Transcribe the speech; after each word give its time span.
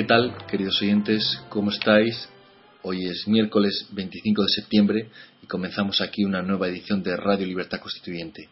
¿Qué 0.00 0.06
tal, 0.06 0.34
queridos 0.46 0.80
oyentes? 0.80 1.44
¿Cómo 1.50 1.70
estáis? 1.70 2.26
Hoy 2.80 3.04
es 3.04 3.28
miércoles 3.28 3.86
25 3.92 4.44
de 4.44 4.48
septiembre 4.48 5.10
y 5.42 5.46
comenzamos 5.46 6.00
aquí 6.00 6.24
una 6.24 6.40
nueva 6.40 6.68
edición 6.68 7.02
de 7.02 7.14
Radio 7.18 7.46
Libertad 7.46 7.80
Constituyente. 7.80 8.48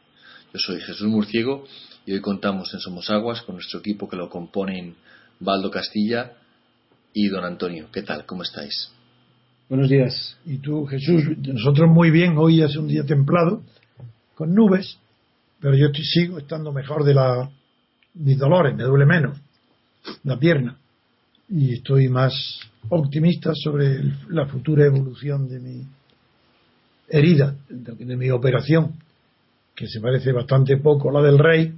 Yo 0.53 0.59
soy 0.59 0.79
Jesús 0.83 1.09
Murciego 1.09 1.65
y 2.05 2.13
hoy 2.13 2.21
contamos 2.21 2.75
en 2.75 2.81
Somos 2.81 3.09
Aguas 3.09 3.41
con 3.41 3.55
nuestro 3.55 3.81
equipo 3.81 4.11
que 4.11 4.17
lo 4.19 4.29
componen 4.29 4.97
Baldo 5.41 5.71
Castilla 5.71 6.35
y 7.15 7.29
Don 7.29 7.47
Antonio. 7.47 7.89
¿Qué 7.91 8.03
tal? 8.03 8.27
¿Cómo 8.27 8.43
estáis? 8.43 8.93
Buenos 9.71 9.89
días. 9.89 10.37
¿Y 10.45 10.59
tú, 10.59 10.85
Jesús? 10.85 11.23
Nosotros 11.39 11.89
muy 11.89 12.11
bien. 12.11 12.37
Hoy 12.37 12.61
es 12.61 12.77
un 12.77 12.89
día 12.89 13.07
templado, 13.07 13.63
con 14.35 14.53
nubes, 14.53 14.99
pero 15.61 15.75
yo 15.75 15.87
sigo 15.95 16.41
estando 16.41 16.73
mejor 16.73 17.05
de 17.05 17.15
la, 17.15 17.51
mis 18.13 18.37
dolores, 18.37 18.77
me 18.77 18.83
duele 18.83 19.07
menos 19.07 19.39
la 20.25 20.39
pierna 20.39 20.77
y 21.49 21.75
estoy 21.75 22.09
más 22.09 22.33
optimista 22.91 23.53
sobre 23.55 24.01
la 24.29 24.47
futura 24.47 24.87
evolución 24.87 25.49
de 25.49 25.61
mi 25.61 25.83
herida, 27.09 27.55
de 27.69 28.17
mi 28.17 28.31
operación, 28.31 28.95
que 29.75 29.87
se 29.87 30.01
parece 30.01 30.33
bastante 30.33 30.77
poco 30.77 31.11
a 31.11 31.21
la 31.21 31.23
del 31.23 31.39
rey, 31.39 31.73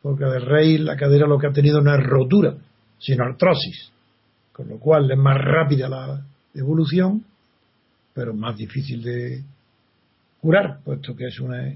porque 0.00 0.24
la 0.24 0.32
del 0.32 0.46
rey 0.46 0.78
la 0.78 0.96
cadera 0.96 1.26
lo 1.26 1.38
que 1.38 1.48
ha 1.48 1.52
tenido 1.52 1.80
no 1.80 1.94
es 1.94 2.00
rotura, 2.02 2.56
sino 2.98 3.24
artrosis, 3.24 3.90
con 4.52 4.68
lo 4.68 4.78
cual 4.78 5.10
es 5.10 5.18
más 5.18 5.36
rápida 5.38 5.88
la 5.88 6.24
evolución, 6.54 7.24
pero 8.14 8.34
más 8.34 8.56
difícil 8.56 9.02
de 9.02 9.42
curar, 10.40 10.78
puesto 10.84 11.14
que 11.14 11.26
es 11.26 11.38
una, 11.40 11.74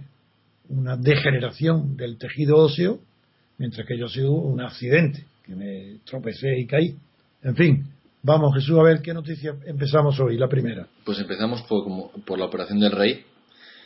una 0.68 0.96
degeneración 0.96 1.96
del 1.96 2.16
tejido 2.16 2.56
óseo, 2.56 3.00
mientras 3.58 3.86
que 3.86 3.98
yo 3.98 4.06
ha 4.06 4.10
sido 4.10 4.32
un 4.32 4.60
accidente, 4.60 5.24
que 5.44 5.54
me 5.54 5.98
tropecé 6.04 6.58
y 6.58 6.66
caí. 6.66 6.96
En 7.46 7.54
fin, 7.54 7.86
vamos 8.24 8.52
Jesús 8.54 8.76
a 8.76 8.82
ver 8.82 9.00
qué 9.00 9.14
noticia 9.14 9.54
empezamos 9.66 10.18
hoy, 10.18 10.36
la 10.36 10.48
primera. 10.48 10.88
Pues 11.04 11.20
empezamos 11.20 11.62
por, 11.62 11.84
como, 11.84 12.10
por 12.24 12.40
la 12.40 12.46
operación 12.46 12.80
del 12.80 12.90
rey, 12.90 13.24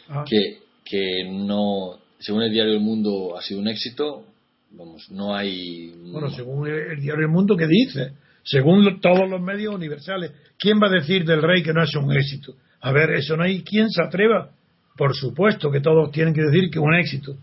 ah. 0.09 0.25
que, 0.27 0.61
que 0.83 1.31
no, 1.31 1.99
según 2.19 2.45
el 2.45 2.51
diario 2.51 2.73
El 2.73 2.81
Mundo 2.81 3.37
ha 3.37 3.43
sido 3.43 3.61
un 3.61 3.69
éxito, 3.69 4.25
vamos, 4.71 5.11
no 5.11 5.37
hay... 5.37 5.93
Bueno, 6.11 6.31
según 6.31 6.69
el 6.69 7.03
diario 7.03 7.27
El 7.27 7.31
Mundo, 7.31 7.55
¿qué 7.55 7.67
dice? 7.67 8.15
Según 8.45 8.99
todos 8.99 9.29
los 9.29 9.43
medios 9.43 9.75
universales, 9.75 10.33
¿quién 10.59 10.81
va 10.83 10.87
a 10.87 10.99
decir 10.99 11.27
del 11.27 11.43
rey 11.43 11.63
que 11.63 11.75
no 11.75 11.83
es 11.83 11.95
un 11.95 12.11
éxito? 12.13 12.55
A 12.81 12.93
ver, 12.93 13.11
eso 13.11 13.37
no 13.37 13.43
hay 13.43 13.63
quien 13.63 13.91
se 13.91 14.03
atreva. 14.03 14.53
Por 14.97 15.15
supuesto 15.15 15.71
que 15.71 15.81
todos 15.81 16.11
tienen 16.13 16.33
que 16.33 16.41
decir 16.41 16.71
que 16.71 16.79
es 16.79 16.85
un 16.85 16.95
éxito. 16.95 17.37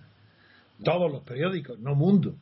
Todos 0.83 1.11
los 1.11 1.21
periódicos, 1.21 1.77
no 1.79 1.93
mundo. 1.93 2.33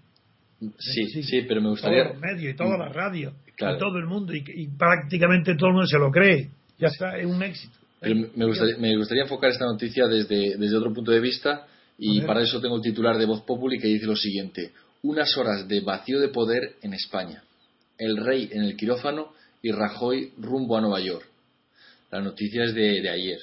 Sí, 0.80 1.08
sí, 1.10 1.24
sí, 1.24 1.42
pero 1.46 1.60
me 1.60 1.72
gustaría. 1.72 2.04
Todos 2.04 2.14
los 2.14 2.22
medios 2.22 2.54
y 2.54 2.56
todas 2.56 2.80
las 2.80 2.96
radios, 2.96 3.34
y 3.58 3.78
todo 3.78 3.98
el 3.98 4.06
mundo, 4.06 4.34
y, 4.34 4.68
prácticamente 4.68 5.56
todo 5.56 5.70
el 5.70 5.74
mundo 5.74 5.88
se 5.88 5.98
lo 5.98 6.12
cree. 6.12 6.50
Ya 6.78 6.88
está, 6.88 7.18
es 7.18 7.26
un 7.26 7.42
éxito. 7.42 7.78
Pero 8.00 8.28
me 8.36 8.46
gustaría, 8.46 8.78
me 8.78 8.98
gustaría 8.98 9.24
enfocar 9.24 9.52
esta 9.52 9.66
noticia 9.66 10.08
desde, 10.08 10.58
desde 10.58 10.76
otro 10.76 10.94
punto 10.94 11.12
de 11.12 11.20
vista, 11.20 11.66
y 11.98 12.22
para 12.22 12.42
eso 12.42 12.60
tengo 12.60 12.76
el 12.76 12.82
titular 12.82 13.18
de 13.18 13.26
Voz 13.26 13.42
Populi 13.42 13.80
que 13.80 13.88
dice 13.88 14.06
lo 14.06 14.16
siguiente: 14.16 14.72
Unas 15.04 15.36
horas 15.38 15.68
de 15.68 15.80
vacío 15.82 16.20
de 16.20 16.28
poder 16.28 16.76
en 16.82 16.94
España. 16.94 17.44
El 17.98 18.18
rey 18.18 18.50
en 18.52 18.64
el 18.64 18.76
quirófano 18.76 19.34
y 19.62 19.72
Rajoy 19.72 20.34
rumbo 20.38 20.78
a 20.78 20.82
Nueva 20.82 21.00
York. 21.00 21.26
La 22.12 22.22
noticia 22.22 22.66
es 22.66 22.74
de, 22.76 23.02
de 23.02 23.10
ayer. 23.10 23.40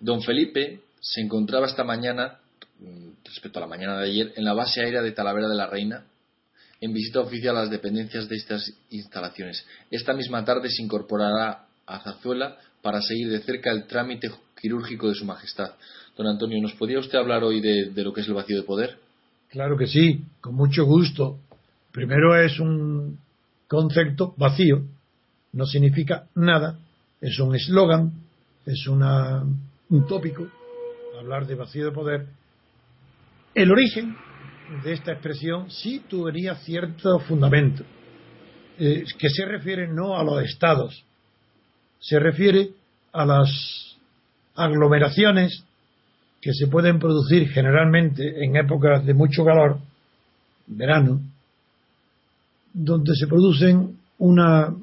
Don 0.00 0.22
Felipe 0.22 0.80
se 1.00 1.20
encontraba 1.20 1.66
esta 1.66 1.84
mañana, 1.84 2.38
mm, 2.80 3.24
respecto 3.24 3.58
a 3.58 3.62
la 3.62 3.68
mañana 3.68 3.98
de 3.98 4.06
ayer, 4.06 4.32
en 4.36 4.44
la 4.44 4.54
base 4.54 4.80
aérea 4.80 5.02
de 5.02 5.12
Talavera 5.12 5.48
de 5.48 5.54
la 5.54 5.66
Reina, 5.66 6.06
en 6.82 6.92
visita 6.92 7.20
oficial 7.20 7.56
a 7.56 7.60
las 7.60 7.70
dependencias 7.70 8.28
de 8.28 8.34
estas 8.34 8.74
instalaciones. 8.90 9.64
Esta 9.88 10.12
misma 10.14 10.44
tarde 10.44 10.68
se 10.68 10.82
incorporará 10.82 11.66
a 11.86 12.00
Zazuela 12.00 12.58
para 12.82 13.00
seguir 13.00 13.30
de 13.30 13.38
cerca 13.38 13.70
el 13.70 13.86
trámite 13.86 14.28
quirúrgico 14.60 15.08
de 15.08 15.14
Su 15.14 15.24
Majestad. 15.24 15.70
Don 16.16 16.26
Antonio, 16.26 16.60
¿nos 16.60 16.74
podría 16.74 16.98
usted 16.98 17.18
hablar 17.18 17.44
hoy 17.44 17.60
de, 17.60 17.92
lo 18.02 18.12
que 18.12 18.22
es 18.22 18.26
el 18.26 18.34
vacío 18.34 18.56
de 18.56 18.64
poder? 18.64 18.98
Claro 19.48 19.78
que 19.78 19.86
sí, 19.86 20.24
con 20.40 20.56
mucho 20.56 20.84
gusto. 20.84 21.38
Primero 21.92 22.34
es 22.34 22.58
un 22.58 23.16
concepto 23.68 24.34
vacío, 24.36 24.82
no 25.52 25.66
significa 25.66 26.26
nada, 26.34 26.80
es 27.20 27.38
un 27.38 27.54
eslogan, 27.54 28.12
es 28.66 28.88
una, 28.88 29.44
un 29.88 30.06
tópico, 30.08 30.48
hablar 31.16 31.46
de 31.46 31.54
vacío 31.54 31.84
de 31.84 31.92
poder. 31.92 32.26
El 33.54 33.70
origen 33.70 34.16
de 34.82 34.92
esta 34.92 35.12
expresión 35.12 35.70
sí 35.70 36.02
tuviera 36.08 36.56
cierto 36.56 37.18
fundamento, 37.20 37.84
eh, 38.78 39.04
que 39.18 39.28
se 39.28 39.44
refiere 39.44 39.86
no 39.88 40.16
a 40.16 40.24
los 40.24 40.42
estados, 40.42 41.04
se 42.00 42.18
refiere 42.18 42.70
a 43.12 43.24
las 43.26 43.96
aglomeraciones 44.54 45.64
que 46.40 46.52
se 46.52 46.66
pueden 46.66 46.98
producir 46.98 47.48
generalmente 47.50 48.44
en 48.44 48.56
épocas 48.56 49.04
de 49.04 49.14
mucho 49.14 49.44
calor, 49.44 49.78
verano, 50.66 51.20
donde 52.72 53.14
se 53.14 53.26
producen 53.26 53.98
una 54.18 54.74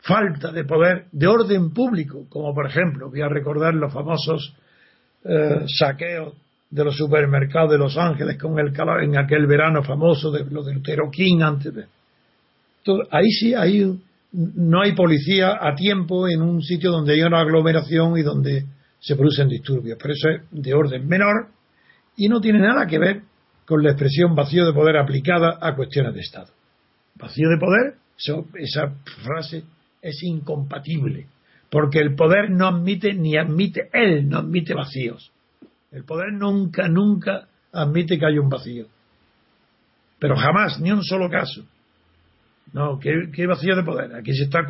falta 0.00 0.50
de 0.50 0.64
poder 0.64 1.06
de 1.12 1.26
orden 1.26 1.72
público, 1.72 2.26
como 2.28 2.54
por 2.54 2.66
ejemplo, 2.66 3.10
voy 3.10 3.22
a 3.22 3.28
recordar 3.28 3.74
los 3.74 3.92
famosos 3.92 4.54
eh, 5.24 5.64
saqueos 5.66 6.34
de 6.74 6.84
los 6.84 6.96
supermercados 6.96 7.70
de 7.70 7.78
Los 7.78 7.96
Ángeles 7.96 8.36
con 8.36 8.58
el 8.58 8.72
calor 8.72 9.04
en 9.04 9.16
aquel 9.16 9.46
verano 9.46 9.84
famoso 9.84 10.32
de 10.32 10.44
lo 10.50 10.64
del 10.64 10.82
Teroquín 10.82 11.40
antes 11.40 11.72
de. 11.72 11.84
Ahí 13.12 13.30
sí 13.30 13.54
hay 13.54 13.96
no 14.32 14.82
hay 14.82 14.92
policía 14.92 15.56
a 15.60 15.76
tiempo 15.76 16.28
en 16.28 16.42
un 16.42 16.60
sitio 16.60 16.90
donde 16.90 17.12
hay 17.12 17.22
una 17.22 17.38
aglomeración 17.38 18.18
y 18.18 18.22
donde 18.22 18.64
se 18.98 19.14
producen 19.14 19.48
disturbios. 19.48 19.96
Pero 20.02 20.14
eso 20.14 20.28
es 20.30 20.42
de 20.50 20.74
orden 20.74 21.06
menor 21.06 21.46
y 22.16 22.28
no 22.28 22.40
tiene 22.40 22.58
nada 22.58 22.88
que 22.88 22.98
ver 22.98 23.22
con 23.64 23.80
la 23.80 23.90
expresión 23.90 24.34
vacío 24.34 24.66
de 24.66 24.72
poder 24.72 24.96
aplicada 24.96 25.58
a 25.60 25.76
cuestiones 25.76 26.12
de 26.12 26.20
Estado. 26.22 26.50
Vacío 27.14 27.50
de 27.50 27.58
poder 27.58 27.94
esa 28.54 28.92
frase 29.22 29.62
es 30.02 30.22
incompatible 30.24 31.28
porque 31.70 32.00
el 32.00 32.16
poder 32.16 32.50
no 32.50 32.66
admite 32.66 33.14
ni 33.14 33.36
admite 33.36 33.88
él 33.92 34.28
no 34.28 34.38
admite 34.38 34.74
vacíos 34.74 35.32
el 35.94 36.04
poder 36.04 36.32
nunca, 36.32 36.88
nunca 36.88 37.46
admite 37.72 38.18
que 38.18 38.26
haya 38.26 38.40
un 38.40 38.48
vacío. 38.48 38.86
Pero 40.18 40.36
jamás, 40.36 40.80
ni 40.80 40.90
un 40.90 41.04
solo 41.04 41.30
caso. 41.30 41.64
No, 42.72 42.98
¿qué, 42.98 43.46
vacío 43.46 43.76
de 43.76 43.84
poder? 43.84 44.12
Aquí 44.16 44.34
se 44.34 44.44
está, 44.44 44.66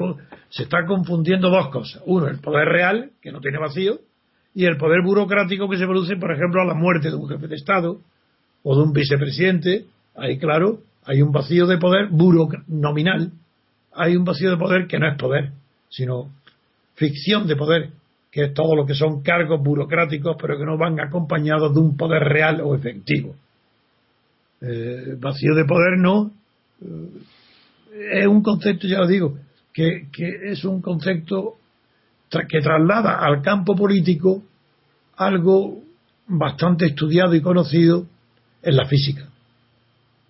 se 0.50 0.65
está 0.65 0.85
confundiendo 0.87 1.49
dos 1.49 1.69
cosas. 1.69 2.03
Uno, 2.05 2.29
el 2.29 2.41
poder 2.41 2.69
real, 2.69 3.12
que 3.23 3.32
no 3.32 3.41
tiene 3.41 3.59
vacío, 3.59 4.00
y 4.55 4.67
el 4.67 4.76
poder 4.76 5.00
burocrático 5.03 5.69
que 5.69 5.79
se 5.79 5.87
produce, 5.87 6.17
por 6.17 6.31
ejemplo, 6.31 6.61
a 6.61 6.67
la 6.67 6.75
muerte 6.75 7.09
de 7.09 7.17
un 7.17 7.27
jefe 7.27 7.49
de 7.49 7.56
Estado 7.56 8.00
o 8.62 8.77
de 8.77 8.82
un 8.82 8.93
vicepresidente. 8.93 9.87
Ahí, 10.15 10.38
claro, 10.38 10.81
hay 11.06 11.23
un 11.23 11.32
vacío 11.32 11.67
de 11.67 11.79
poder 11.79 12.11
nominal. 12.69 13.32
Hay 13.94 14.15
un 14.15 14.25
vacío 14.25 14.50
de 14.50 14.59
poder 14.59 14.87
que 14.87 14.99
no 14.99 15.11
es 15.11 15.17
poder, 15.17 15.53
sino 15.88 16.29
ficción 16.97 17.47
de 17.47 17.56
poder 17.56 17.91
que 18.34 18.46
es 18.46 18.52
todo 18.52 18.75
lo 18.75 18.84
que 18.84 18.94
son 18.94 19.22
cargos 19.22 19.62
burocráticos, 19.62 20.36
pero 20.40 20.58
que 20.58 20.64
no 20.64 20.76
van 20.76 20.98
acompañados 20.98 21.72
de 21.72 21.78
un 21.78 21.96
poder 21.96 22.25
real 22.25 22.60
o 22.62 22.75
efectivo. 22.75 23.36
Eh, 24.60 25.14
vacío 25.20 25.54
de 25.54 25.64
poder 25.64 25.98
no. 25.98 26.32
Eh, 26.82 28.22
es 28.22 28.26
un 28.26 28.42
concepto, 28.42 28.88
ya 28.88 28.98
lo 28.98 29.06
digo, 29.06 29.38
que, 29.72 30.08
es 30.50 30.64
un 30.64 30.82
concepto 30.82 31.58
que 32.28 32.60
traslada 32.60 33.20
al 33.25 33.40
campo 33.40 33.76
político 33.76 34.42
algo 35.16 35.84
bastante 36.26 36.86
estudiado 36.86 37.36
y 37.36 37.40
conocido 37.40 38.04
en 38.64 38.76
la 38.76 38.86
física, 38.86 39.28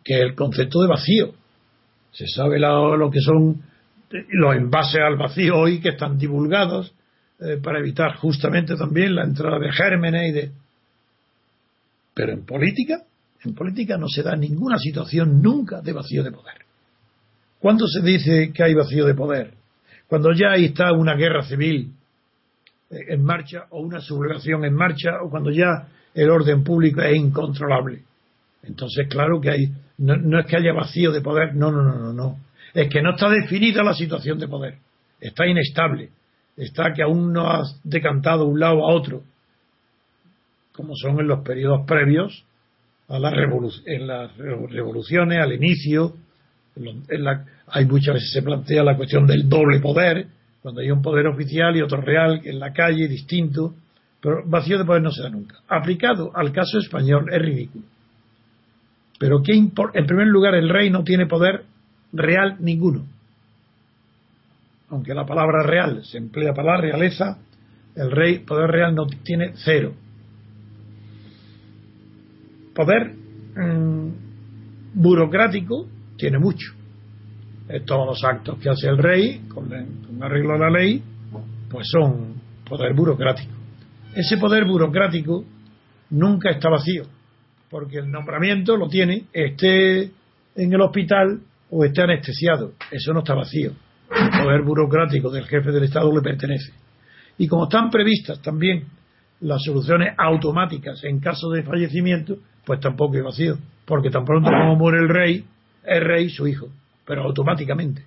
que 0.04 0.16
es 0.16 0.20
el 0.20 0.34
concepto 0.34 0.82
de 0.82 0.88
vacío. 0.88 1.32
Se 2.12 2.26
sabe 2.26 2.58
lo 2.58 3.10
que 3.10 3.20
son 3.22 3.62
los 4.10 4.56
envases 4.56 5.00
al 5.00 5.16
vacío 5.16 5.56
hoy 5.56 5.80
que 5.80 5.88
están 5.88 6.18
divulgados, 6.18 6.92
eh, 7.40 7.58
para 7.62 7.80
evitar 7.80 8.14
justamente 8.16 8.76
también 8.76 9.14
la 9.14 9.24
entrada 9.24 9.58
de 9.58 9.72
gérmenes 9.72 10.28
y 10.28 10.32
de... 10.32 10.50
Pero 12.14 12.32
en 12.32 12.46
política, 12.46 13.02
en 13.44 13.54
política 13.54 13.96
no 13.96 14.08
se 14.08 14.22
da 14.22 14.36
ninguna 14.36 14.78
situación 14.78 15.42
nunca 15.42 15.80
de 15.80 15.92
vacío 15.92 16.22
de 16.22 16.30
poder. 16.30 16.58
¿Cuándo 17.58 17.88
se 17.88 18.02
dice 18.02 18.52
que 18.52 18.62
hay 18.62 18.74
vacío 18.74 19.04
de 19.04 19.14
poder? 19.14 19.54
Cuando 20.06 20.32
ya 20.32 20.54
está 20.54 20.92
una 20.92 21.16
guerra 21.16 21.42
civil 21.42 21.92
eh, 22.90 22.98
en 23.08 23.24
marcha 23.24 23.64
o 23.70 23.80
una 23.80 24.00
sublevación 24.00 24.64
en 24.64 24.74
marcha 24.74 25.20
o 25.20 25.28
cuando 25.28 25.50
ya 25.50 25.88
el 26.14 26.30
orden 26.30 26.62
público 26.62 27.02
es 27.02 27.16
incontrolable. 27.16 28.02
Entonces, 28.62 29.08
claro 29.08 29.40
que 29.40 29.50
hay, 29.50 29.72
no, 29.98 30.16
no, 30.16 30.38
es 30.38 30.46
que 30.46 30.56
haya 30.56 30.72
vacío 30.72 31.10
de 31.10 31.20
poder, 31.20 31.56
no, 31.56 31.72
no, 31.72 31.82
no, 31.82 31.98
no, 31.98 32.12
no. 32.12 32.38
Es 32.72 32.88
que 32.88 33.02
no 33.02 33.16
está 33.16 33.28
definida 33.28 33.82
la 33.82 33.94
situación 33.94 34.38
de 34.38 34.46
poder. 34.46 34.78
Está 35.20 35.46
inestable 35.46 36.10
está 36.56 36.92
que 36.92 37.02
aún 37.02 37.32
no 37.32 37.50
has 37.50 37.80
decantado 37.84 38.44
un 38.46 38.60
lado 38.60 38.86
a 38.86 38.94
otro, 38.94 39.22
como 40.72 40.94
son 40.96 41.20
en 41.20 41.28
los 41.28 41.40
periodos 41.40 41.86
previos 41.86 42.44
a 43.08 43.18
la 43.18 43.30
en 43.30 44.06
las 44.06 44.36
revoluciones, 44.36 45.38
al 45.38 45.52
inicio 45.52 46.14
hay 47.68 47.86
muchas 47.86 48.14
veces 48.14 48.32
se 48.32 48.42
plantea 48.42 48.82
la 48.82 48.96
cuestión 48.96 49.26
del 49.26 49.48
doble 49.48 49.80
poder, 49.80 50.26
cuando 50.62 50.80
hay 50.80 50.90
un 50.90 51.02
poder 51.02 51.26
oficial 51.26 51.76
y 51.76 51.82
otro 51.82 52.00
real 52.00 52.40
en 52.44 52.58
la 52.58 52.72
calle, 52.72 53.06
distinto, 53.06 53.74
pero 54.20 54.42
vacío 54.46 54.78
de 54.78 54.84
poder 54.84 55.02
no 55.02 55.10
se 55.10 55.22
da 55.22 55.28
nunca. 55.28 55.56
Aplicado 55.68 56.32
al 56.34 56.52
caso 56.52 56.78
español 56.78 57.26
es 57.30 57.40
ridículo. 57.40 57.84
Pero 59.18 59.42
¿qué 59.42 59.52
en 59.52 59.70
primer 59.70 60.26
lugar 60.26 60.54
el 60.54 60.68
rey 60.68 60.90
no 60.90 61.04
tiene 61.04 61.26
poder 61.26 61.64
real 62.12 62.56
ninguno. 62.60 63.06
Aunque 64.94 65.12
la 65.12 65.26
palabra 65.26 65.64
real 65.64 66.04
se 66.04 66.18
emplea 66.18 66.54
para 66.54 66.76
la 66.76 66.80
realeza, 66.80 67.38
el 67.96 68.12
rey 68.12 68.38
poder 68.38 68.70
real 68.70 68.94
no 68.94 69.06
tiene 69.24 69.50
cero. 69.56 69.92
Poder 72.72 73.12
mm, 73.56 74.08
burocrático 74.94 75.88
tiene 76.16 76.38
mucho. 76.38 76.74
todos 77.84 78.06
los 78.06 78.24
actos 78.24 78.56
que 78.60 78.70
hace 78.70 78.86
el 78.86 78.98
rey 78.98 79.40
con, 79.48 79.68
con 79.68 80.22
arreglo 80.22 80.54
a 80.54 80.58
la 80.58 80.70
ley, 80.70 81.02
pues 81.68 81.88
son 81.90 82.34
poder 82.64 82.94
burocrático. 82.94 83.52
Ese 84.14 84.36
poder 84.36 84.64
burocrático 84.64 85.44
nunca 86.10 86.50
está 86.50 86.68
vacío, 86.70 87.02
porque 87.68 87.98
el 87.98 88.12
nombramiento 88.12 88.76
lo 88.76 88.86
tiene, 88.86 89.24
esté 89.32 90.02
en 90.54 90.72
el 90.72 90.80
hospital 90.80 91.40
o 91.68 91.84
esté 91.84 92.02
anestesiado. 92.02 92.74
Eso 92.92 93.12
no 93.12 93.18
está 93.18 93.34
vacío. 93.34 93.72
El 94.10 94.42
poder 94.42 94.62
burocrático 94.62 95.30
del 95.30 95.46
jefe 95.46 95.70
del 95.70 95.84
Estado 95.84 96.14
le 96.14 96.22
pertenece. 96.22 96.72
Y 97.38 97.48
como 97.48 97.64
están 97.64 97.90
previstas 97.90 98.40
también 98.42 98.84
las 99.40 99.62
soluciones 99.62 100.14
automáticas 100.16 101.02
en 101.04 101.20
caso 101.20 101.50
de 101.50 101.62
fallecimiento, 101.62 102.36
pues 102.64 102.80
tampoco 102.80 103.16
es 103.16 103.24
vacío. 103.24 103.58
Porque 103.84 104.10
tan 104.10 104.24
pronto 104.24 104.50
como 104.50 104.76
muere 104.76 104.98
el 104.98 105.08
rey, 105.08 105.44
es 105.84 106.02
rey 106.02 106.30
su 106.30 106.46
hijo, 106.46 106.68
pero 107.04 107.22
automáticamente. 107.24 108.04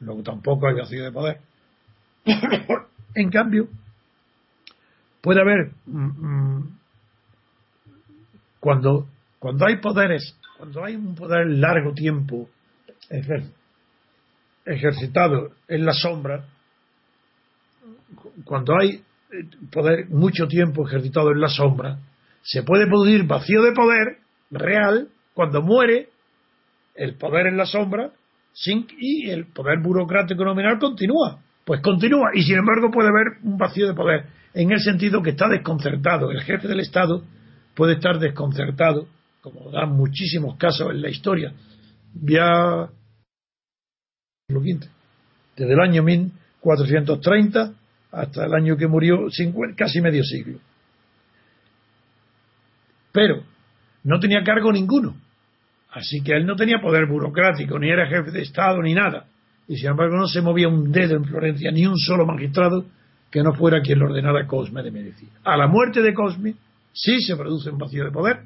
Luego 0.00 0.22
tampoco 0.22 0.68
hay 0.68 0.74
vacío 0.74 1.04
de 1.04 1.12
poder. 1.12 1.38
en 3.14 3.30
cambio, 3.30 3.68
puede 5.20 5.40
haber 5.40 5.72
mm, 5.86 6.26
mm, 6.26 6.78
cuando 8.60 9.06
cuando 9.38 9.66
hay 9.66 9.76
poderes 9.76 10.36
cuando 10.56 10.84
hay 10.84 10.96
un 10.96 11.14
poder 11.14 11.46
largo 11.46 11.92
tiempo 11.94 12.48
ejercitado 14.68 15.50
en 15.66 15.84
la 15.84 15.92
sombra, 15.92 16.44
cuando 18.44 18.78
hay 18.78 18.90
eh, 18.90 19.02
poder 19.72 20.08
mucho 20.10 20.46
tiempo 20.46 20.86
ejercitado 20.86 21.32
en 21.32 21.40
la 21.40 21.48
sombra, 21.48 21.98
se 22.42 22.62
puede 22.62 22.86
producir 22.86 23.24
vacío 23.24 23.62
de 23.62 23.72
poder 23.72 24.18
real 24.50 25.08
cuando 25.34 25.62
muere 25.62 26.08
el 26.94 27.14
poder 27.16 27.46
en 27.46 27.56
la 27.56 27.66
sombra 27.66 28.10
sin, 28.52 28.86
y 28.98 29.30
el 29.30 29.46
poder 29.46 29.80
burocrático 29.80 30.44
nominal 30.44 30.78
continúa. 30.78 31.40
Pues 31.64 31.80
continúa 31.82 32.30
y 32.34 32.42
sin 32.42 32.56
embargo 32.56 32.90
puede 32.90 33.08
haber 33.08 33.42
un 33.42 33.58
vacío 33.58 33.86
de 33.86 33.94
poder 33.94 34.26
en 34.54 34.72
el 34.72 34.80
sentido 34.80 35.22
que 35.22 35.30
está 35.30 35.48
desconcertado. 35.48 36.30
El 36.30 36.40
jefe 36.42 36.66
del 36.66 36.80
Estado 36.80 37.22
puede 37.74 37.94
estar 37.94 38.18
desconcertado 38.18 39.06
como 39.40 39.70
dan 39.70 39.92
muchísimos 39.92 40.56
casos 40.56 40.90
en 40.90 41.02
la 41.02 41.10
historia, 41.10 41.52
ya 42.14 42.88
desde 44.48 45.72
el 45.74 45.80
año 45.80 46.02
1430 46.02 47.74
hasta 48.12 48.46
el 48.46 48.54
año 48.54 48.78
que 48.78 48.86
murió, 48.86 49.26
casi 49.76 50.00
medio 50.00 50.24
siglo. 50.24 50.58
Pero 53.12 53.42
no 54.04 54.18
tenía 54.18 54.42
cargo 54.42 54.72
ninguno, 54.72 55.16
así 55.90 56.22
que 56.22 56.32
él 56.32 56.46
no 56.46 56.56
tenía 56.56 56.80
poder 56.80 57.06
burocrático, 57.06 57.78
ni 57.78 57.90
era 57.90 58.06
jefe 58.06 58.30
de 58.30 58.40
Estado, 58.40 58.80
ni 58.80 58.94
nada. 58.94 59.26
Y 59.66 59.76
sin 59.76 59.90
embargo 59.90 60.16
no 60.16 60.26
se 60.26 60.40
movía 60.40 60.68
un 60.68 60.90
dedo 60.90 61.16
en 61.16 61.26
Florencia, 61.26 61.70
ni 61.70 61.84
un 61.84 61.98
solo 61.98 62.24
magistrado 62.24 62.86
que 63.30 63.42
no 63.42 63.52
fuera 63.52 63.82
quien 63.82 63.98
lo 63.98 64.06
ordenara 64.06 64.46
Cosme 64.46 64.82
de 64.82 64.90
Medici. 64.90 65.28
A 65.44 65.58
la 65.58 65.66
muerte 65.66 66.00
de 66.00 66.14
Cosme 66.14 66.54
sí 66.94 67.20
se 67.20 67.36
produce 67.36 67.68
un 67.68 67.76
vacío 67.76 68.04
de 68.04 68.10
poder, 68.12 68.44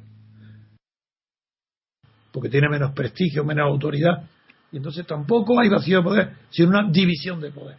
porque 2.33 2.49
tiene 2.49 2.69
menos 2.69 2.93
prestigio, 2.93 3.45
menos 3.45 3.69
autoridad, 3.69 4.25
y 4.73 4.79
entonces 4.79 5.07
tampoco 5.07 5.61
hay 5.61 5.69
vacío 5.69 5.99
de 5.99 6.03
poder, 6.03 6.31
sino 6.51 6.71
una 6.71 6.91
división 6.91 7.41
de 7.41 7.51
poder. 7.51 7.77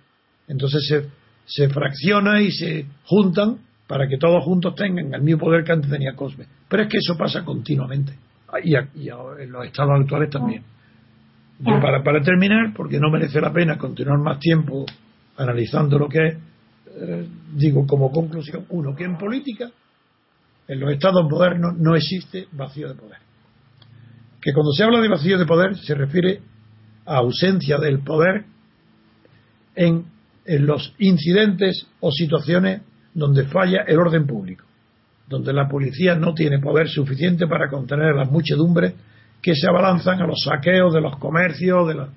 Entonces 0.48 0.86
se, 0.88 1.10
se 1.46 1.70
fracciona 1.70 2.42
y 2.42 2.52
se 2.52 2.86
juntan 3.06 3.58
para 3.88 4.08
que 4.08 4.18
todos 4.18 4.44
juntos 4.44 4.76
tengan 4.76 5.14
el 5.14 5.22
mismo 5.22 5.42
poder 5.42 5.64
que 5.64 5.72
antes 5.72 5.90
tenía 5.90 6.14
Cosme. 6.16 6.46
Pero 6.68 6.84
es 6.84 6.90
que 6.90 6.98
eso 6.98 7.18
pasa 7.18 7.44
continuamente, 7.44 8.18
y, 8.64 8.76
en 8.76 9.52
los 9.52 9.66
estados 9.66 10.00
actuales 10.00 10.30
también. 10.30 10.64
para, 11.64 12.04
para 12.04 12.22
terminar, 12.22 12.74
porque 12.76 13.00
no 13.00 13.10
merece 13.10 13.42
la 13.42 13.52
pena 13.52 13.78
continuar 13.78 14.20
más 14.20 14.40
tiempo 14.40 14.86
analizando 15.38 15.98
lo 15.98 16.08
que 16.08 16.28
es, 16.28 16.38
eh, 16.96 17.28
digo 17.56 17.88
como 17.88 18.12
conclusión, 18.12 18.66
uno, 18.70 18.96
que 18.96 19.04
en 19.04 19.18
política, 19.18 19.70
en 20.68 20.80
los 20.80 20.92
estados 20.92 21.28
modernos, 21.30 21.76
no 21.78 21.96
existe 21.96 22.48
vacío 22.52 22.90
de 22.90 22.96
poder 22.96 23.24
que 24.44 24.54
cuando 24.54 24.74
se 24.74 24.84
habla 24.84 25.00
de 25.00 25.08
vacío 25.08 25.38
de 25.38 25.46
poder 25.46 25.78
se 25.78 25.96
refiere 25.96 26.42
ausencia 27.06 27.78
del 27.78 28.00
poder 28.00 28.46
en, 29.76 30.06
los 30.46 30.94
incidentes 31.00 31.88
o 32.02 32.12
situaciones 32.12 32.82
donde 33.14 33.46
falla 33.46 33.84
el 33.88 33.98
orden 33.98 34.28
público, 34.28 34.66
donde 35.30 35.54
la 35.54 35.70
policía 35.70 36.16
no 36.16 36.34
tiene 36.34 36.60
poder 36.60 36.90
suficiente 36.90 37.48
para 37.48 37.70
contener 37.70 38.14
las 38.14 38.30
muchedumbres 38.30 38.94
que 39.42 39.56
se 39.56 39.68
abalanzan 39.68 40.22
a 40.22 40.28
los 40.28 40.44
saqueos 40.44 40.94
de 40.94 41.02
los 41.02 41.18
comercios, 41.18 41.88
de 41.88 42.08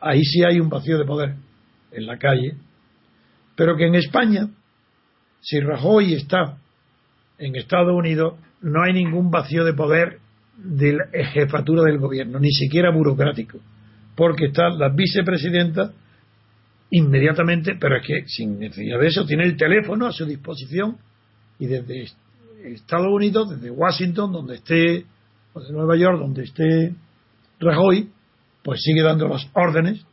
ahí 0.00 0.24
sí 0.24 0.42
hay 0.42 0.58
un 0.58 0.68
vacío 0.68 0.98
de 0.98 1.04
poder 1.04 1.36
en 1.92 2.06
la 2.06 2.18
calle, 2.18 2.56
pero 3.54 3.76
que 3.76 3.86
en 3.86 3.94
España, 3.94 4.48
si 5.40 5.60
Rajoy 5.60 6.14
está 6.14 6.56
en 7.38 7.54
Estados 7.54 7.94
Unidos, 7.94 8.34
no 8.60 8.82
hay 8.82 8.92
ningún 8.92 9.30
vacío 9.30 9.64
de 9.64 9.74
poder 9.74 10.21
de 10.64 10.92
la 10.92 11.24
jefatura 11.24 11.82
del 11.82 11.98
gobierno, 11.98 12.38
ni 12.38 12.50
siquiera 12.52 12.90
burocrático, 12.90 13.58
porque 14.14 14.46
está 14.46 14.68
la 14.70 14.88
vicepresidenta 14.90 15.92
inmediatamente, 16.90 17.76
pero 17.80 17.96
es 17.96 18.06
que 18.06 18.24
sin 18.26 18.58
necesidad 18.58 19.00
de 19.00 19.06
eso 19.06 19.24
tiene 19.24 19.44
el 19.44 19.56
teléfono 19.56 20.06
a 20.06 20.12
su 20.12 20.26
disposición 20.26 20.98
y 21.58 21.66
desde 21.66 22.06
Estados 22.64 23.08
Unidos, 23.10 23.50
desde 23.50 23.70
Washington, 23.70 24.32
donde 24.32 24.56
esté, 24.56 25.04
o 25.52 25.60
de 25.60 25.72
Nueva 25.72 25.96
York, 25.96 26.18
donde 26.18 26.44
esté 26.44 26.92
Rajoy, 27.58 28.08
pues 28.62 28.80
sigue 28.82 29.02
dando 29.02 29.28
las 29.28 29.48
órdenes 29.54 30.04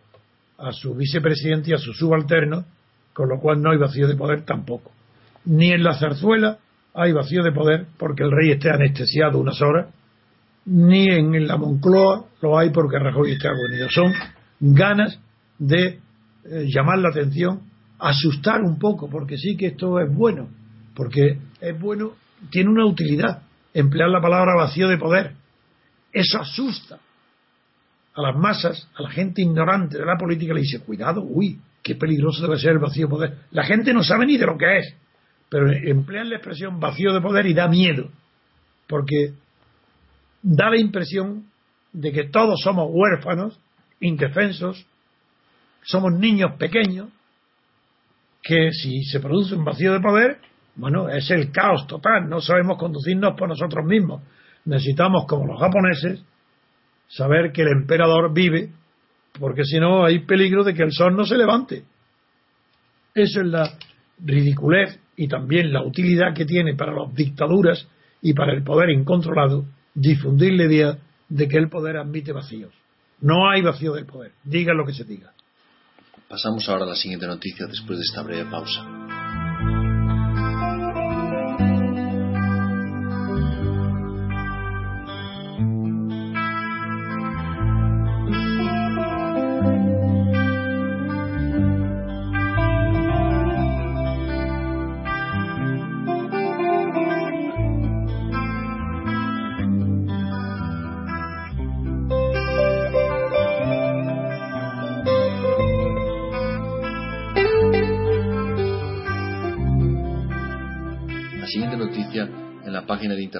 a 0.57 0.71
su 0.71 0.93
vicepresidente 0.95 1.71
y 1.71 1.73
a 1.73 1.77
su 1.77 1.93
subalterno, 1.93 2.65
con 3.13 3.29
lo 3.29 3.39
cual 3.39 3.61
no 3.61 3.71
hay 3.71 3.77
vacío 3.77 4.07
de 4.07 4.15
poder 4.15 4.43
tampoco. 4.45 4.91
Ni 5.45 5.71
en 5.71 5.83
la 5.83 5.97
zarzuela 5.97 6.59
hay 6.93 7.11
vacío 7.11 7.43
de 7.43 7.51
poder 7.51 7.87
porque 7.97 8.23
el 8.23 8.31
rey 8.31 8.51
esté 8.51 8.69
anestesiado 8.69 9.39
unas 9.39 9.61
horas 9.61 9.87
ni 10.69 11.09
en 11.09 11.47
la 11.47 11.57
Moncloa 11.57 12.25
lo 12.41 12.57
hay 12.57 12.69
porque 12.69 12.99
Rajoy 12.99 13.31
está 13.31 13.49
agonido. 13.49 13.89
Son 13.89 14.13
ganas 14.59 15.19
de 15.57 15.99
eh, 16.45 16.65
llamar 16.67 16.99
la 16.99 17.09
atención, 17.09 17.61
asustar 17.97 18.61
un 18.61 18.77
poco, 18.77 19.09
porque 19.09 19.37
sí 19.37 19.57
que 19.57 19.67
esto 19.67 19.99
es 19.99 20.13
bueno, 20.13 20.49
porque 20.95 21.39
es 21.59 21.79
bueno, 21.79 22.13
tiene 22.51 22.69
una 22.69 22.85
utilidad. 22.85 23.41
Emplear 23.73 24.09
la 24.09 24.21
palabra 24.21 24.55
vacío 24.55 24.87
de 24.87 24.97
poder. 24.97 25.33
Eso 26.11 26.39
asusta 26.39 26.99
a 28.15 28.21
las 28.21 28.35
masas, 28.35 28.87
a 28.95 29.03
la 29.03 29.09
gente 29.09 29.41
ignorante 29.41 29.97
de 29.97 30.05
la 30.05 30.17
política, 30.17 30.53
le 30.53 30.61
dice, 30.61 30.81
cuidado, 30.81 31.23
uy, 31.23 31.59
qué 31.81 31.95
peligroso 31.95 32.43
debe 32.43 32.59
ser 32.59 32.71
el 32.71 32.79
vacío 32.79 33.07
de 33.07 33.11
poder. 33.11 33.37
La 33.51 33.63
gente 33.63 33.93
no 33.93 34.03
sabe 34.03 34.25
ni 34.25 34.37
de 34.37 34.45
lo 34.45 34.57
que 34.57 34.77
es, 34.79 34.95
pero 35.49 35.71
emplean 35.71 36.29
la 36.29 36.35
expresión 36.35 36.79
vacío 36.79 37.13
de 37.13 37.21
poder 37.21 37.45
y 37.47 37.53
da 37.53 37.67
miedo, 37.67 38.09
porque 38.87 39.33
da 40.41 40.69
la 40.69 40.79
impresión 40.79 41.45
de 41.91 42.11
que 42.11 42.25
todos 42.25 42.61
somos 42.61 42.87
huérfanos, 42.89 43.59
indefensos, 43.99 44.85
somos 45.83 46.13
niños 46.13 46.53
pequeños, 46.57 47.09
que 48.41 48.71
si 48.71 49.03
se 49.03 49.19
produce 49.19 49.55
un 49.55 49.65
vacío 49.65 49.93
de 49.93 49.99
poder, 49.99 50.39
bueno, 50.75 51.09
es 51.09 51.29
el 51.31 51.51
caos 51.51 51.87
total, 51.87 52.29
no 52.29 52.39
sabemos 52.39 52.77
conducirnos 52.77 53.35
por 53.37 53.49
nosotros 53.49 53.85
mismos. 53.85 54.21
Necesitamos, 54.65 55.25
como 55.27 55.45
los 55.45 55.59
japoneses, 55.59 56.23
saber 57.07 57.51
que 57.51 57.63
el 57.63 57.69
emperador 57.69 58.33
vive, 58.33 58.69
porque 59.39 59.63
si 59.63 59.79
no 59.79 60.05
hay 60.05 60.19
peligro 60.19 60.63
de 60.63 60.73
que 60.73 60.83
el 60.83 60.91
sol 60.91 61.15
no 61.15 61.25
se 61.25 61.37
levante. 61.37 61.83
Eso 63.13 63.41
es 63.41 63.47
la 63.47 63.69
ridiculez 64.23 64.99
y 65.15 65.27
también 65.27 65.73
la 65.73 65.83
utilidad 65.83 66.33
que 66.33 66.45
tiene 66.45 66.75
para 66.75 66.93
las 66.93 67.13
dictaduras 67.13 67.87
y 68.21 68.33
para 68.33 68.53
el 68.53 68.63
poder 68.63 68.89
incontrolado 68.89 69.65
difundir 69.99 70.53
la 70.53 70.65
idea 70.65 70.97
de 71.27 71.47
que 71.47 71.57
el 71.57 71.69
poder 71.69 71.97
admite 71.97 72.31
vacíos. 72.31 72.73
No 73.21 73.49
hay 73.49 73.61
vacío 73.61 73.93
del 73.93 74.05
poder, 74.05 74.31
diga 74.43 74.73
lo 74.73 74.85
que 74.85 74.93
se 74.93 75.03
diga. 75.03 75.33
Pasamos 76.27 76.67
ahora 76.69 76.85
a 76.85 76.89
la 76.89 76.95
siguiente 76.95 77.27
noticia 77.27 77.65
después 77.67 77.99
de 77.99 78.03
esta 78.03 78.21
breve 78.21 78.49
pausa. 78.49 78.98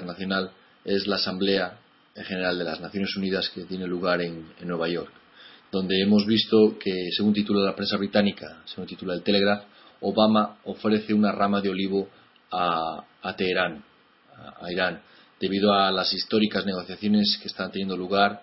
Internacional 0.00 0.50
es 0.84 1.06
la 1.06 1.16
Asamblea 1.16 1.78
General 2.14 2.58
de 2.58 2.64
las 2.64 2.80
Naciones 2.80 3.14
Unidas 3.16 3.50
que 3.50 3.64
tiene 3.64 3.86
lugar 3.86 4.20
en, 4.20 4.46
Nueva 4.62 4.88
York, 4.88 5.12
donde 5.70 6.00
hemos 6.00 6.26
visto 6.26 6.78
que, 6.78 7.10
según 7.16 7.32
titula 7.32 7.64
la 7.64 7.76
prensa 7.76 7.96
británica, 7.96 8.62
según 8.64 8.86
titula 8.86 9.14
el 9.14 9.22
Telegraph, 9.22 9.64
Obama 10.00 10.58
ofrece 10.64 11.14
una 11.14 11.32
rama 11.32 11.60
de 11.60 11.68
olivo 11.68 12.08
a, 12.50 13.04
Teherán, 13.36 13.84
a, 14.60 14.72
Irán, 14.72 15.02
debido 15.38 15.72
a 15.72 15.90
las 15.92 16.12
históricas 16.12 16.64
negociaciones 16.64 17.38
que 17.40 17.48
están 17.48 17.70
teniendo 17.70 17.96
lugar 17.96 18.42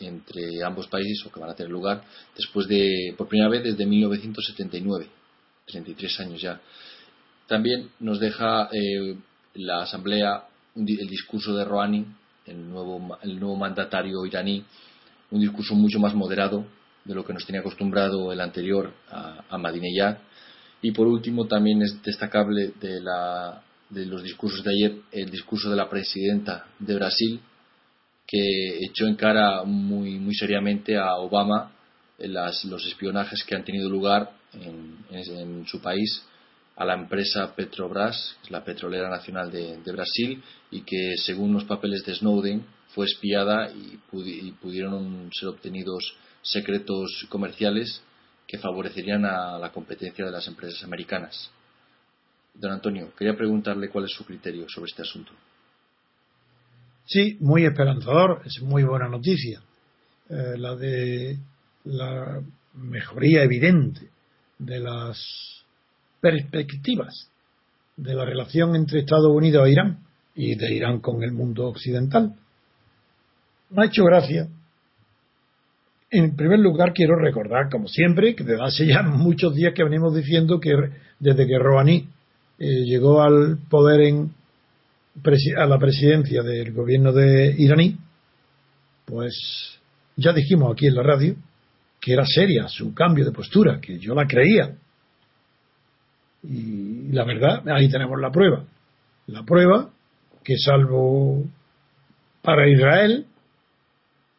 entre 0.00 0.62
ambos 0.64 0.88
países 0.88 1.24
o 1.26 1.30
que 1.30 1.40
van 1.40 1.50
a 1.50 1.54
tener 1.54 1.70
lugar 1.70 2.02
después 2.36 2.66
de, 2.66 3.14
por 3.16 3.28
primera 3.28 3.50
vez 3.50 3.62
desde 3.62 3.86
1979, 3.86 5.06
33 5.66 6.20
años 6.20 6.40
ya. 6.40 6.60
También 7.46 7.90
nos 8.00 8.18
deja 8.18 8.68
eh, 8.72 9.16
la 9.54 9.82
Asamblea 9.82 10.44
el 10.74 11.08
discurso 11.08 11.54
de 11.54 11.64
Rouhani, 11.64 12.04
el 12.46 12.68
nuevo, 12.68 13.18
el 13.22 13.38
nuevo 13.38 13.56
mandatario 13.56 14.24
iraní, 14.26 14.64
un 15.30 15.40
discurso 15.40 15.74
mucho 15.74 15.98
más 15.98 16.14
moderado 16.14 16.66
de 17.04 17.14
lo 17.14 17.24
que 17.24 17.32
nos 17.32 17.46
tenía 17.46 17.60
acostumbrado 17.60 18.32
el 18.32 18.40
anterior 18.40 18.92
a, 19.10 19.44
a. 19.48 20.18
Y 20.82 20.92
por 20.92 21.06
último, 21.06 21.46
también 21.46 21.82
es 21.82 22.02
destacable 22.02 22.72
de, 22.80 23.00
la, 23.00 23.62
de 23.88 24.06
los 24.06 24.22
discursos 24.22 24.62
de 24.62 24.70
ayer 24.70 24.96
el 25.12 25.30
discurso 25.30 25.70
de 25.70 25.76
la 25.76 25.88
presidenta 25.88 26.66
de 26.78 26.94
Brasil, 26.94 27.40
que 28.26 28.78
echó 28.84 29.06
en 29.06 29.16
cara 29.16 29.64
muy, 29.64 30.18
muy 30.18 30.34
seriamente 30.34 30.96
a 30.96 31.14
Obama 31.16 31.70
los 32.18 32.86
espionajes 32.86 33.44
que 33.44 33.56
han 33.56 33.64
tenido 33.64 33.88
lugar 33.90 34.30
en, 34.52 34.96
en 35.10 35.66
su 35.66 35.80
país 35.80 36.24
a 36.76 36.84
la 36.84 36.94
empresa 36.94 37.54
Petrobras, 37.54 38.36
la 38.48 38.64
petrolera 38.64 39.08
nacional 39.08 39.50
de, 39.50 39.92
Brasil, 39.92 40.42
y 40.70 40.82
que 40.82 41.14
según 41.16 41.52
los 41.52 41.64
papeles 41.64 42.04
de 42.04 42.14
Snowden 42.14 42.64
fue 42.88 43.06
espiada 43.06 43.70
y, 43.70 43.98
pudieron 44.60 45.30
ser 45.32 45.48
obtenidos 45.50 46.16
secretos 46.42 47.26
comerciales 47.28 48.02
que 48.46 48.58
favorecerían 48.58 49.24
a 49.24 49.58
la 49.58 49.72
competencia 49.72 50.24
de 50.24 50.30
las 50.30 50.46
empresas 50.48 50.82
americanas. 50.84 51.50
Don 52.54 52.72
Antonio, 52.72 53.12
quería 53.16 53.36
preguntarle 53.36 53.88
cuál 53.88 54.04
es 54.04 54.12
su 54.12 54.24
criterio 54.24 54.68
sobre 54.68 54.90
este 54.90 55.02
asunto. 55.02 55.32
Sí, 57.06 57.36
muy 57.40 57.64
esperanzador, 57.64 58.42
es 58.44 58.60
muy 58.62 58.82
buena 58.82 59.08
noticia. 59.08 59.60
Eh, 60.28 60.54
la 60.56 60.74
de 60.74 61.38
la 61.84 62.40
mejoría 62.74 63.42
evidente 63.42 64.08
de 64.58 64.80
las 64.80 65.63
perspectivas 66.24 67.28
de 67.98 68.14
la 68.14 68.24
relación 68.24 68.74
entre 68.74 69.00
Estados 69.00 69.30
Unidos 69.30 69.68
e 69.68 69.72
Irán 69.72 69.98
y 70.34 70.54
de 70.54 70.74
Irán 70.74 71.00
con 71.00 71.22
el 71.22 71.32
mundo 71.32 71.66
occidental. 71.66 72.34
Me 73.68 73.82
ha 73.82 73.86
hecho 73.88 74.04
gracia. 74.04 74.48
En 76.10 76.34
primer 76.34 76.60
lugar, 76.60 76.94
quiero 76.94 77.16
recordar, 77.16 77.68
como 77.70 77.88
siempre, 77.88 78.34
que 78.34 78.42
desde 78.42 78.64
hace 78.64 78.86
ya 78.86 79.02
muchos 79.02 79.54
días 79.54 79.74
que 79.74 79.84
venimos 79.84 80.14
diciendo 80.14 80.58
que 80.58 80.72
desde 81.18 81.46
que 81.46 81.58
Rouhani 81.58 82.08
eh, 82.58 82.84
llegó 82.86 83.20
al 83.20 83.58
poder 83.68 84.00
en, 84.00 84.32
a 85.58 85.66
la 85.66 85.78
presidencia 85.78 86.42
del 86.42 86.72
gobierno 86.72 87.12
de 87.12 87.54
iraní, 87.58 87.98
pues 89.04 89.78
ya 90.16 90.32
dijimos 90.32 90.72
aquí 90.72 90.86
en 90.86 90.94
la 90.94 91.02
radio 91.02 91.36
que 92.00 92.14
era 92.14 92.24
seria 92.24 92.66
su 92.66 92.94
cambio 92.94 93.26
de 93.26 93.32
postura, 93.32 93.78
que 93.78 93.98
yo 93.98 94.14
la 94.14 94.26
creía, 94.26 94.74
y 96.48 97.12
la 97.12 97.24
verdad, 97.24 97.66
ahí 97.68 97.88
tenemos 97.88 98.20
la 98.20 98.30
prueba. 98.30 98.64
La 99.26 99.42
prueba 99.44 99.90
que 100.42 100.56
salvo 100.58 101.44
para 102.42 102.68
Israel, 102.68 103.26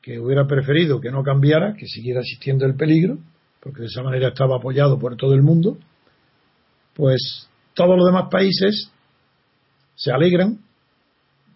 que 0.02 0.20
hubiera 0.20 0.46
preferido 0.46 1.02
que 1.02 1.10
no 1.10 1.24
cambiara, 1.24 1.74
que 1.74 1.88
siguiera 1.88 2.20
existiendo 2.20 2.66
el 2.66 2.76
peligro, 2.76 3.18
porque 3.60 3.82
de 3.82 3.88
esa 3.88 4.04
manera 4.04 4.28
estaba 4.28 4.58
apoyado 4.58 5.00
por 5.00 5.18
todo 5.18 5.34
el 5.34 5.42
mundo, 5.42 5.78
pues 6.94 7.50
todos 7.74 7.98
los 7.98 8.06
demás 8.06 8.30
países 8.30 8.92
se 9.96 10.12
alegran 10.12 10.60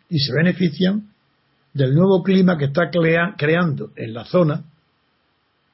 y 0.09 0.17
se 0.17 0.33
benefician 0.33 1.09
del 1.73 1.93
nuevo 1.93 2.23
clima 2.23 2.57
que 2.57 2.65
está 2.65 2.89
creando 2.89 3.91
en 3.95 4.13
la 4.13 4.25
zona 4.25 4.63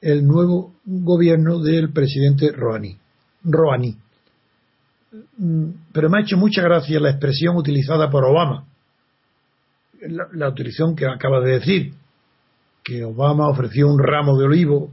el 0.01 0.25
nuevo 0.25 0.73
gobierno 0.85 1.59
del 1.59 1.93
presidente 1.93 2.51
Rouhani. 2.51 2.97
Rouhani. 3.43 3.95
Pero 5.91 6.09
me 6.09 6.17
ha 6.17 6.21
hecho 6.21 6.37
mucha 6.37 6.61
gracia 6.61 6.99
la 6.99 7.11
expresión 7.11 7.55
utilizada 7.55 8.09
por 8.09 8.25
Obama, 8.25 8.65
la, 10.01 10.27
la 10.33 10.49
utilización 10.49 10.95
que 10.95 11.05
acaba 11.05 11.41
de 11.41 11.59
decir, 11.59 11.93
que 12.83 13.03
Obama 13.03 13.49
ofreció 13.49 13.87
un 13.87 13.99
ramo 13.99 14.37
de 14.37 14.45
olivo 14.45 14.91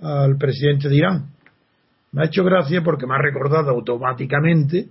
al 0.00 0.36
presidente 0.36 0.88
de 0.88 0.96
Irán. 0.96 1.30
Me 2.12 2.22
ha 2.22 2.26
hecho 2.26 2.44
gracia 2.44 2.82
porque 2.82 3.06
me 3.06 3.14
ha 3.14 3.18
recordado 3.18 3.70
automáticamente, 3.70 4.88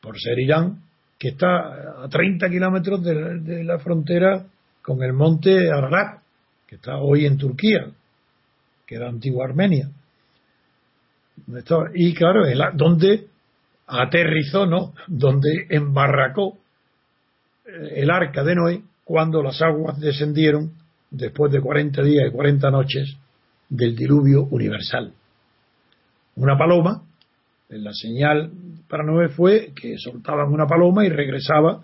por 0.00 0.18
ser 0.18 0.38
Irán, 0.38 0.80
que 1.18 1.28
está 1.28 2.04
a 2.04 2.08
30 2.08 2.48
kilómetros 2.48 3.02
de, 3.02 3.64
la 3.64 3.78
frontera 3.78 4.46
con 4.82 5.02
el 5.02 5.12
monte 5.12 5.70
Ararat, 5.70 6.22
que 6.66 6.76
está 6.76 6.96
hoy 6.98 7.26
en 7.26 7.36
Turquía, 7.36 7.90
que 8.86 8.94
era 8.94 9.08
antigua 9.08 9.44
Armenia. 9.44 9.90
Y 11.94 12.14
claro, 12.14 12.44
donde 12.74 13.26
aterrizó. 13.88 14.92
Donde 15.06 15.66
embarracó 15.70 16.58
eh, 17.66 18.02
el 18.02 18.10
arca 18.10 18.44
de 18.44 18.54
Noé 18.54 18.82
cuando 19.04 19.42
las 19.42 19.60
aguas 19.62 19.98
descendieron 19.98 20.72
después 21.10 21.50
de 21.50 21.60
40 21.60 22.02
días 22.02 22.28
y 22.28 22.32
40 22.32 22.70
noches 22.70 23.16
del 23.68 23.96
diluvio 23.96 24.44
universal. 24.44 25.12
Una 26.36 26.56
paloma, 26.56 27.02
la 27.70 27.92
señal 27.92 28.52
para 28.88 29.04
Noé 29.04 29.28
fue 29.28 29.72
que 29.74 29.96
soltaban 29.98 30.52
una 30.52 30.66
paloma 30.66 31.04
y 31.04 31.08
regresaba 31.08 31.82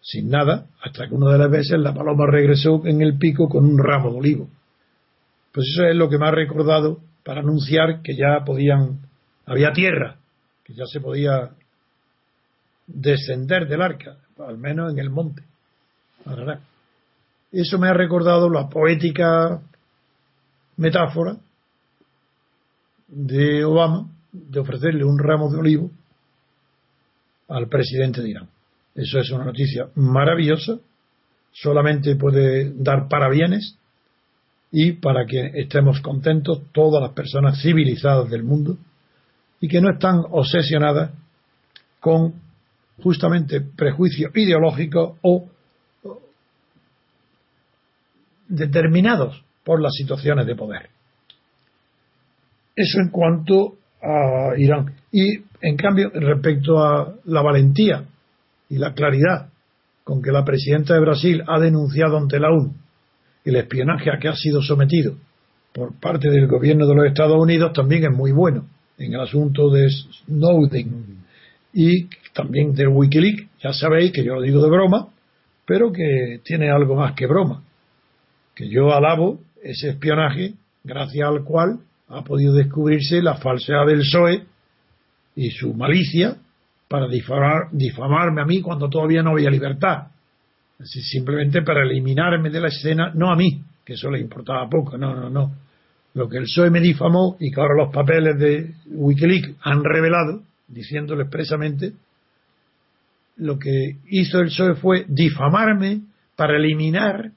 sin 0.00 0.28
nada, 0.30 0.66
hasta 0.82 1.08
que 1.08 1.14
una 1.14 1.32
de 1.32 1.38
las 1.38 1.50
veces 1.50 1.78
la 1.78 1.92
paloma 1.92 2.26
regresó 2.26 2.86
en 2.86 3.02
el 3.02 3.18
pico 3.18 3.48
con 3.48 3.64
un 3.64 3.78
ramo 3.78 4.12
de 4.12 4.18
olivo. 4.18 4.48
Pues 5.52 5.66
eso 5.72 5.84
es 5.84 5.96
lo 5.96 6.08
que 6.08 6.18
me 6.18 6.28
ha 6.28 6.30
recordado 6.30 7.00
para 7.24 7.40
anunciar 7.40 8.00
que 8.02 8.16
ya 8.16 8.44
podían, 8.44 9.00
había 9.44 9.72
tierra 9.72 10.18
ya 10.74 10.86
se 10.86 11.00
podía 11.00 11.50
descender 12.86 13.68
del 13.68 13.82
arca, 13.82 14.16
al 14.38 14.58
menos 14.58 14.92
en 14.92 14.98
el 14.98 15.10
monte. 15.10 15.42
Eso 17.52 17.78
me 17.78 17.88
ha 17.88 17.94
recordado 17.94 18.50
la 18.50 18.68
poética 18.68 19.60
metáfora 20.76 21.36
de 23.08 23.64
Obama 23.64 24.08
de 24.32 24.60
ofrecerle 24.60 25.04
un 25.04 25.18
ramo 25.18 25.50
de 25.50 25.58
olivo 25.58 25.90
al 27.48 27.68
presidente 27.68 28.20
de 28.22 28.30
Irán. 28.30 28.48
Eso 28.94 29.18
es 29.18 29.30
una 29.30 29.44
noticia 29.44 29.88
maravillosa, 29.94 30.78
solamente 31.52 32.16
puede 32.16 32.72
dar 32.74 33.08
parabienes 33.08 33.76
y 34.70 34.92
para 34.92 35.24
que 35.24 35.52
estemos 35.54 36.00
contentos 36.00 36.62
todas 36.72 37.02
las 37.02 37.12
personas 37.12 37.62
civilizadas 37.62 38.28
del 38.28 38.44
mundo 38.44 38.76
y 39.60 39.68
que 39.68 39.80
no 39.80 39.90
están 39.90 40.22
obsesionadas 40.30 41.10
con 42.00 42.34
justamente 43.02 43.60
prejuicios 43.60 44.30
ideológicos 44.34 45.18
o 45.22 45.48
determinados 48.48 49.42
por 49.64 49.80
las 49.80 49.92
situaciones 49.94 50.46
de 50.46 50.56
poder. 50.56 50.88
Eso 52.74 53.00
en 53.00 53.10
cuanto 53.10 53.76
a 54.02 54.56
Irán. 54.56 54.94
Y 55.10 55.42
en 55.60 55.76
cambio, 55.76 56.10
respecto 56.14 56.78
a 56.82 57.14
la 57.24 57.42
valentía 57.42 58.04
y 58.68 58.78
la 58.78 58.94
claridad 58.94 59.48
con 60.04 60.22
que 60.22 60.32
la 60.32 60.44
presidenta 60.44 60.94
de 60.94 61.00
Brasil 61.00 61.42
ha 61.46 61.58
denunciado 61.58 62.16
ante 62.16 62.38
la 62.38 62.48
ONU 62.48 62.74
el 63.44 63.56
espionaje 63.56 64.10
a 64.10 64.18
que 64.18 64.28
ha 64.28 64.36
sido 64.36 64.62
sometido 64.62 65.14
por 65.72 65.98
parte 65.98 66.30
del 66.30 66.46
gobierno 66.46 66.86
de 66.86 66.94
los 66.94 67.06
Estados 67.06 67.36
Unidos 67.38 67.72
también 67.72 68.04
es 68.04 68.10
muy 68.10 68.32
bueno 68.32 68.66
en 68.98 69.14
el 69.14 69.20
asunto 69.20 69.70
de 69.70 69.88
Snowden 69.90 71.24
y 71.72 72.08
también 72.32 72.74
de 72.74 72.86
Wikileaks. 72.86 73.46
Ya 73.62 73.72
sabéis 73.72 74.12
que 74.12 74.24
yo 74.24 74.34
lo 74.34 74.42
digo 74.42 74.62
de 74.62 74.70
broma, 74.70 75.08
pero 75.66 75.92
que 75.92 76.40
tiene 76.44 76.70
algo 76.70 76.96
más 76.96 77.14
que 77.14 77.26
broma. 77.26 77.62
Que 78.54 78.68
yo 78.68 78.92
alabo 78.92 79.40
ese 79.62 79.90
espionaje 79.90 80.54
gracias 80.84 81.28
al 81.28 81.44
cual 81.44 81.80
ha 82.08 82.24
podido 82.24 82.54
descubrirse 82.54 83.22
la 83.22 83.36
falsedad 83.36 83.86
del 83.86 84.00
PSOE 84.00 84.44
y 85.36 85.50
su 85.50 85.74
malicia 85.74 86.36
para 86.88 87.06
difamar, 87.06 87.68
difamarme 87.70 88.40
a 88.40 88.46
mí 88.46 88.62
cuando 88.62 88.88
todavía 88.88 89.22
no 89.22 89.30
había 89.30 89.50
libertad. 89.50 90.08
Así, 90.80 91.02
simplemente 91.02 91.62
para 91.62 91.82
eliminarme 91.82 92.50
de 92.50 92.60
la 92.60 92.68
escena, 92.68 93.12
no 93.14 93.30
a 93.30 93.36
mí, 93.36 93.62
que 93.84 93.94
eso 93.94 94.10
le 94.10 94.20
importaba 94.20 94.68
poco, 94.68 94.96
no, 94.96 95.14
no, 95.14 95.28
no, 95.28 95.52
lo 96.14 96.28
que 96.28 96.38
el 96.38 96.44
PSOE 96.44 96.70
me 96.70 96.80
difamó 96.80 97.36
y 97.38 97.50
que 97.50 97.60
ahora 97.60 97.84
los 97.84 97.92
papeles 97.92 98.38
de 98.38 98.74
Wikileaks 98.86 99.56
han 99.62 99.84
revelado, 99.84 100.42
diciéndolo 100.66 101.22
expresamente, 101.22 101.92
lo 103.36 103.58
que 103.58 103.96
hizo 104.08 104.40
el 104.40 104.48
PSOE 104.48 104.74
fue 104.74 105.04
difamarme 105.08 106.00
para 106.36 106.56
eliminar 106.56 107.32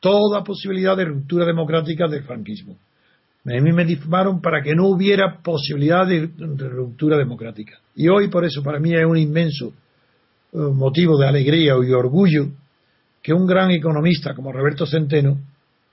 toda 0.00 0.44
posibilidad 0.44 0.96
de 0.96 1.04
ruptura 1.04 1.44
democrática 1.44 2.08
del 2.08 2.22
franquismo. 2.22 2.76
A 3.46 3.60
mí 3.60 3.72
me 3.72 3.84
difamaron 3.84 4.40
para 4.40 4.62
que 4.62 4.74
no 4.74 4.88
hubiera 4.88 5.38
posibilidad 5.38 6.06
de, 6.06 6.28
ruptura 6.68 7.16
democrática. 7.16 7.78
Y 7.94 8.08
hoy 8.08 8.28
por 8.28 8.44
eso 8.44 8.62
para 8.62 8.78
mí 8.78 8.94
es 8.94 9.04
un 9.04 9.16
inmenso 9.16 9.72
eh, 10.52 10.58
motivo 10.58 11.18
de 11.18 11.26
alegría 11.26 11.74
y 11.82 11.92
orgullo 11.92 12.48
que 13.22 13.32
un 13.32 13.46
gran 13.46 13.70
economista 13.70 14.34
como 14.34 14.52
Roberto 14.52 14.86
Centeno 14.86 15.38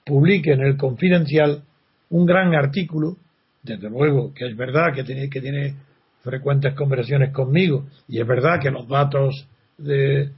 publique 0.04 0.52
en 0.52 0.60
el 0.60 0.76
Confidencial 0.76 1.62
un 2.10 2.26
gran 2.26 2.54
artículo, 2.54 3.16
desde 3.62 3.90
luego 3.90 4.32
que 4.34 4.46
es 4.46 4.56
verdad 4.56 4.94
que 4.94 5.04
tiene, 5.04 5.28
que 5.28 5.40
tiene 5.40 5.74
frecuentes 6.22 6.74
conversaciones 6.74 7.32
conmigo 7.32 7.86
y 8.08 8.20
es 8.20 8.26
verdad 8.26 8.60
que 8.60 8.70
los 8.70 8.88
datos 8.88 9.46
de, 9.76 10.30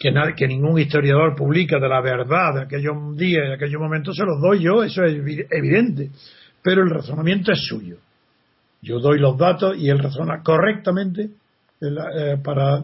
que, 0.00 0.14
que 0.36 0.48
ningún 0.48 0.78
historiador 0.78 1.34
publica 1.34 1.78
de 1.78 1.88
la 1.88 2.00
verdad 2.00 2.54
de 2.54 2.62
aquellos 2.62 3.16
días, 3.16 3.48
de 3.48 3.54
aquellos 3.54 3.80
momentos, 3.80 4.16
se 4.16 4.24
los 4.24 4.40
doy 4.40 4.62
yo, 4.62 4.82
eso 4.82 5.04
es 5.04 5.16
evidente. 5.50 6.10
Pero 6.62 6.82
el 6.82 6.90
razonamiento 6.90 7.52
es 7.52 7.66
suyo. 7.66 7.98
Yo 8.82 8.98
doy 8.98 9.18
los 9.18 9.36
datos 9.38 9.76
y 9.78 9.88
él 9.88 9.98
razona 9.98 10.42
correctamente 10.42 11.30
eh, 11.80 12.36
para 12.42 12.82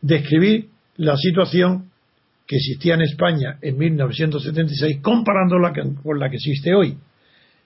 describir 0.00 0.68
la 0.96 1.16
situación 1.16 1.90
que 2.46 2.56
existía 2.56 2.94
en 2.94 3.02
España 3.02 3.58
en 3.62 3.78
1976, 3.78 4.98
comparándola 5.00 5.72
con 5.72 6.18
la 6.18 6.28
que 6.28 6.36
existe 6.36 6.74
hoy. 6.74 6.96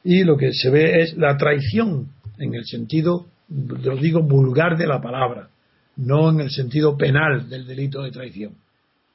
Y 0.09 0.23
lo 0.23 0.37
que 0.37 0.53
se 0.53 0.71
ve 0.71 1.03
es 1.03 1.17
la 1.17 1.37
traición, 1.37 2.13
en 2.39 2.55
el 2.55 2.65
sentido, 2.65 3.27
lo 3.49 3.97
digo, 3.97 4.23
vulgar 4.23 4.79
de 4.79 4.87
la 4.87 5.01
palabra 5.01 5.51
no 5.97 6.31
en 6.31 6.41
el 6.41 6.51
sentido 6.51 6.97
penal 6.97 7.49
del 7.49 7.67
delito 7.67 8.03
de 8.03 8.11
traición, 8.11 8.55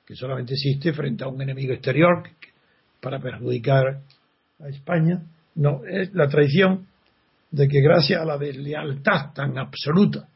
que 0.06 0.16
solamente 0.16 0.54
existe 0.54 0.94
frente 0.94 1.24
a 1.24 1.28
un 1.28 1.42
enemigo 1.42 1.74
exterior 1.74 2.24
para 3.00 3.20
perjudicar 3.20 4.02
a 4.60 4.68
España. 4.68 5.22
No, 5.56 5.82
es 5.86 6.14
la 6.14 6.28
traición 6.28 6.88
de 7.52 7.68
que 7.68 7.82
gracias 7.82 8.22
a 8.22 8.26
la 8.26 8.38
deslealtad 8.38 9.34
tan 9.34 9.58
absoluta, 9.58 10.28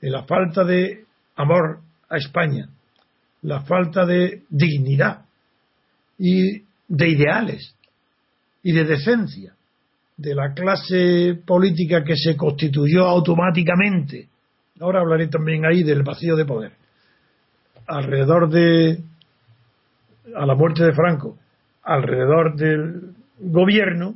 de 0.00 0.10
la 0.10 0.24
falta 0.24 0.64
de 0.64 1.04
amor 1.36 1.80
a 2.08 2.16
España, 2.18 2.68
la 3.42 3.62
falta 3.62 4.04
de 4.04 4.42
dignidad 4.50 5.24
y 6.18 6.62
de 6.88 7.08
ideales 7.08 7.74
y 8.68 8.72
de 8.72 8.84
decencia 8.84 9.54
de 10.16 10.34
la 10.34 10.52
clase 10.52 11.40
política 11.46 12.02
que 12.04 12.16
se 12.16 12.36
constituyó 12.36 13.06
automáticamente 13.06 14.28
Ahora 14.80 15.00
hablaré 15.00 15.26
también 15.28 15.64
ahí 15.64 15.82
del 15.82 16.02
vacío 16.02 16.36
de 16.36 16.44
poder. 16.44 16.72
Alrededor 17.86 18.48
de, 18.48 19.00
a 20.36 20.46
la 20.46 20.54
muerte 20.54 20.84
de 20.84 20.92
Franco, 20.92 21.36
alrededor 21.82 22.54
del 22.54 23.14
gobierno, 23.38 24.14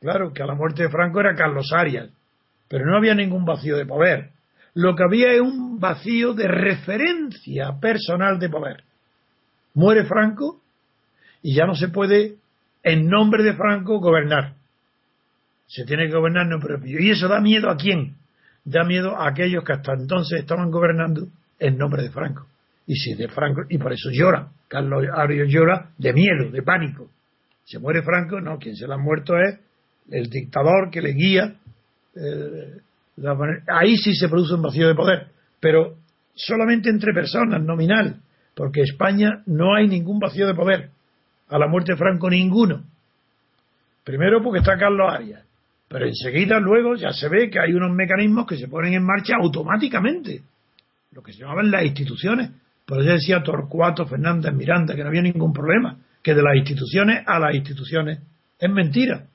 claro 0.00 0.32
que 0.32 0.42
a 0.42 0.46
la 0.46 0.54
muerte 0.54 0.84
de 0.84 0.90
Franco 0.90 1.20
era 1.20 1.34
Carlos 1.34 1.70
Arias, 1.72 2.08
pero 2.68 2.86
no 2.86 2.96
había 2.96 3.14
ningún 3.14 3.44
vacío 3.44 3.76
de 3.76 3.84
poder. 3.84 4.30
Lo 4.74 4.94
que 4.94 5.02
había 5.02 5.32
es 5.32 5.40
un 5.40 5.78
vacío 5.80 6.32
de 6.32 6.48
referencia 6.48 7.78
personal 7.80 8.38
de 8.38 8.48
poder. 8.48 8.84
Muere 9.74 10.04
Franco 10.04 10.60
y 11.42 11.54
ya 11.54 11.66
no 11.66 11.74
se 11.74 11.88
puede, 11.88 12.36
en 12.82 13.08
nombre 13.08 13.42
de 13.42 13.54
Franco, 13.54 13.98
gobernar. 13.98 14.54
Se 15.66 15.84
tiene 15.84 16.06
que 16.06 16.14
gobernar 16.14 16.44
en 16.44 16.50
nombre 16.50 16.74
propio. 16.76 17.00
¿Y 17.00 17.10
eso 17.10 17.28
da 17.28 17.40
miedo 17.40 17.70
a 17.70 17.76
quién? 17.76 18.16
da 18.64 18.84
miedo 18.84 19.16
a 19.16 19.28
aquellos 19.28 19.64
que 19.64 19.72
hasta 19.72 19.94
entonces 19.94 20.40
estaban 20.40 20.70
gobernando 20.70 21.26
en 21.58 21.76
nombre 21.76 22.02
de 22.02 22.10
Franco. 22.10 22.46
Y 22.86 22.94
si 22.94 23.14
de 23.14 23.28
Franco, 23.28 23.62
y 23.68 23.78
por 23.78 23.92
eso 23.92 24.10
llora, 24.10 24.48
Carlos 24.68 25.04
Arias 25.12 25.48
llora 25.48 25.90
de 25.98 26.12
miedo, 26.12 26.50
de 26.50 26.62
pánico. 26.62 27.08
Se 27.64 27.78
muere 27.78 28.02
Franco, 28.02 28.40
no, 28.40 28.58
quien 28.58 28.76
se 28.76 28.86
le 28.86 28.94
ha 28.94 28.98
muerto 28.98 29.34
es 29.38 29.58
el 30.10 30.28
dictador 30.28 30.90
que 30.90 31.00
le 31.00 31.12
guía. 31.12 31.54
Eh, 32.16 32.80
ahí 33.68 33.96
sí 33.96 34.14
se 34.14 34.28
produce 34.28 34.54
un 34.54 34.62
vacío 34.62 34.88
de 34.88 34.94
poder, 34.94 35.28
pero 35.60 35.96
solamente 36.34 36.90
entre 36.90 37.12
personas, 37.12 37.62
nominal, 37.62 38.16
porque 38.54 38.80
en 38.80 38.86
España 38.86 39.42
no 39.46 39.74
hay 39.74 39.86
ningún 39.86 40.18
vacío 40.18 40.46
de 40.46 40.54
poder. 40.54 40.90
A 41.50 41.58
la 41.58 41.68
muerte 41.68 41.92
de 41.92 41.98
Franco 41.98 42.30
ninguno. 42.30 42.82
Primero 44.04 44.42
porque 44.42 44.60
está 44.60 44.78
Carlos 44.78 45.12
Arias. 45.12 45.44
Pero 45.88 46.06
enseguida 46.06 46.60
luego 46.60 46.94
ya 46.94 47.12
se 47.12 47.28
ve 47.28 47.50
que 47.50 47.58
hay 47.58 47.72
unos 47.72 47.90
mecanismos 47.90 48.46
que 48.46 48.56
se 48.56 48.68
ponen 48.68 48.94
en 48.94 49.04
marcha 49.04 49.34
automáticamente, 49.40 50.40
lo 51.12 51.20
que 51.20 51.32
se 51.32 51.40
llamaban 51.40 51.70
las 51.70 51.84
instituciones. 51.84 52.50
Por 52.86 53.00
eso 53.00 53.10
decía 53.10 53.42
Torcuato 53.42 54.06
Fernández 54.06 54.54
Miranda 54.54 54.94
que 54.94 55.02
no 55.02 55.08
había 55.08 55.22
ningún 55.22 55.52
problema, 55.52 55.96
que 56.22 56.34
de 56.34 56.42
las 56.42 56.54
instituciones 56.56 57.24
a 57.26 57.40
las 57.40 57.56
instituciones 57.56 58.20
es 58.58 58.70
mentira, 58.70 59.26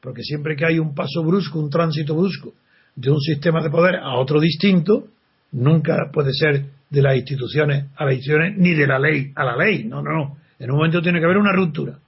porque 0.00 0.22
siempre 0.22 0.54
que 0.54 0.66
hay 0.66 0.78
un 0.78 0.94
paso 0.94 1.22
brusco, 1.22 1.58
un 1.58 1.70
tránsito 1.70 2.14
brusco 2.14 2.52
de 2.94 3.10
un 3.10 3.20
sistema 3.20 3.62
de 3.62 3.70
poder 3.70 3.96
a 3.96 4.16
otro 4.16 4.38
distinto, 4.38 5.08
nunca 5.52 6.10
puede 6.12 6.32
ser 6.34 6.66
de 6.90 7.02
las 7.02 7.16
instituciones 7.16 7.86
a 7.96 8.04
las 8.04 8.14
instituciones 8.14 8.58
ni 8.58 8.74
de 8.74 8.86
la 8.86 8.98
ley 8.98 9.32
a 9.34 9.44
la 9.44 9.56
ley. 9.56 9.84
No, 9.84 10.02
no, 10.02 10.12
no. 10.12 10.36
En 10.62 10.70
un 10.70 10.76
momento 10.76 11.02
tiene 11.02 11.18
que 11.18 11.24
haber 11.24 11.38
una 11.38 11.52
ruptura. 11.52 11.98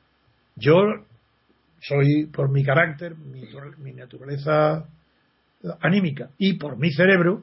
Yo 0.55 0.77
soy 1.81 2.27
por 2.27 2.53
mi 2.53 2.63
carácter, 2.63 3.17
mi, 3.17 3.93
naturaleza 3.93 4.87
anímica 5.81 6.31
y 6.39 6.53
por 6.53 6.79
mi 6.79 6.93
cerebro, 6.93 7.43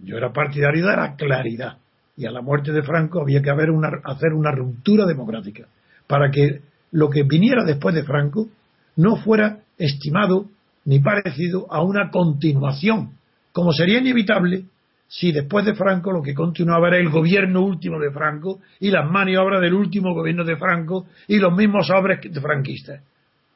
yo 0.00 0.16
era 0.16 0.32
partidario 0.32 0.84
de 0.84 0.96
la 0.96 1.14
claridad. 1.14 1.78
Y 2.16 2.26
a 2.26 2.32
la 2.32 2.42
muerte 2.42 2.72
de 2.72 2.82
Franco 2.82 3.20
había 3.22 3.40
que 3.40 3.50
haber 3.50 3.70
una, 3.70 3.88
hacer 4.02 4.32
una 4.32 4.50
ruptura 4.50 5.06
democrática 5.06 5.68
para 6.08 6.28
que 6.32 6.62
lo 6.90 7.08
que 7.08 7.22
viniera 7.22 7.62
después 7.64 7.94
de 7.94 8.02
Franco 8.02 8.48
no 8.96 9.14
fuera 9.14 9.60
estimado 9.78 10.46
ni 10.84 10.98
parecido 10.98 11.72
a 11.72 11.84
una 11.84 12.10
continuación, 12.10 13.12
como 13.52 13.72
sería 13.72 14.00
inevitable 14.00 14.64
si 15.08 15.32
después 15.32 15.64
de 15.64 15.74
Franco 15.74 16.12
lo 16.12 16.22
que 16.22 16.34
continuaba 16.34 16.88
era 16.88 16.98
el 16.98 17.08
gobierno 17.08 17.62
último 17.62 17.98
de 17.98 18.12
Franco 18.12 18.60
y 18.78 18.90
las 18.90 19.10
maniobras 19.10 19.60
del 19.60 19.74
último 19.74 20.14
gobierno 20.14 20.44
de 20.44 20.56
Franco 20.56 21.06
y 21.26 21.38
los 21.38 21.56
mismos 21.56 21.90
obras 21.90 22.20
de 22.22 22.40
franquistas 22.40 23.02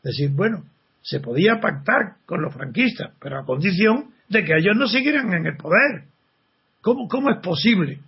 decir, 0.03 0.31
bueno, 0.31 0.65
se 1.01 1.21
podía 1.21 1.61
pactar 1.61 2.17
con 2.27 2.43
los 2.43 2.53
franquistas, 2.53 3.13
pero 3.21 3.39
a 3.39 3.45
condición 3.45 4.11
de 4.29 4.45
que 4.45 4.53
ellos 4.57 4.77
no 4.77 4.87
siguieran 4.87 5.33
en 5.33 5.47
el 5.47 5.57
poder. 5.57 6.05
¿Cómo, 6.81 7.09
cómo 7.09 7.31
es 7.31 7.39
posible 7.43 8.01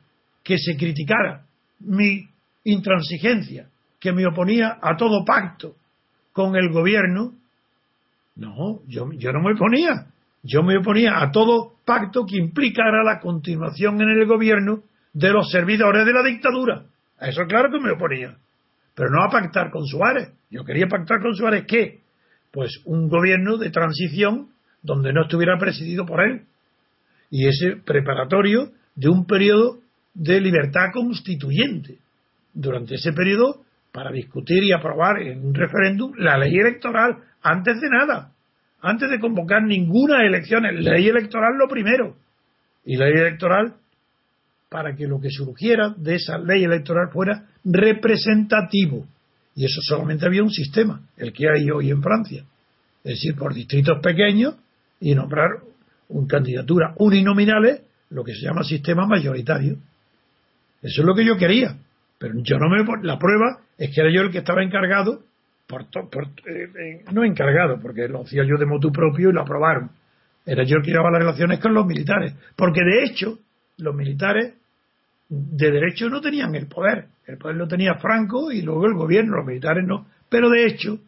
que 0.43 0.59
se 0.59 0.77
criticara 0.77 1.45
mi 1.81 2.29
intransigencia, 2.65 3.69
que 4.01 4.13
me 4.13 4.27
oponía 4.27 4.79
a 4.81 4.97
todo 4.97 5.25
pacto 5.25 5.77
con 6.33 6.57
el 6.57 6.71
gobierno? 6.71 7.35
No, 8.37 8.81
yo, 8.89 9.11
yo 9.13 9.33
no 9.33 9.41
me 9.41 9.55
oponía. 9.55 10.07
Yo 10.45 10.63
me 10.63 10.77
oponía 10.77 11.21
a 11.21 11.33
todo 11.33 11.73
pacto 11.85 12.25
que 12.25 12.37
implicara 12.37 13.03
la 13.03 13.19
continuación 13.19 14.01
en 14.01 14.11
el 14.11 14.27
gobierno 14.27 14.85
de 15.13 15.31
los 15.31 15.51
servidores 15.51 16.07
de 16.07 16.13
la 16.13 16.23
dictadura. 16.23 16.85
A 17.19 17.29
eso 17.29 17.43
claro 17.47 17.71
que 17.73 17.81
me 17.81 17.91
oponía 17.91 18.37
pero 18.95 19.11
no 19.11 19.23
a 19.23 19.31
pactar 19.31 19.71
con 19.71 19.85
Suárez. 19.87 20.33
Yo 20.51 20.65
quería 20.65 20.87
pactar 20.87 21.21
con 21.21 21.35
Suárez 21.35 21.65
qué? 21.67 22.01
Pues 22.53 22.81
un 22.85 23.09
gobierno 23.09 23.57
de 23.57 23.71
transición 23.71 24.49
donde 24.83 25.13
no 25.13 25.23
estuviera 25.23 25.59
presidido 25.59 26.07
por 26.07 26.23
él. 26.23 26.43
Y 27.31 27.49
ese 27.49 27.77
preparatorio 27.85 28.71
de 28.95 29.09
un 29.09 29.27
periodo 29.27 29.81
de 30.15 30.41
libertad 30.41 30.93
constituyente. 30.93 31.99
Durante 32.53 32.95
ese 32.95 33.13
periodo, 33.13 33.65
para 33.91 34.13
discutir 34.13 34.63
y 34.63 34.73
aprobar 34.73 35.21
en 35.23 35.45
un 35.45 35.55
referéndum 35.55 36.13
la 36.17 36.39
ley 36.39 36.55
electoral, 36.57 37.17
antes 37.43 37.81
de 37.81 37.89
nada, 37.89 38.31
antes 38.85 39.11
de 39.11 39.19
convocar 39.19 39.63
ninguna 39.63 40.27
elección, 40.27 40.65
ley 40.65 41.09
electoral 41.09 41.57
lo 41.59 41.67
primero. 41.69 42.17
Y 42.85 42.97
ley 42.97 43.13
electoral 43.13 43.77
para 44.69 44.95
que 44.95 45.07
lo 45.07 45.21
que 45.21 45.31
surgiera 45.31 45.95
de 45.97 46.17
esa 46.17 46.37
ley 46.37 46.65
electoral 46.65 47.09
fuera 47.11 47.47
representativo. 47.65 49.07
Y 49.57 49.65
eso 49.65 49.81
solamente 49.83 50.27
había 50.27 50.43
un 50.43 50.51
sistema, 50.51 51.01
el 51.17 51.33
que 51.33 51.47
hay 51.49 51.71
hoy 51.71 51.91
en 51.91 52.03
Francia. 52.03 52.45
Es 53.05 53.15
decir, 53.15 53.37
por 53.37 53.55
distritos 53.55 54.01
pequeños 54.03 54.57
y 55.01 55.15
nombrar 55.15 55.49
un 56.09 56.27
candidatura 56.27 56.95
uninominales, 56.99 57.83
lo 58.11 58.23
que 58.23 58.35
se 58.35 58.43
llama 58.43 58.65
sistema 58.65 59.07
mayoritario. 59.07 59.77
Eso 60.83 61.01
es 61.01 61.07
lo 61.07 61.15
que 61.15 61.25
yo 61.25 61.37
quería. 61.37 61.77
Pero 62.19 62.35
yo 62.43 62.59
no 62.59 62.69
me. 62.69 62.85
La 63.03 63.19
prueba 63.19 63.61
es 63.79 63.95
que 63.95 64.01
era 64.01 64.11
yo 64.13 64.23
el 64.23 64.31
que 64.31 64.39
estaba 64.39 64.63
encargado, 64.63 65.23
por, 65.67 65.83
eh, 65.83 66.69
eh, 66.79 67.05
no 67.13 67.25
encargado, 67.25 67.81
porque 67.81 68.09
lo 68.09 68.23
hacía 68.23 68.45
yo 68.45 68.57
de 68.59 68.67
motu 68.67 68.93
propio 68.93 69.31
y 69.31 69.33
lo 69.33 69.43
aprobaron. 69.43 69.91
Era 70.47 70.65
yo 70.65 70.77
el 70.77 70.83
que 70.83 70.91
llevaba 70.91 71.11
las 71.11 71.21
relaciones 71.21 71.59
con 71.59 71.73
los 71.73 71.87
militares. 71.87 72.35
Porque 72.55 72.81
de 72.83 73.05
hecho, 73.05 73.39
los 73.79 73.95
militares 73.95 74.55
de 75.29 75.71
derecho 75.71 76.09
no 76.11 76.21
tenían 76.21 76.55
el 76.55 76.67
poder. 76.67 77.07
El 77.27 77.39
poder 77.39 77.57
lo 77.57 77.67
tenía 77.67 77.95
Franco 77.95 78.53
y 78.53 78.61
luego 78.61 78.87
el 78.87 78.95
gobierno, 78.95 79.39
los 79.39 79.47
militares 79.47 79.85
no. 79.87 80.07
Pero 80.29 80.51
de 80.51 80.67
hecho, 80.67 80.99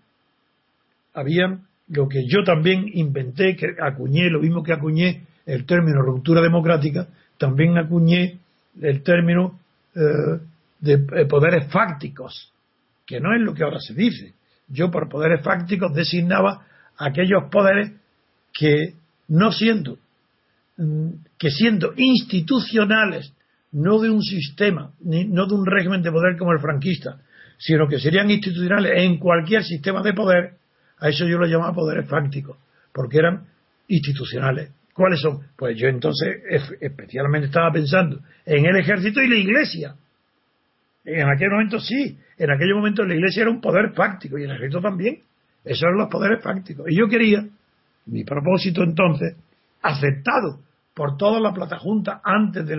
habían 1.13 1.67
lo 1.89 2.09
que 2.09 2.27
yo 2.27 2.43
también 2.43 2.87
inventé, 2.95 3.55
que 3.57 3.77
acuñé, 3.81 4.31
lo 4.31 4.41
mismo 4.41 4.63
que 4.63 4.73
acuñé 4.73 5.23
el 5.45 5.67
término 5.67 6.03
ruptura 6.03 6.41
democrática, 6.41 7.07
también 7.39 7.79
acuñé 7.79 8.39
el 8.81 9.03
término 9.03 9.61
eh, 9.95 10.41
de 10.81 11.27
poderes 11.27 11.71
fácticos, 11.71 12.53
que 13.07 13.21
no 13.21 13.35
es 13.35 13.41
lo 13.41 13.55
que 13.55 13.63
ahora 13.63 13.79
se 13.79 13.95
dice. 13.95 14.35
Yo 14.69 14.91
por 14.91 15.09
poderes 15.09 15.43
fácticos 15.43 15.95
designaba 15.95 16.67
aquellos 16.99 17.45
poderes 17.51 17.93
que 18.53 18.95
no 19.29 19.53
siendo 19.53 19.99
mm, 20.77 21.09
que 21.39 21.51
siendo 21.51 21.93
institucionales 21.97 23.33
no 23.73 24.01
de 24.01 24.11
un 24.11 24.23
sistema, 24.23 24.93
ni, 25.01 25.25
no 25.25 25.47
de 25.47 25.55
un 25.55 25.67
régimen 25.67 26.03
de 26.03 26.11
poder 26.11 26.37
como 26.39 26.53
el 26.53 26.61
franquista, 26.61 27.19
sino 27.59 27.89
que 27.89 27.99
serían 27.99 28.31
institucionales 28.31 28.93
en 28.97 29.19
cualquier 29.19 29.65
sistema 29.65 30.03
de 30.03 30.15
poder, 30.15 30.55
a 30.99 31.09
eso 31.09 31.27
yo 31.27 31.39
lo 31.39 31.47
llamaba 31.47 31.75
poderes 31.75 32.09
fácticos, 32.09 32.57
porque 32.93 33.19
eran 33.19 33.47
institucionales. 33.89 34.71
¿Cuáles 34.95 35.21
son? 35.21 35.41
Pues 35.57 35.77
yo 35.77 35.89
entonces 35.89 36.37
especialmente 36.81 37.49
estaba 37.49 37.71
pensando 37.71 38.21
en 38.47 38.65
el 38.65 38.77
ejército 38.77 39.21
y 39.21 39.29
la 39.29 39.37
iglesia. 39.37 39.95
En 41.07 41.29
aquel 41.29 41.51
momento 41.51 41.79
sí, 41.79 42.19
en 42.37 42.51
aquel 42.51 42.75
momento 42.75 43.05
la 43.05 43.15
iglesia 43.15 43.43
era 43.43 43.51
un 43.51 43.61
poder 43.61 43.93
fáctico 43.95 44.39
y 44.39 44.45
el 44.45 44.51
ejército 44.51 44.81
también. 44.81 45.21
Esos 45.65 45.83
eran 45.83 45.99
los 45.99 46.09
poderes 46.09 46.43
fácticos. 46.43 46.87
Y 46.89 46.99
yo 46.99 47.09
quería, 47.09 47.47
mi 48.07 48.25
propósito 48.25 48.83
entonces, 48.83 49.37
aceptado 49.83 50.61
por 50.95 51.17
toda 51.17 51.41
la 51.41 51.53
plata 51.53 51.79
junta 51.79 52.21
antes 52.25 52.67
de, 52.67 52.77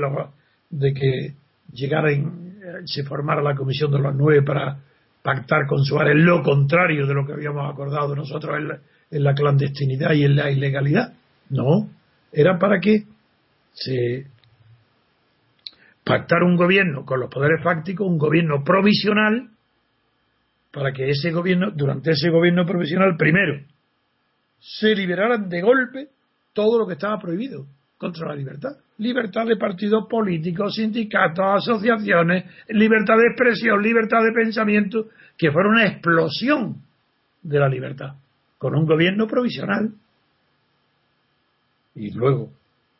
de 0.69 0.93
que 0.93 1.33
llegara 1.71 2.09
se 2.85 3.03
formara 3.03 3.41
la 3.41 3.55
comisión 3.55 3.91
de 3.91 3.99
los 3.99 4.15
nueve 4.15 4.41
para 4.43 4.77
pactar 5.21 5.67
con 5.67 5.83
Suárez 5.83 6.15
lo 6.15 6.41
contrario 6.43 7.05
de 7.05 7.13
lo 7.13 7.25
que 7.25 7.33
habíamos 7.33 7.69
acordado 7.71 8.15
nosotros 8.15 8.57
en 9.11 9.23
la, 9.23 9.33
clandestinidad 9.33 10.13
y 10.13 10.23
en 10.23 10.35
la 10.35 10.51
ilegalidad. 10.51 11.13
No, 11.49 11.89
era 12.31 12.57
para 12.57 12.79
que 12.79 13.03
se 13.73 14.27
pactara 16.07 16.45
un 16.45 16.55
gobierno 16.55 17.05
con 17.05 17.19
los 17.19 17.29
poderes 17.29 17.61
fácticos, 17.61 18.07
un 18.07 18.17
gobierno 18.17 18.63
provisional, 18.63 19.49
para 20.71 20.93
que 20.93 21.09
ese 21.09 21.31
gobierno, 21.31 21.71
durante 21.71 22.11
ese 22.11 22.29
gobierno 22.29 22.65
provisional, 22.65 23.17
primero, 23.17 23.61
se 24.59 24.95
liberaran 24.95 25.49
de 25.49 25.61
golpe 25.61 26.07
todo 26.53 26.79
lo 26.79 26.87
que 26.87 26.93
estaba 26.93 27.19
prohibido 27.19 27.65
contra 27.97 28.27
la 28.27 28.35
libertad. 28.35 28.71
Libertad 28.99 29.45
de 29.45 29.57
partidos 29.57 30.07
políticos, 30.09 30.75
sindicatos, 30.75 31.67
asociaciones, 31.67 32.45
libertad 32.69 33.15
de 33.17 33.27
expresión, 33.27 33.81
libertad 33.81 34.23
de 34.23 34.31
pensamiento, 34.31 35.07
que 35.37 35.51
fuera 35.51 35.69
una 35.69 35.85
explosión 35.85 36.77
de 37.43 37.59
la 37.59 37.69
libertad, 37.69 38.15
con 38.57 38.75
un 38.75 38.85
gobierno 38.85 39.27
provisional. 39.27 39.93
Y 41.95 42.11
luego, 42.11 42.51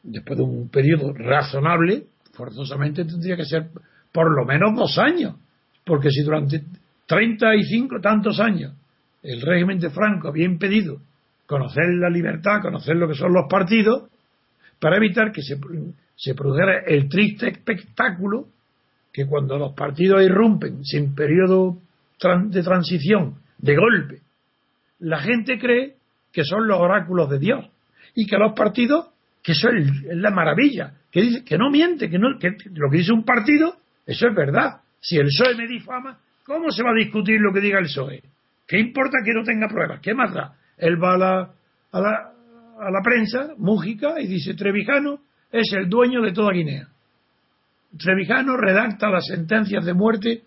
después 0.03 0.37
de 0.37 0.43
un 0.43 0.69
periodo 0.69 1.13
razonable, 1.13 2.05
forzosamente 2.37 3.03
tendría 3.03 3.35
que 3.35 3.45
ser 3.45 3.69
por 4.13 4.31
lo 4.31 4.45
menos 4.45 4.75
dos 4.75 4.97
años, 4.99 5.35
porque 5.83 6.11
si 6.11 6.21
durante 6.21 6.63
35 7.07 7.99
tantos 7.99 8.39
años 8.39 8.73
el 9.23 9.41
régimen 9.41 9.79
de 9.79 9.89
Franco 9.89 10.27
había 10.29 10.45
impedido 10.45 11.01
conocer 11.47 11.85
la 11.99 12.09
libertad, 12.09 12.61
conocer 12.61 12.95
lo 12.95 13.07
que 13.07 13.15
son 13.15 13.33
los 13.33 13.45
partidos, 13.49 14.09
para 14.79 14.97
evitar 14.97 15.31
que 15.31 15.41
se, 15.41 16.35
produjera 16.35 16.83
el 16.85 17.09
triste 17.09 17.49
espectáculo 17.49 18.47
que 19.11 19.25
cuando 19.25 19.57
los 19.57 19.73
partidos 19.73 20.21
irrumpen 20.21 20.85
sin 20.85 21.15
periodo 21.15 21.77
de 22.19 22.63
transición, 22.63 23.35
de 23.57 23.75
golpe, 23.75 24.21
la 24.99 25.19
gente 25.19 25.57
cree 25.57 25.95
que 26.31 26.43
son 26.43 26.67
los 26.67 26.79
oráculos 26.79 27.29
de 27.29 27.39
Dios 27.39 27.65
y 28.13 28.27
que 28.27 28.37
los 28.37 28.53
partidos, 28.53 29.07
que 29.41 29.53
eso 29.53 29.69
es 29.69 30.15
la 30.15 30.29
maravilla, 30.29 30.93
que 31.11 31.21
dice 31.21 31.43
que 31.43 31.57
no 31.57 31.69
miente, 31.69 32.09
que, 32.09 32.19
no, 32.19 32.37
que 32.39 32.55
lo 32.73 32.89
que 32.89 32.97
dice 32.97 33.13
un 33.13 33.23
partido, 33.23 33.75
eso 34.05 34.27
es 34.27 34.35
verdad. 34.35 34.81
Si 34.99 35.17
el 35.17 35.27
PSOE 35.27 35.55
me 35.55 35.67
difama, 35.67 36.17
¿cómo 36.43 36.71
se 36.71 36.83
va 36.83 36.91
a 36.91 36.95
discutir 36.95 37.39
lo 37.39 37.53
que 37.53 37.61
diga 37.61 37.79
el 37.79 37.85
PSOE? 37.85 38.21
¿Qué 38.67 38.79
importa 38.79 39.19
que 39.23 39.33
no 39.33 39.43
tenga 39.43 39.67
pruebas? 39.67 39.99
¿Qué 40.01 40.13
más 40.13 40.33
da? 40.33 40.55
Él 40.77 41.01
va 41.01 41.13
a 41.13 41.17
la, 41.17 41.51
a 41.91 41.99
la, 41.99 42.31
a 42.79 42.91
la 42.91 43.01
prensa, 43.03 43.53
Mújica, 43.57 44.19
y 44.19 44.27
dice 44.27 44.53
Trevijano 44.53 45.19
es 45.51 45.71
el 45.73 45.87
dueño 45.89 46.21
de 46.21 46.33
toda 46.33 46.51
Guinea. 46.51 46.87
Trevijano 47.97 48.57
redacta 48.57 49.09
las 49.09 49.25
sentencias 49.25 49.85
de 49.85 49.93
muerte 49.93 50.43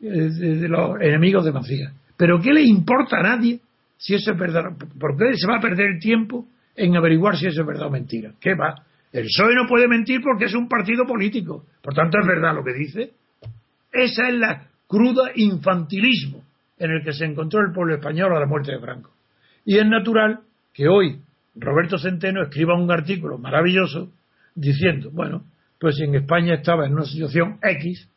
eh, 0.00 0.06
de, 0.06 0.68
los 0.68 1.00
enemigos 1.00 1.44
de 1.44 1.52
Macías. 1.52 1.92
Pero 2.16 2.40
¿qué 2.40 2.52
le 2.52 2.62
importa 2.62 3.18
a 3.18 3.22
nadie 3.22 3.60
si 3.96 4.14
eso 4.14 4.32
es 4.32 4.38
verdad? 4.38 4.64
¿Por 4.98 5.16
qué 5.16 5.34
se 5.34 5.46
va 5.46 5.56
a 5.56 5.60
perder 5.60 5.90
el 5.94 5.98
tiempo 5.98 6.46
en 6.76 6.96
averiguar 6.96 7.36
si 7.36 7.46
eso 7.46 7.62
es 7.62 7.66
verdad 7.66 7.88
o 7.88 7.90
mentira? 7.90 8.32
¿Qué 8.40 8.54
va? 8.54 8.74
El 9.14 9.26
PSOE 9.26 9.54
no 9.54 9.68
puede 9.68 9.86
mentir 9.86 10.20
porque 10.20 10.46
es 10.46 10.54
un 10.54 10.68
partido 10.68 11.06
político. 11.06 11.64
Por 11.80 11.94
tanto, 11.94 12.18
es 12.18 12.26
verdad 12.26 12.52
lo 12.52 12.64
que 12.64 12.74
dice. 12.74 13.12
Esa 13.92 14.28
es 14.28 14.34
la 14.34 14.66
cruda 14.88 15.30
infantilismo 15.36 16.42
en 16.78 16.90
el 16.90 17.04
que 17.04 17.12
se 17.12 17.24
encontró 17.24 17.60
el 17.60 17.72
pueblo 17.72 17.94
español 17.94 18.36
a 18.36 18.40
la 18.40 18.46
muerte 18.46 18.72
de 18.72 18.80
Franco. 18.80 19.12
Y 19.64 19.78
es 19.78 19.86
natural 19.86 20.40
que 20.72 20.88
hoy 20.88 21.20
Roberto 21.54 21.96
Centeno 21.96 22.42
escriba 22.42 22.74
un 22.74 22.90
artículo 22.90 23.38
maravilloso 23.38 24.10
diciendo, 24.56 25.10
bueno, 25.12 25.44
pues 25.78 25.94
si 25.94 26.02
en 26.02 26.16
España 26.16 26.54
estaba 26.54 26.84
en 26.84 26.94
una 26.94 27.04
situación 27.04 27.58
X, 27.62 28.08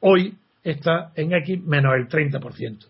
hoy 0.00 0.34
está 0.62 1.10
en 1.14 1.32
X 1.32 1.64
menos 1.64 1.94
el 1.96 2.06
30%. 2.06 2.86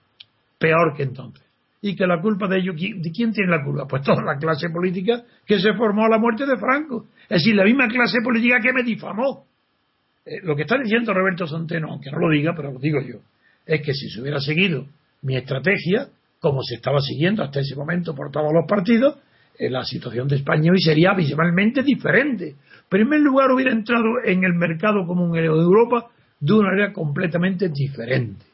Peor 0.59 0.96
que 0.96 1.05
entonces. 1.05 1.44
Y 1.81 1.94
que 1.94 2.05
la 2.05 2.20
culpa 2.20 2.48
de 2.48 2.59
ello, 2.59 2.72
¿de 2.72 3.12
quién 3.12 3.33
tiene 3.33 3.53
la 3.53 3.64
culpa? 3.64 3.87
Pues 3.87 4.03
toda 4.03 4.24
la 4.24 4.37
clase 4.37 4.68
política 4.70 5.22
que 5.46 5.61
se 5.61 5.72
formó 5.74 6.07
a 6.07 6.09
la 6.09 6.18
muerte 6.18 6.44
de 6.44 6.57
Franco. 6.57 7.07
Es 7.28 7.42
decir, 7.42 7.54
la 7.54 7.64
misma 7.64 7.88
clase 7.88 8.18
política 8.24 8.58
que 8.60 8.72
me 8.72 8.82
difamó. 8.82 9.46
Eh, 10.24 10.40
lo 10.42 10.56
que 10.56 10.62
está 10.62 10.78
diciendo 10.78 11.12
Roberto 11.12 11.46
Centeno, 11.46 11.88
aunque 11.90 12.10
no 12.10 12.18
lo 12.18 12.30
diga, 12.30 12.54
pero 12.56 12.72
lo 12.72 12.78
digo 12.78 13.00
yo, 13.00 13.18
es 13.66 13.82
que 13.82 13.92
si 13.92 14.08
se 14.08 14.20
hubiera 14.20 14.40
seguido 14.40 14.86
mi 15.22 15.36
estrategia, 15.36 16.08
como 16.40 16.62
se 16.62 16.76
estaba 16.76 17.00
siguiendo 17.00 17.42
hasta 17.42 17.60
ese 17.60 17.76
momento 17.76 18.14
por 18.14 18.30
todos 18.30 18.52
los 18.52 18.64
partidos, 18.66 19.16
eh, 19.58 19.68
la 19.68 19.84
situación 19.84 20.28
de 20.28 20.36
España 20.36 20.70
hoy 20.72 20.80
sería 20.80 21.12
visualmente 21.12 21.82
diferente. 21.82 22.48
En 22.48 22.88
primer 22.88 23.20
lugar, 23.20 23.50
hubiera 23.50 23.72
entrado 23.72 24.04
en 24.24 24.44
el 24.44 24.54
mercado 24.54 25.04
común 25.06 25.32
de 25.32 25.44
Europa 25.44 26.08
de 26.40 26.52
una 26.52 26.70
manera 26.70 26.92
completamente 26.92 27.68
diferente. 27.68 28.46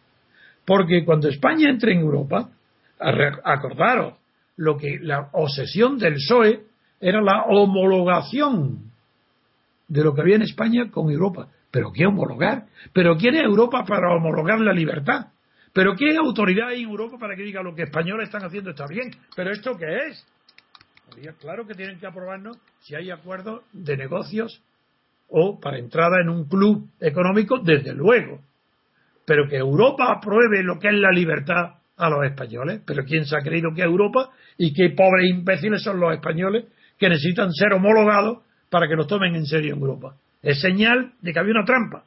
Porque 0.64 1.04
cuando 1.04 1.28
España 1.28 1.68
entre 1.68 1.92
en 1.92 2.00
Europa, 2.00 2.48
acordaros, 2.98 4.14
lo 4.56 4.76
que 4.76 4.98
la 5.00 5.28
obsesión 5.32 5.98
del 5.98 6.14
PSOE 6.14 6.60
era 7.00 7.20
la 7.20 7.44
homologación 7.48 8.92
de 9.88 10.04
lo 10.04 10.14
que 10.14 10.20
había 10.22 10.36
en 10.36 10.42
España 10.42 10.90
con 10.90 11.10
Europa. 11.10 11.48
¿Pero 11.70 11.92
qué 11.92 12.06
homologar? 12.06 12.66
¿Pero 12.92 13.16
quién 13.16 13.34
es 13.34 13.42
Europa 13.42 13.84
para 13.84 14.14
homologar 14.14 14.60
la 14.60 14.72
libertad? 14.72 15.26
¿Pero 15.72 15.96
qué 15.96 16.16
autoridad 16.16 16.68
hay 16.68 16.82
en 16.82 16.88
Europa 16.88 17.18
para 17.18 17.34
que 17.34 17.42
diga 17.42 17.62
lo 17.62 17.74
que 17.74 17.82
españoles 17.82 18.28
están 18.28 18.44
haciendo 18.44 18.70
está 18.70 18.86
bien? 18.86 19.10
¿Pero 19.34 19.50
esto 19.50 19.76
qué 19.76 20.08
es? 20.08 20.26
Claro 21.40 21.66
que 21.66 21.74
tienen 21.74 21.98
que 21.98 22.06
aprobarnos 22.06 22.58
si 22.80 22.94
hay 22.94 23.10
acuerdos 23.10 23.62
de 23.72 23.96
negocios 23.96 24.62
o 25.28 25.58
para 25.60 25.78
entrada 25.78 26.20
en 26.20 26.28
un 26.28 26.48
club 26.48 26.88
económico, 27.00 27.58
desde 27.58 27.92
luego. 27.92 28.40
Pero 29.24 29.48
que 29.48 29.56
Europa 29.56 30.12
apruebe 30.12 30.62
lo 30.62 30.78
que 30.78 30.88
es 30.88 30.94
la 30.94 31.10
libertad 31.10 31.74
a 31.96 32.08
los 32.08 32.24
españoles. 32.24 32.82
Pero 32.86 33.04
¿quién 33.04 33.24
se 33.24 33.36
ha 33.36 33.40
creído 33.40 33.70
que 33.74 33.80
es 33.80 33.86
Europa? 33.86 34.30
Y 34.58 34.72
qué 34.72 34.90
pobres 34.90 35.30
imbéciles 35.30 35.82
son 35.82 35.98
los 35.98 36.12
españoles 36.12 36.66
que 36.98 37.08
necesitan 37.08 37.52
ser 37.52 37.72
homologados 37.72 38.38
para 38.70 38.88
que 38.88 38.96
los 38.96 39.06
tomen 39.06 39.34
en 39.34 39.46
serio 39.46 39.74
en 39.74 39.80
Europa. 39.80 40.14
Es 40.42 40.60
señal 40.60 41.12
de 41.20 41.32
que 41.32 41.38
había 41.38 41.52
una 41.52 41.64
trampa. 41.64 42.04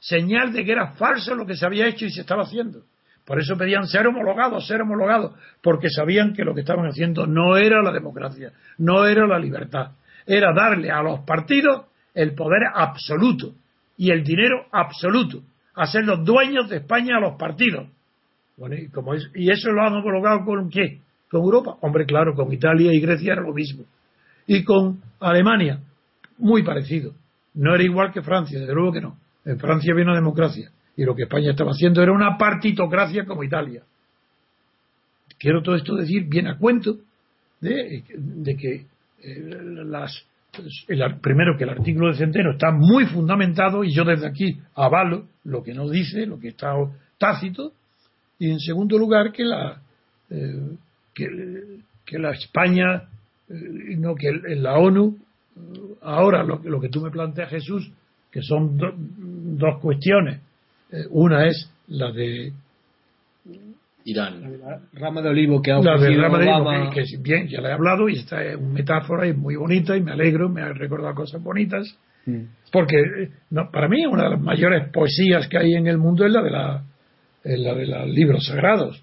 Señal 0.00 0.52
de 0.52 0.64
que 0.64 0.72
era 0.72 0.92
falso 0.92 1.34
lo 1.34 1.46
que 1.46 1.54
se 1.54 1.64
había 1.64 1.86
hecho 1.86 2.06
y 2.06 2.10
se 2.10 2.22
estaba 2.22 2.42
haciendo. 2.42 2.82
Por 3.24 3.38
eso 3.38 3.56
pedían 3.56 3.86
ser 3.86 4.06
homologados, 4.06 4.66
ser 4.66 4.82
homologados, 4.82 5.32
porque 5.62 5.88
sabían 5.90 6.32
que 6.32 6.44
lo 6.44 6.54
que 6.54 6.62
estaban 6.62 6.86
haciendo 6.86 7.26
no 7.26 7.56
era 7.56 7.80
la 7.80 7.92
democracia, 7.92 8.52
no 8.78 9.06
era 9.06 9.26
la 9.26 9.38
libertad, 9.38 9.92
era 10.26 10.52
darle 10.52 10.90
a 10.90 11.02
los 11.02 11.20
partidos 11.20 11.86
el 12.14 12.34
poder 12.34 12.62
absoluto 12.74 13.54
y 13.96 14.10
el 14.10 14.24
dinero 14.24 14.66
absoluto, 14.72 15.42
hacer 15.74 16.04
los 16.04 16.24
dueños 16.24 16.68
de 16.68 16.78
España 16.78 17.18
a 17.18 17.20
los 17.20 17.36
partidos. 17.38 17.86
y, 18.58 18.88
como 18.88 19.14
y 19.14 19.50
eso 19.50 19.70
lo 19.70 19.82
han 19.82 19.94
homologado 19.94 20.44
con 20.44 20.68
qué? 20.68 20.98
Con 21.30 21.42
Europa. 21.42 21.76
Hombre, 21.80 22.04
claro, 22.04 22.34
con 22.34 22.52
Italia 22.52 22.92
y 22.92 23.00
Grecia 23.00 23.34
era 23.34 23.42
lo 23.42 23.54
mismo. 23.54 23.84
Y 24.46 24.64
con 24.64 25.00
Alemania, 25.20 25.80
muy 26.38 26.62
parecido. 26.62 27.14
No 27.54 27.74
era 27.74 27.84
igual 27.84 28.12
que 28.12 28.22
Francia, 28.22 28.58
desde 28.58 28.74
luego 28.74 28.92
que 28.92 29.00
no. 29.00 29.18
En 29.44 29.58
Francia 29.58 29.92
había 29.92 30.04
una 30.04 30.14
democracia 30.14 30.70
y 30.96 31.04
lo 31.04 31.14
que 31.14 31.24
España 31.24 31.50
estaba 31.50 31.70
haciendo 31.70 32.02
era 32.02 32.12
una 32.12 32.36
partitocracia 32.36 33.24
como 33.24 33.44
Italia. 33.44 33.82
Quiero 35.38 35.62
todo 35.62 35.74
esto 35.74 35.96
decir 35.96 36.26
bien 36.28 36.46
a 36.46 36.58
cuento 36.58 36.98
de, 37.60 38.04
que 38.58 38.86
eh, 39.22 39.50
las, 39.84 40.24
el, 40.88 41.02
primero 41.20 41.56
que 41.56 41.64
el 41.64 41.70
artículo 41.70 42.08
de 42.08 42.18
Centeno 42.18 42.52
está 42.52 42.70
muy 42.70 43.06
fundamentado 43.06 43.84
y 43.84 43.92
yo 43.92 44.04
desde 44.04 44.26
aquí 44.26 44.60
avalo 44.74 45.26
lo 45.44 45.62
que 45.62 45.74
no 45.74 45.88
dice, 45.88 46.26
lo 46.26 46.38
que 46.38 46.48
está 46.48 46.74
tácito, 47.18 47.72
y 48.38 48.50
en 48.50 48.60
segundo 48.60 48.98
lugar 48.98 49.32
que 49.32 49.44
la 49.44 49.80
eh, 50.30 50.76
que, 51.14 52.18
la 52.18 52.32
España, 52.32 53.08
no 53.98 54.14
que 54.14 54.28
en 54.28 54.62
la 54.62 54.78
ONU 54.78 55.16
ahora 56.00 56.42
lo, 56.42 56.60
lo 56.64 56.80
que 56.80 56.88
tú 56.88 57.00
me 57.00 57.10
planteas 57.10 57.50
Jesús 57.50 57.90
que 58.32 58.42
son 58.42 58.78
dos 59.58 59.78
cuestiones. 59.80 60.40
Eh, 60.90 61.04
una 61.10 61.46
es 61.46 61.70
la 61.88 62.10
de 62.10 62.52
Irán. 64.04 64.60
La 64.60 64.80
rama 64.94 65.22
de 65.22 65.28
olivo 65.28 65.60
que 65.60 65.70
ha 65.70 65.80
la 65.80 65.94
ofrecido 65.94 66.22
de 66.22 66.28
rama 66.28 66.38
de 66.38 66.44
olivo, 66.44 66.62
Obama. 66.62 66.90
que, 66.90 67.02
que 67.04 67.16
bien, 67.18 67.46
ya 67.46 67.60
le 67.60 67.68
he 67.68 67.72
hablado 67.72 68.08
y 68.08 68.16
esta 68.16 68.42
es 68.42 68.56
una 68.56 68.74
metáfora 68.74 69.28
y 69.28 69.34
muy 69.34 69.54
bonita 69.56 69.96
y 69.96 70.00
me 70.00 70.12
alegro, 70.12 70.48
me 70.48 70.62
ha 70.62 70.72
recordado 70.72 71.14
cosas 71.14 71.42
bonitas. 71.42 71.96
Mm. 72.24 72.40
Porque 72.72 72.96
eh, 72.96 73.30
no, 73.50 73.70
para 73.70 73.88
mí 73.88 74.06
una 74.06 74.24
de 74.24 74.30
las 74.30 74.40
mayores 74.40 74.88
poesías 74.90 75.46
que 75.48 75.58
hay 75.58 75.74
en 75.74 75.86
el 75.86 75.98
mundo 75.98 76.24
es 76.24 76.32
la 76.32 76.42
de, 76.42 76.50
la, 76.50 76.84
es 77.44 77.60
la 77.60 77.74
de 77.74 77.86
los 77.86 78.08
libros 78.08 78.46
sagrados. 78.46 79.02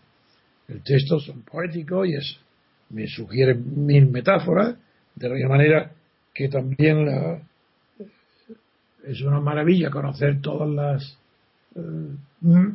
El 0.68 0.84
texto 0.84 1.20
son 1.20 1.44
poéticos 1.44 2.08
y 2.08 2.16
es, 2.16 2.40
me 2.89 3.08
sugieren 3.08 3.86
mil 3.86 4.08
metáforas, 4.10 4.75
de 5.15 5.30
la 5.30 5.47
manera 5.47 5.91
que 6.34 6.47
también 6.49 7.06
la- 7.06 7.39
es 9.06 9.21
una 9.21 9.39
maravilla 9.39 9.89
conocer 9.89 10.41
todas 10.41 10.69
las 10.69 11.17
eh, 11.75 12.71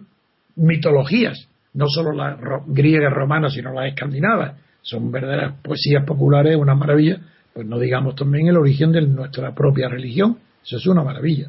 mitologías, 0.57 1.49
no 1.75 1.87
solo 1.89 2.13
las 2.13 2.39
ro- 2.41 2.65
griegas, 2.67 3.13
romanas, 3.13 3.55
sino 3.55 3.73
las 3.73 3.89
escandinavas. 3.89 4.57
Son 4.83 5.11
verdaderas 5.11 5.55
poesías 5.63 6.05
populares, 6.05 6.57
una 6.57 6.75
maravilla. 6.75 7.19
Pues 7.53 7.67
no 7.67 7.79
digamos 7.79 8.15
también 8.17 8.49
el 8.49 8.57
origen 8.57 8.93
de 8.93 9.03
nuestra 9.03 9.55
propia 9.55 9.89
religión. 9.89 10.39
Eso 10.65 10.77
es 10.77 10.87
una 10.87 11.03
maravilla. 11.03 11.49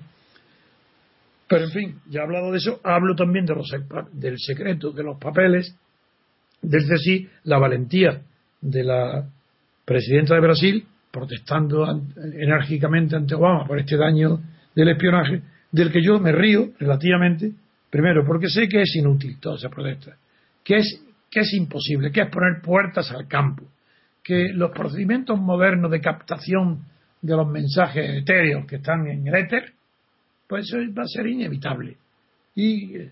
Pero 1.47 1.65
en 1.65 1.71
fin, 1.71 1.99
ya 2.09 2.21
he 2.21 2.23
hablado 2.23 2.51
de 2.51 2.57
eso. 2.57 2.79
Hablo 2.83 3.15
también 3.15 3.45
de 3.45 3.55
los, 3.55 3.69
del 4.13 4.39
secreto, 4.39 4.91
de 4.91 5.03
los 5.03 5.17
papeles, 5.19 5.75
desde 6.61 6.97
sí 6.97 7.27
la 7.43 7.57
valentía 7.59 8.21
de 8.69 8.83
la 8.83 9.25
presidenta 9.85 10.35
de 10.35 10.41
Brasil 10.41 10.85
protestando 11.11 11.85
an- 11.85 12.13
enérgicamente 12.37 13.15
ante 13.15 13.35
Obama 13.35 13.65
por 13.65 13.79
este 13.79 13.95
daño 13.95 14.39
del 14.75 14.89
espionaje, 14.89 15.41
del 15.71 15.91
que 15.91 16.01
yo 16.03 16.19
me 16.19 16.31
río 16.31 16.71
relativamente, 16.79 17.51
primero 17.89 18.25
porque 18.25 18.49
sé 18.49 18.67
que 18.67 18.81
es 18.81 18.95
inútil 18.95 19.39
toda 19.39 19.55
esa 19.55 19.69
protesta, 19.69 20.17
que 20.63 20.77
es, 20.77 21.01
que 21.29 21.41
es 21.41 21.53
imposible, 21.53 22.11
que 22.11 22.21
es 22.21 22.29
poner 22.29 22.61
puertas 22.61 23.11
al 23.11 23.27
campo, 23.27 23.63
que 24.23 24.49
los 24.53 24.71
procedimientos 24.71 25.39
modernos 25.39 25.91
de 25.91 26.01
captación 26.01 26.79
de 27.21 27.35
los 27.35 27.47
mensajes 27.47 28.21
etéreos 28.21 28.65
que 28.65 28.77
están 28.77 29.07
en 29.07 29.27
el 29.27 29.35
éter, 29.35 29.71
pues 30.47 30.65
eso 30.65 30.77
va 30.97 31.03
a 31.03 31.07
ser 31.07 31.27
inevitable. 31.27 31.97
Y, 32.55 32.95
eh, 32.97 33.11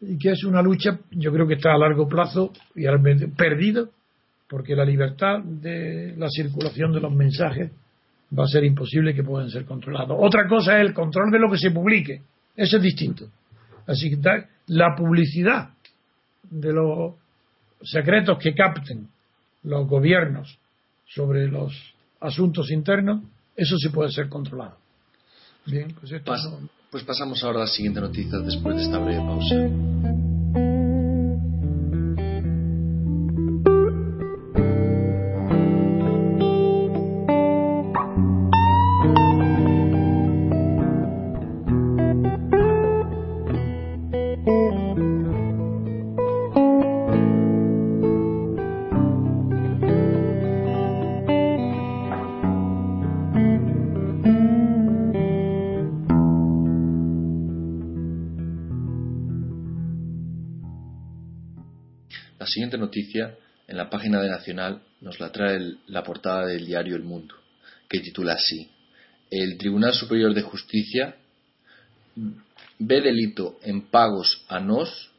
y 0.00 0.18
que 0.18 0.30
es 0.30 0.44
una 0.44 0.62
lucha, 0.62 0.98
yo 1.10 1.32
creo 1.32 1.46
que 1.46 1.54
está 1.54 1.72
a 1.74 1.78
largo 1.78 2.08
plazo 2.08 2.52
y 2.74 2.82
realmente 2.86 3.28
perdido, 3.28 3.90
porque 4.48 4.74
la 4.76 4.84
libertad 4.84 5.40
de 5.42 6.14
la 6.16 6.28
circulación 6.30 6.92
de 6.92 7.00
los 7.00 7.12
mensajes 7.12 7.70
va 8.36 8.44
a 8.44 8.48
ser 8.48 8.64
imposible 8.64 9.14
que 9.14 9.22
puedan 9.22 9.50
ser 9.50 9.64
controlados. 9.64 10.16
Otra 10.20 10.46
cosa 10.48 10.76
es 10.78 10.86
el 10.88 10.94
control 10.94 11.30
de 11.30 11.38
lo 11.38 11.50
que 11.50 11.58
se 11.58 11.70
publique, 11.70 12.22
eso 12.56 12.76
es 12.76 12.82
distinto. 12.82 13.28
Así 13.86 14.10
que 14.10 14.18
la 14.68 14.94
publicidad 14.96 15.70
de 16.50 16.72
los 16.72 17.14
secretos 17.82 18.38
que 18.38 18.54
capten 18.54 19.08
los 19.64 19.86
gobiernos 19.88 20.58
sobre 21.06 21.46
los 21.48 21.72
asuntos 22.20 22.70
internos, 22.70 23.22
eso 23.56 23.76
sí 23.78 23.88
puede 23.90 24.10
ser 24.10 24.28
controlado. 24.28 24.76
Bien, 25.66 25.92
pues 25.98 26.12
esto 26.12 26.32
Pas- 26.32 26.50
no- 26.50 26.68
pues 26.90 27.04
pasamos 27.04 27.42
ahora 27.44 27.58
a 27.58 27.62
la 27.62 27.66
siguiente 27.68 28.00
noticia 28.00 28.38
después 28.38 28.76
de 28.76 28.82
esta 28.84 28.98
breve 28.98 29.20
pausa. 29.20 30.15
Noticia, 63.06 63.36
en 63.68 63.76
la 63.76 63.90
página 63.90 64.20
de 64.20 64.28
Nacional, 64.28 64.82
nos 65.00 65.18
la 65.20 65.30
trae 65.30 65.60
la 65.86 66.02
portada 66.02 66.46
del 66.46 66.66
diario 66.66 66.96
El 66.96 67.02
Mundo, 67.02 67.34
que 67.88 68.00
titula 68.00 68.34
así: 68.34 68.68
El 69.30 69.56
Tribunal 69.58 69.92
Superior 69.92 70.34
de 70.34 70.42
Justicia 70.42 71.16
ve 72.78 73.00
delito 73.00 73.58
en 73.62 73.88
pagos 73.88 74.44
a 74.48 74.60
NOS, 74.60 75.10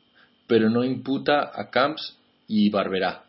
pero 0.47 0.69
no 0.69 0.83
imputa 0.83 1.51
a 1.53 1.69
Camps 1.69 2.15
y 2.47 2.69
Barberá. 2.69 3.23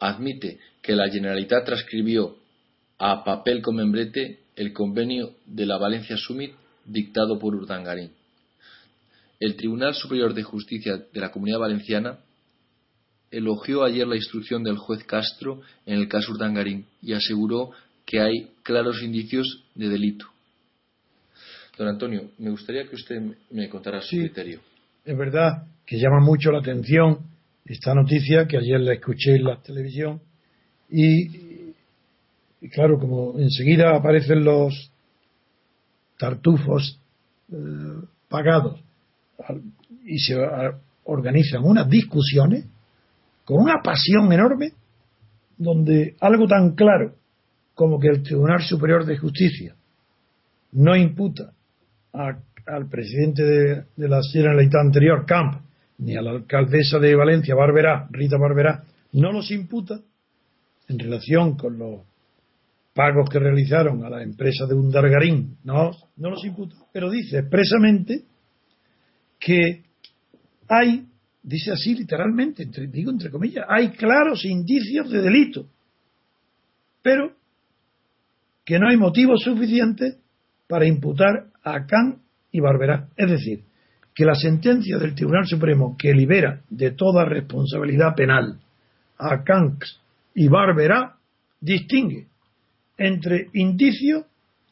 Admite 0.00 0.58
que 0.82 0.94
la 0.94 1.08
Generalitat 1.10 1.64
transcribió 1.64 2.36
a 2.98 3.24
papel 3.24 3.62
con 3.62 3.76
membrete 3.76 4.40
el 4.56 4.72
convenio 4.72 5.34
de 5.46 5.66
la 5.66 5.78
Valencia 5.78 6.16
Summit 6.16 6.52
dictado 6.84 7.38
por 7.38 7.54
Urdangarín. 7.54 8.12
El 9.40 9.56
Tribunal 9.56 9.94
Superior 9.94 10.34
de 10.34 10.42
Justicia 10.42 10.96
de 11.12 11.20
la 11.20 11.30
Comunidad 11.30 11.58
Valenciana 11.58 12.18
elogió 13.36 13.84
ayer 13.84 14.06
la 14.06 14.16
instrucción 14.16 14.62
del 14.62 14.76
juez 14.76 15.04
Castro 15.04 15.60
en 15.86 15.98
el 15.98 16.08
caso 16.08 16.32
Urdangarín 16.32 16.86
y 17.02 17.12
aseguró 17.12 17.70
que 18.06 18.20
hay 18.20 18.50
claros 18.62 19.02
indicios 19.02 19.64
de 19.74 19.88
delito. 19.88 20.26
Don 21.78 21.88
Antonio, 21.88 22.30
me 22.38 22.50
gustaría 22.50 22.86
que 22.88 22.94
usted 22.94 23.20
me 23.50 23.68
contara 23.68 24.00
su 24.00 24.08
Sí. 24.08 24.18
criterio. 24.18 24.60
es 25.04 25.16
verdad 25.18 25.66
que 25.84 25.98
llama 25.98 26.20
mucho 26.20 26.50
la 26.50 26.60
atención 26.60 27.18
esta 27.66 27.94
noticia 27.94 28.46
que 28.46 28.56
ayer 28.58 28.80
la 28.80 28.94
escuché 28.94 29.34
en 29.36 29.44
la 29.44 29.60
televisión 29.60 30.20
y, 30.90 31.26
y 32.60 32.68
claro, 32.70 32.98
como 32.98 33.38
enseguida 33.38 33.96
aparecen 33.96 34.44
los 34.44 34.90
tartufos 36.18 36.98
eh, 37.52 37.56
pagados 38.28 38.80
y 40.04 40.18
se 40.18 40.36
organizan 41.04 41.64
unas 41.64 41.88
discusiones 41.88 42.66
con 43.44 43.62
una 43.62 43.80
pasión 43.82 44.32
enorme 44.32 44.72
donde 45.56 46.16
algo 46.20 46.46
tan 46.46 46.74
claro 46.74 47.14
como 47.74 47.98
que 47.98 48.08
el 48.08 48.22
Tribunal 48.22 48.62
Superior 48.62 49.04
de 49.04 49.18
Justicia 49.18 49.74
no 50.72 50.96
imputa 50.96 51.52
a- 52.12 52.38
al 52.66 52.88
presidente 52.88 53.42
de, 53.44 53.84
de 53.96 54.08
la 54.08 54.20
Generalitat 54.32 54.80
anterior, 54.86 55.24
Camp, 55.26 55.60
ni 55.98 56.16
a 56.16 56.22
la 56.22 56.30
alcaldesa 56.30 56.98
de 56.98 57.14
Valencia, 57.14 57.54
Barberá, 57.54 58.08
Rita 58.10 58.36
Barberá, 58.38 58.84
no 59.12 59.32
los 59.32 59.50
imputa 59.50 60.00
en 60.88 60.98
relación 60.98 61.56
con 61.56 61.78
los 61.78 62.00
pagos 62.94 63.28
que 63.28 63.38
realizaron 63.38 64.04
a 64.04 64.10
la 64.10 64.22
empresa 64.22 64.66
de 64.66 64.74
Undargarín, 64.74 65.56
no, 65.64 65.90
no 66.16 66.30
los 66.30 66.44
imputa, 66.44 66.76
pero 66.92 67.10
dice 67.10 67.38
expresamente 67.38 68.22
que 69.38 69.82
hay, 70.68 71.06
dice 71.44 71.72
así 71.72 71.94
literalmente, 71.94 72.66
digo 72.88 73.10
entre 73.10 73.30
comillas, 73.30 73.66
hay 73.68 73.90
claros 73.90 74.44
indicios 74.44 75.10
de 75.10 75.20
delito, 75.20 75.66
pero 77.02 77.32
que 78.64 78.78
no 78.78 78.88
hay 78.88 78.96
motivos 78.96 79.42
suficientes 79.42 80.16
para 80.66 80.86
imputar 80.86 81.46
a 81.62 81.86
Can 81.86 82.22
y 82.50 82.60
Barberá. 82.60 83.08
Es 83.16 83.30
decir, 83.30 83.62
que 84.14 84.24
la 84.24 84.34
sentencia 84.34 84.96
del 84.96 85.14
Tribunal 85.14 85.46
Supremo 85.46 85.96
que 85.98 86.14
libera 86.14 86.62
de 86.70 86.92
toda 86.92 87.26
responsabilidad 87.26 88.14
penal 88.16 88.58
a 89.18 89.44
Camps 89.44 90.00
y 90.34 90.48
Barberá 90.48 91.16
distingue 91.60 92.26
entre 92.96 93.48
indicios 93.52 94.24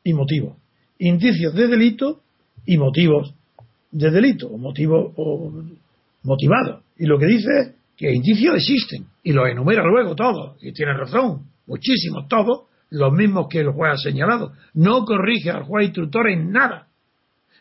y 0.05 0.15
motivos. 0.15 0.57
Indicios 0.99 1.55
de 1.55 1.67
delito 1.67 2.23
y 2.65 2.79
motivos 2.79 3.35
de 3.91 4.11
delito, 4.11 4.49
o 4.49 4.57
motivos 4.57 5.13
o 5.17 5.53
motivados. 6.23 6.85
Y 6.97 7.07
lo 7.07 7.19
que 7.19 7.27
dice 7.27 7.51
es 7.61 7.75
que 7.97 8.13
indicios 8.13 8.57
existen 8.57 9.07
y 9.23 9.33
los 9.33 9.49
enumera 9.49 9.85
luego 9.85 10.15
todos, 10.15 10.57
y 10.63 10.73
tiene 10.73 10.95
razón, 10.95 11.47
muchísimos 11.67 12.29
todos, 12.29 12.67
los 12.91 13.13
mismos 13.13 13.47
que 13.49 13.61
el 13.61 13.71
juez 13.71 13.93
ha 13.95 13.97
señalado. 13.97 14.53
No 14.75 15.05
corrige 15.05 15.51
al 15.51 15.63
juez 15.63 15.87
instructor 15.87 16.29
en 16.29 16.51
nada. 16.51 16.89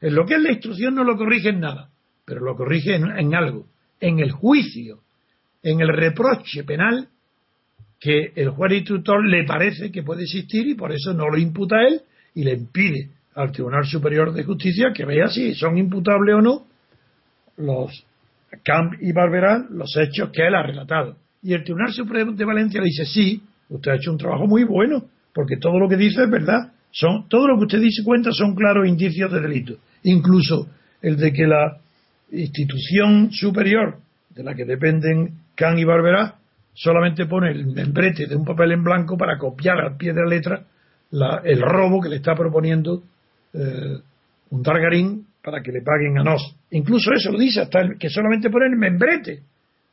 En 0.02 0.16
lo 0.16 0.26
que 0.26 0.36
es 0.36 0.42
la 0.42 0.52
instrucción 0.52 0.96
no 0.96 1.04
lo 1.04 1.16
corrige 1.16 1.50
en 1.50 1.62
nada, 1.62 1.90
pero 2.26 2.42
lo 2.42 2.56
corrige 2.56 2.96
en, 2.96 3.06
en 3.18 3.36
algo, 3.36 3.68
en 4.00 4.20
el 4.20 4.32
juicio, 4.32 5.00
en 5.64 5.80
el 5.80 5.90
reproche 5.90 6.64
penal 6.64 7.08
que 8.00 8.34
el 8.36 8.50
juez 8.50 8.74
instructor 8.74 9.24
le 9.26 9.46
parece 9.46 9.92
que 9.92 10.02
puede 10.02 10.24
existir 10.24 10.68
y 10.68 10.74
por 10.74 10.92
eso 10.92 11.14
no 11.14 11.30
lo 11.30 11.38
imputa 11.38 11.78
a 11.78 11.88
él 11.88 12.02
y 12.34 12.44
le 12.44 12.54
impide 12.54 13.12
al 13.36 13.52
Tribunal 13.52 13.86
Superior 13.86 14.34
de 14.34 14.44
Justicia 14.44 14.92
que 14.94 15.06
vea 15.06 15.30
si 15.30 15.54
son 15.54 15.78
imputables 15.78 16.36
o 16.36 16.42
no 16.42 16.66
los 17.58 18.06
Camp 18.64 18.94
y 19.00 19.12
Barberá 19.12 19.66
los 19.70 19.96
hechos 19.98 20.30
que 20.32 20.46
él 20.46 20.56
ha 20.56 20.64
relatado. 20.64 21.18
Y 21.42 21.54
el 21.54 21.64
Tribunal 21.64 21.92
Supremo 21.94 22.34
de 22.34 22.46
Valencia 22.46 22.80
le 22.80 22.88
dice, 22.88 23.06
sí, 23.06 23.42
usted 23.70 23.92
ha 23.92 23.96
hecho 23.96 24.12
un 24.12 24.18
trabajo 24.18 24.46
muy 24.46 24.64
bueno, 24.64 25.04
porque 25.34 25.58
todo 25.58 25.80
lo 25.80 25.88
que 25.88 25.98
dice 25.98 26.24
es 26.24 26.30
verdad, 26.30 26.72
Son, 26.92 27.28
todo 27.30 27.48
lo 27.48 27.58
que 27.58 27.66
usted 27.66 27.80
dice 27.80 28.04
cuenta 28.04 28.32
son 28.32 28.54
claros 28.54 28.88
indicios 28.88 29.32
de 29.32 29.40
delito. 29.40 29.76
Incluso 30.04 30.68
el 31.02 31.18
de 31.18 31.32
que 31.32 31.48
la 31.48 31.78
institución 32.32 33.32
superior 33.32 33.98
de 34.30 34.44
la 34.44 34.54
que 34.54 34.66
dependen 34.66 35.36
Can 35.56 35.78
y 35.80 35.84
Barberá 35.84 36.36
solamente 36.74 37.26
pone 37.26 37.52
el 37.52 37.68
membrete 37.68 38.28
de 38.28 38.36
un 38.36 38.46
papel 38.46 38.72
en 38.74 38.84
blanco 38.84 39.18
para 39.18 39.38
copiar 39.38 39.80
al 39.80 39.98
pie 39.98 40.14
de 40.14 40.22
la 40.22 40.28
letra 40.28 40.64
el 41.44 41.62
robo 41.62 42.02
que 42.02 42.10
le 42.10 42.18
está 42.18 42.36
proponiendo 42.36 43.04
eh, 43.54 43.98
un 44.50 44.64
Targarín 44.64 45.28
para 45.44 45.62
que 45.62 45.72
le 45.72 45.82
paguen 45.82 46.18
a 46.20 46.24
Nos. 46.24 46.56
Incluso 46.72 47.12
eso 47.14 47.32
lo 47.32 47.40
dice, 47.40 47.62
hasta 47.62 47.82
el, 47.82 47.98
que 47.98 48.10
solamente 48.10 48.50
pone 48.50 48.68
el 48.68 48.78
membrete 48.78 49.44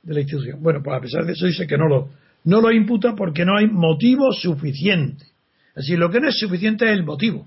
de 0.03 0.15
la 0.15 0.21
institución. 0.21 0.63
Bueno, 0.63 0.81
pues 0.83 0.97
a 0.97 1.01
pesar 1.01 1.25
de 1.25 1.33
eso 1.33 1.47
dice 1.47 1.67
que 1.67 1.79
no 1.79 1.89
lo, 1.89 2.09
no 2.45 2.61
lo 2.61 2.71
imputa 2.71 3.15
porque 3.15 3.45
no 3.45 3.57
hay 3.57 3.67
motivo 3.67 4.33
suficiente. 4.33 5.25
Decir, 5.75 5.99
lo 5.99 6.11
que 6.11 6.21
no 6.21 6.29
es 6.29 6.39
suficiente 6.39 6.87
es 6.87 6.93
el 6.93 7.05
motivo. 7.05 7.47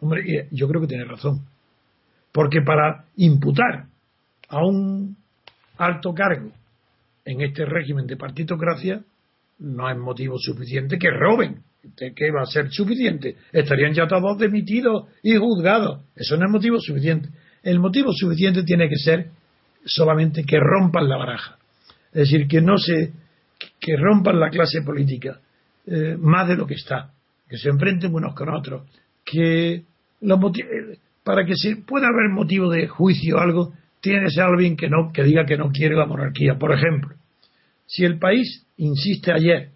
Hombre, 0.00 0.48
yo 0.50 0.68
creo 0.68 0.80
que 0.80 0.88
tiene 0.88 1.04
razón. 1.04 1.46
Porque 2.32 2.62
para 2.62 3.04
imputar 3.16 3.86
a 4.48 4.64
un 4.64 5.16
alto 5.78 6.12
cargo 6.12 6.50
en 7.24 7.40
este 7.40 7.64
régimen 7.64 8.06
de 8.06 8.16
partitocracia 8.16 9.02
no 9.58 9.86
hay 9.86 9.96
motivo 9.96 10.36
suficiente 10.38 10.98
que 10.98 11.10
roben. 11.10 11.62
¿Qué 11.96 12.30
va 12.30 12.42
a 12.42 12.46
ser 12.46 12.70
suficiente? 12.70 13.36
Estarían 13.52 13.92
ya 13.92 14.06
todos 14.06 14.38
demitidos 14.38 15.08
y 15.22 15.36
juzgados. 15.36 16.02
Eso 16.16 16.36
no 16.36 16.46
es 16.46 16.50
motivo 16.50 16.80
suficiente. 16.80 17.28
El 17.62 17.78
motivo 17.78 18.12
suficiente 18.12 18.62
tiene 18.62 18.88
que 18.88 18.96
ser 18.96 19.28
solamente 19.84 20.44
que 20.44 20.58
rompan 20.58 21.08
la 21.08 21.16
baraja. 21.16 21.58
Es 22.12 22.30
decir, 22.30 22.46
que 22.46 22.60
no 22.60 22.78
se, 22.78 23.12
que 23.80 23.96
rompan 23.96 24.40
la 24.40 24.50
clase 24.50 24.82
política 24.82 25.40
eh, 25.86 26.16
más 26.18 26.48
de 26.48 26.56
lo 26.56 26.66
que 26.66 26.74
está, 26.74 27.12
que 27.48 27.58
se 27.58 27.68
enfrenten 27.68 28.14
unos 28.14 28.34
con 28.34 28.48
otros, 28.48 28.88
que 29.24 29.84
los 30.20 30.38
para 31.22 31.44
que 31.44 31.56
se 31.56 31.76
pueda 31.76 32.08
haber 32.08 32.30
motivo 32.30 32.70
de 32.70 32.86
juicio 32.86 33.36
o 33.36 33.40
algo, 33.40 33.72
tiene 34.00 34.24
que 34.24 34.30
ser 34.30 34.44
alguien 34.44 34.76
que 34.76 34.88
no, 34.88 35.10
que 35.12 35.22
diga 35.22 35.46
que 35.46 35.56
no 35.56 35.70
quiere 35.70 35.96
la 35.96 36.06
monarquía. 36.06 36.56
Por 36.58 36.72
ejemplo, 36.72 37.16
si 37.86 38.04
el 38.04 38.18
país 38.18 38.66
insiste 38.76 39.32
ayer 39.32 39.70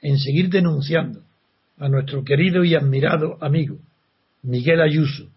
en 0.00 0.18
seguir 0.18 0.48
denunciando 0.48 1.22
a 1.78 1.88
nuestro 1.88 2.22
querido 2.24 2.64
y 2.64 2.74
admirado 2.74 3.38
amigo 3.40 3.78
Miguel 4.42 4.80
Ayuso, 4.80 5.30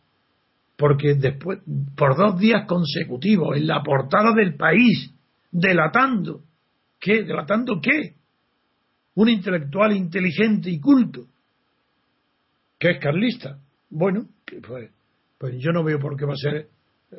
porque 0.78 1.14
después, 1.16 1.60
por 1.96 2.18
dos 2.18 2.40
días 2.40 2.66
consecutivos, 2.68 3.56
en 3.56 3.68
la 3.68 3.84
portada 3.84 4.34
del 4.34 4.56
país, 4.56 5.14
delatando, 5.52 6.42
¿qué? 7.00 7.24
¿Delatando 7.24 7.80
qué? 7.82 8.16
Un 9.16 9.30
intelectual 9.30 9.96
inteligente 9.96 10.70
y 10.70 10.80
culto, 10.80 11.28
que 12.80 12.92
es 12.92 13.00
carlista. 13.00 13.60
Bueno, 13.90 14.28
pues, 14.68 14.90
pues 15.38 15.56
yo 15.60 15.72
no 15.72 15.84
veo 15.84 16.00
por 16.00 16.18
qué 16.18 16.26
va 16.26 16.34
a 16.34 16.38
ser 16.38 16.68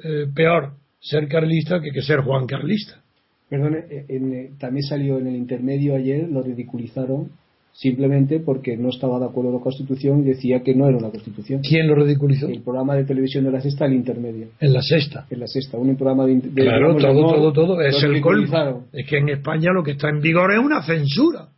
eh, 0.02 0.26
peor 0.34 0.74
ser 1.00 1.28
carlista 1.28 1.80
que 1.80 1.90
que 1.90 2.02
ser 2.02 2.20
Juan 2.20 2.46
Carlista. 2.46 3.00
Perdón, 3.48 3.76
eh, 3.76 4.06
eh, 4.08 4.50
también 4.58 4.82
salió 4.82 5.18
en 5.18 5.28
el 5.28 5.36
intermedio 5.36 5.94
ayer, 5.94 6.28
lo 6.28 6.42
ridiculizaron 6.42 7.30
simplemente 7.76 8.40
porque 8.40 8.76
no 8.76 8.88
estaba 8.88 9.18
de 9.18 9.26
acuerdo 9.26 9.50
con 9.50 9.60
la 9.60 9.64
Constitución 9.64 10.20
y 10.22 10.28
decía 10.28 10.62
que 10.62 10.74
no 10.74 10.88
era 10.88 10.96
una 10.96 11.10
Constitución. 11.10 11.60
¿Quién 11.60 11.86
lo 11.86 11.94
ridiculizó? 11.94 12.48
El 12.48 12.62
programa 12.62 12.94
de 12.94 13.04
televisión 13.04 13.44
de 13.44 13.52
la 13.52 13.60
sexta, 13.60 13.84
el 13.84 13.92
intermedio. 13.92 14.48
En 14.60 14.72
la 14.72 14.80
sexta. 14.80 15.26
En 15.30 15.40
la 15.40 15.46
sexta, 15.46 15.76
un 15.76 15.94
programa 15.96 16.26
de. 16.26 16.40
claro, 16.54 16.96
todo, 16.96 17.34
todo, 17.34 17.52
todo, 17.52 17.80
Es 17.82 18.02
el 18.02 18.20
colmo. 18.20 18.86
Es 18.92 19.06
que 19.06 19.18
en 19.18 19.28
España 19.28 19.72
lo 19.72 19.82
que 19.82 19.92
está 19.92 20.08
en 20.08 20.20
vigor 20.20 20.52
es 20.52 20.58
una 20.58 20.82
censura. 20.82 21.48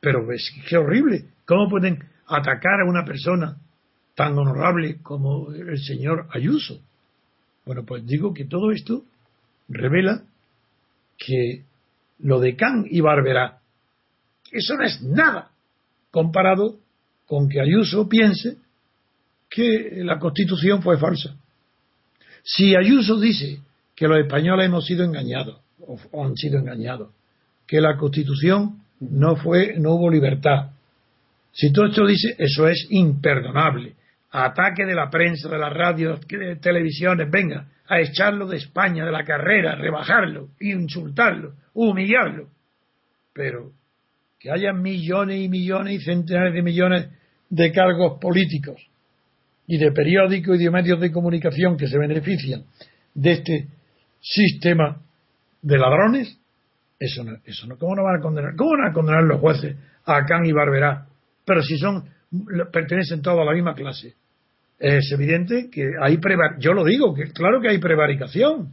Pero 0.00 0.30
es 0.32 0.48
que 0.68 0.76
horrible. 0.76 1.24
¿Cómo 1.44 1.68
pueden 1.68 1.98
atacar 2.26 2.80
a 2.84 2.88
una 2.88 3.04
persona 3.04 3.56
tan 4.14 4.38
honorable 4.38 4.98
como 5.02 5.52
el 5.52 5.78
señor 5.78 6.26
Ayuso? 6.30 6.80
Bueno, 7.66 7.84
pues 7.84 8.06
digo 8.06 8.32
que 8.32 8.44
todo 8.44 8.70
esto 8.70 9.02
revela 9.68 10.22
que 11.18 11.64
lo 12.20 12.38
de 12.38 12.54
Can 12.54 12.84
y 12.88 13.00
Barberá 13.00 13.57
eso 14.52 14.74
no 14.74 14.84
es 14.84 15.02
nada 15.02 15.50
comparado 16.10 16.78
con 17.26 17.48
que 17.48 17.60
Ayuso 17.60 18.08
piense 18.08 18.56
que 19.48 20.02
la 20.04 20.18
constitución 20.18 20.82
fue 20.82 20.98
falsa. 20.98 21.36
Si 22.42 22.74
Ayuso 22.74 23.18
dice 23.18 23.60
que 23.94 24.08
los 24.08 24.18
españoles 24.18 24.66
hemos 24.66 24.86
sido 24.86 25.04
engañados, 25.04 25.60
o 26.12 26.24
han 26.24 26.36
sido 26.36 26.58
engañados, 26.58 27.10
que 27.66 27.80
la 27.80 27.96
constitución 27.96 28.82
no 29.00 29.36
fue, 29.36 29.74
no 29.78 29.94
hubo 29.94 30.10
libertad. 30.10 30.70
Si 31.52 31.72
todo 31.72 31.86
esto 31.86 32.06
dice, 32.06 32.34
eso 32.38 32.68
es 32.68 32.86
imperdonable. 32.90 33.94
Ataque 34.30 34.84
de 34.84 34.94
la 34.94 35.10
prensa, 35.10 35.48
de 35.48 35.58
las 35.58 35.72
radios, 35.72 36.20
de 36.28 36.56
televisiones, 36.56 37.30
venga, 37.30 37.66
a 37.86 38.00
echarlo 38.00 38.46
de 38.46 38.58
España, 38.58 39.04
de 39.04 39.12
la 39.12 39.24
carrera, 39.24 39.74
rebajarlo, 39.74 40.48
insultarlo, 40.60 41.54
humillarlo. 41.74 42.48
Pero 43.32 43.72
que 44.38 44.50
haya 44.50 44.72
millones 44.72 45.40
y 45.40 45.48
millones 45.48 46.00
y 46.00 46.04
centenares 46.04 46.54
de 46.54 46.62
millones 46.62 47.08
de 47.50 47.72
cargos 47.72 48.18
políticos 48.20 48.80
y 49.66 49.78
de 49.78 49.92
periódicos 49.92 50.60
y 50.60 50.64
de 50.64 50.70
medios 50.70 51.00
de 51.00 51.10
comunicación 51.10 51.76
que 51.76 51.88
se 51.88 51.98
benefician 51.98 52.64
de 53.14 53.32
este 53.32 53.68
sistema 54.20 55.00
de 55.60 55.78
ladrones, 55.78 56.38
eso 56.98 57.24
no, 57.24 57.36
eso 57.44 57.66
no, 57.66 57.76
¿cómo 57.76 57.96
no 57.96 58.04
van 58.04 58.16
a 58.16 58.20
condenar? 58.20 58.56
¿Cómo 58.56 58.70
van 58.70 58.90
a 58.90 58.92
condenar 58.92 59.24
los 59.24 59.40
jueces 59.40 59.76
a 60.04 60.24
Can 60.24 60.46
y 60.46 60.52
Barberá? 60.52 61.06
Pero 61.44 61.62
si 61.62 61.76
son, 61.78 62.04
pertenecen 62.72 63.22
todos 63.22 63.40
a 63.40 63.44
la 63.44 63.52
misma 63.52 63.74
clase. 63.74 64.14
Es 64.78 65.10
evidente 65.12 65.68
que 65.70 65.90
hay 66.00 66.20
yo 66.60 66.72
lo 66.72 66.84
digo, 66.84 67.14
que 67.14 67.32
claro 67.32 67.60
que 67.60 67.68
hay 67.68 67.78
prevaricación. 67.78 68.72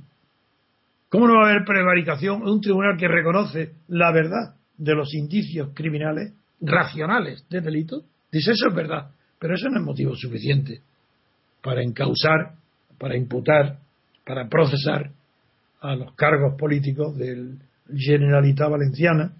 ¿Cómo 1.09 1.27
no 1.27 1.35
va 1.35 1.47
a 1.47 1.51
haber 1.51 1.65
prevaricación 1.65 2.41
en 2.41 2.49
un 2.49 2.61
tribunal 2.61 2.97
que 2.97 3.07
reconoce 3.07 3.71
la 3.87 4.11
verdad? 4.11 4.55
De 4.77 4.95
los 4.95 5.13
indicios 5.13 5.69
criminales 5.73 6.33
racionales 6.61 7.45
de 7.49 7.61
delito, 7.61 8.03
dice 8.31 8.51
eso 8.51 8.69
es 8.69 8.75
verdad, 8.75 9.11
pero 9.39 9.55
eso 9.55 9.69
no 9.69 9.79
es 9.79 9.85
motivo 9.85 10.15
suficiente 10.15 10.81
para 11.61 11.83
encausar, 11.83 12.55
para 12.97 13.17
imputar, 13.17 13.79
para 14.25 14.47
procesar 14.47 15.11
a 15.81 15.95
los 15.95 16.13
cargos 16.15 16.57
políticos 16.57 17.17
del 17.17 17.59
Generalitat 17.95 18.69
Valenciana 18.69 19.33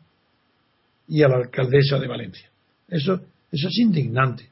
y 1.07 1.23
a 1.23 1.27
la 1.27 1.38
alcaldesa 1.38 1.99
de 1.99 2.07
Valencia. 2.07 2.49
Eso, 2.88 3.21
eso 3.51 3.67
es 3.67 3.77
indignante. 3.79 4.49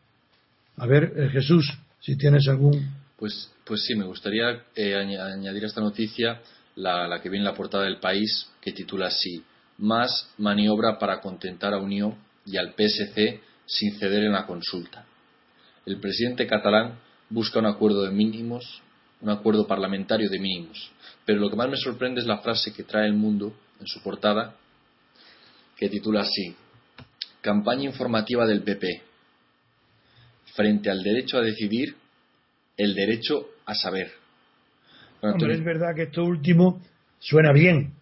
A 0.77 0.87
ver, 0.87 1.13
eh, 1.15 1.29
Jesús, 1.29 1.71
si 1.99 2.17
tienes 2.17 2.47
algún. 2.47 2.87
Pues, 3.17 3.51
pues 3.63 3.83
sí, 3.85 3.95
me 3.95 4.05
gustaría 4.05 4.63
eh, 4.75 4.95
añadir 4.95 5.63
a 5.63 5.67
esta 5.67 5.81
noticia 5.81 6.41
la, 6.75 7.07
la 7.07 7.21
que 7.21 7.29
viene 7.29 7.45
en 7.45 7.51
la 7.51 7.57
portada 7.57 7.85
del 7.85 7.99
país, 7.99 8.49
que 8.59 8.71
titula 8.71 9.07
así: 9.07 9.43
más 9.83 10.29
maniobra 10.37 10.97
para 10.97 11.19
contentar 11.19 11.73
a 11.73 11.77
Unión 11.77 12.15
y 12.45 12.55
al 12.55 12.73
PSC 12.73 13.41
sin 13.65 13.99
ceder 13.99 14.23
en 14.23 14.31
la 14.31 14.45
consulta. 14.45 15.05
El 15.85 15.99
presidente 15.99 16.47
catalán 16.47 16.99
busca 17.29 17.59
un 17.59 17.65
acuerdo 17.65 18.03
de 18.03 18.11
mínimos, 18.11 18.81
un 19.19 19.29
acuerdo 19.29 19.67
parlamentario 19.67 20.29
de 20.29 20.39
mínimos. 20.39 20.89
Pero 21.25 21.41
lo 21.41 21.49
que 21.49 21.57
más 21.57 21.69
me 21.69 21.75
sorprende 21.75 22.21
es 22.21 22.27
la 22.27 22.37
frase 22.37 22.71
que 22.71 22.83
trae 22.83 23.07
el 23.07 23.13
mundo 23.13 23.53
en 23.81 23.87
su 23.87 24.01
portada, 24.01 24.55
que 25.75 25.89
titula 25.89 26.21
así, 26.21 26.55
Campaña 27.41 27.83
informativa 27.83 28.45
del 28.45 28.63
PP. 28.63 28.87
Frente 30.55 30.89
al 30.89 31.03
derecho 31.03 31.37
a 31.37 31.41
decidir, 31.41 31.93
el 32.77 32.95
derecho 32.95 33.49
a 33.65 33.75
saber. 33.75 34.13
es 35.21 35.63
verdad 35.63 35.93
que 35.93 36.03
esto 36.03 36.23
último 36.23 36.81
suena 37.19 37.51
bien, 37.51 37.93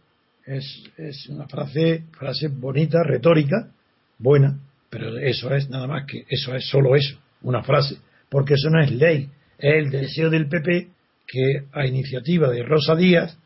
es, 0.52 0.84
es 0.97 1.28
una 1.30 1.47
frase, 1.47 2.06
frase 2.12 2.47
bonita, 2.49 3.04
retórica, 3.04 3.72
buena, 4.18 4.60
pero 4.89 5.18
eso 5.18 5.54
es 5.54 5.70
nada 5.70 5.88
más 5.88 6.06
que, 6.06 6.26
eso 6.30 6.54
es 6.56 6.68
solo 6.68 6.95
eso, 6.95 7.18
una 7.43 7.64
frase, 7.64 7.97
porque 8.30 8.56
eso 8.56 8.70
no 8.70 8.82
es 8.82 8.91
ley, 8.91 9.30
es 9.58 9.74
el 9.76 9.89
deseo 9.89 10.30
del 10.30 10.47
PP 10.47 10.89
que 11.28 11.66
a 11.72 11.86
iniciativa 11.86 12.49
de 12.49 12.64
Rosa 12.64 12.95
Díaz 12.95 13.38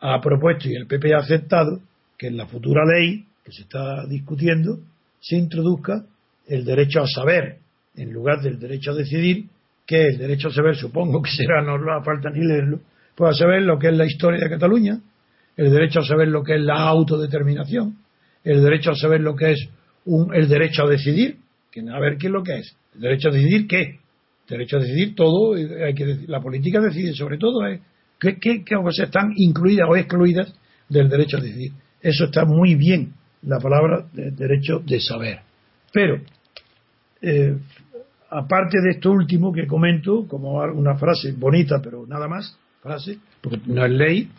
ha 0.00 0.20
propuesto 0.20 0.68
y 0.68 0.74
el 0.74 0.86
PP 0.86 1.14
ha 1.14 1.18
aceptado 1.18 1.80
que 2.16 2.28
en 2.28 2.36
la 2.36 2.46
futura 2.46 2.82
ley 2.86 3.26
que 3.44 3.52
se 3.52 3.62
está 3.62 4.06
discutiendo 4.06 4.78
se 5.20 5.36
introduzca 5.36 6.04
el 6.48 6.64
derecho 6.64 7.02
a 7.02 7.06
saber 7.06 7.58
en 7.96 8.12
lugar 8.12 8.40
del 8.40 8.58
derecho 8.58 8.92
a 8.92 8.94
decidir, 8.94 9.46
que 9.86 10.08
el 10.08 10.18
derecho 10.18 10.48
a 10.48 10.52
saber 10.52 10.76
supongo 10.76 11.22
que 11.22 11.30
será, 11.30 11.62
no 11.62 11.74
hace 11.74 12.04
falta 12.04 12.30
ni 12.30 12.44
leerlo, 12.44 12.80
pues 13.14 13.34
a 13.34 13.38
saber 13.38 13.62
lo 13.62 13.78
que 13.78 13.88
es 13.88 13.94
la 13.94 14.04
historia 14.04 14.40
de 14.40 14.50
Cataluña, 14.50 15.00
el 15.56 15.70
derecho 15.70 16.00
a 16.00 16.04
saber 16.04 16.28
lo 16.28 16.42
que 16.42 16.56
es 16.56 16.62
la 16.62 16.80
autodeterminación, 16.88 17.96
el 18.44 18.62
derecho 18.62 18.90
a 18.90 18.94
saber 18.94 19.20
lo 19.20 19.34
que 19.34 19.52
es 19.52 19.68
un, 20.04 20.34
el 20.34 20.48
derecho 20.48 20.84
a 20.84 20.88
decidir, 20.88 21.38
a 21.92 22.00
ver 22.00 22.16
qué 22.16 22.28
es 22.28 22.32
lo 22.32 22.42
que 22.42 22.58
es, 22.58 22.76
el 22.94 23.00
derecho 23.00 23.28
a 23.28 23.32
decidir 23.32 23.66
qué, 23.66 23.82
el 23.82 23.98
derecho 24.48 24.76
a 24.76 24.80
decidir 24.80 25.14
todo, 25.14 25.54
hay 25.54 25.94
que 25.94 26.24
la 26.26 26.40
política 26.40 26.80
decide 26.80 27.12
sobre 27.14 27.38
todo 27.38 27.66
¿eh? 27.66 27.80
qué, 28.20 28.38
qué, 28.38 28.62
cosas 28.64 29.06
están 29.06 29.32
incluidas 29.36 29.88
o 29.88 29.96
excluidas 29.96 30.52
del 30.88 31.08
derecho 31.08 31.38
a 31.38 31.40
decidir. 31.40 31.72
Eso 32.00 32.24
está 32.26 32.44
muy 32.44 32.74
bien, 32.76 33.12
la 33.42 33.58
palabra 33.58 34.06
de 34.12 34.30
derecho 34.30 34.78
de 34.80 35.00
saber. 35.00 35.40
Pero, 35.92 36.20
eh, 37.22 37.56
aparte 38.30 38.78
de 38.82 38.90
esto 38.90 39.10
último 39.10 39.52
que 39.52 39.66
comento, 39.66 40.26
como 40.28 40.60
una 40.60 40.96
frase 40.96 41.32
bonita, 41.32 41.80
pero 41.82 42.06
nada 42.06 42.28
más, 42.28 42.56
frase, 42.82 43.18
porque 43.40 43.60
no 43.66 43.84
es 43.84 43.92
ley, 43.92 44.30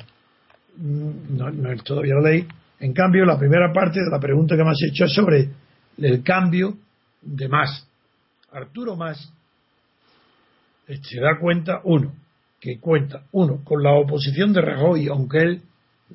no, 0.78 1.72
es 1.72 1.84
todavía 1.84 2.16
ley. 2.24 2.48
En 2.80 2.94
cambio, 2.94 3.26
la 3.26 3.38
primera 3.38 3.72
parte 3.74 4.00
de 4.00 4.12
la 4.12 4.20
pregunta 4.20 4.56
que 4.56 4.64
me 4.64 4.70
has 4.70 4.84
hecho 4.90 5.06
es 5.06 5.14
sobre 5.14 5.50
el 5.98 6.24
cambio 6.24 6.78
de 7.22 7.48
más. 7.48 7.88
Arturo 8.52 8.96
Más 8.96 9.32
se 10.88 11.20
da 11.20 11.38
cuenta, 11.40 11.82
uno, 11.84 12.14
que 12.60 12.80
cuenta, 12.80 13.24
uno, 13.34 13.62
con 13.64 13.84
la 13.84 13.94
oposición 13.94 14.54
de 14.54 14.62
Rajoy, 14.62 15.08
aunque 15.08 15.40
él 15.40 15.62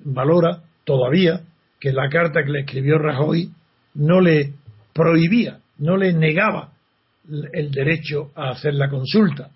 valora 0.05 0.63
todavía 0.85 1.43
que 1.79 1.93
la 1.93 2.09
carta 2.09 2.43
que 2.43 2.51
le 2.51 2.61
escribió 2.61 2.99
Rajoy 2.99 3.51
no 3.95 4.21
le 4.21 4.55
prohibía, 4.95 5.59
no 5.79 5.97
le 5.97 6.13
negaba 6.13 6.73
el 7.53 7.71
derecho 7.71 8.31
a 8.35 8.51
hacer 8.51 8.75
la 8.75 8.89
consulta, 8.89 9.51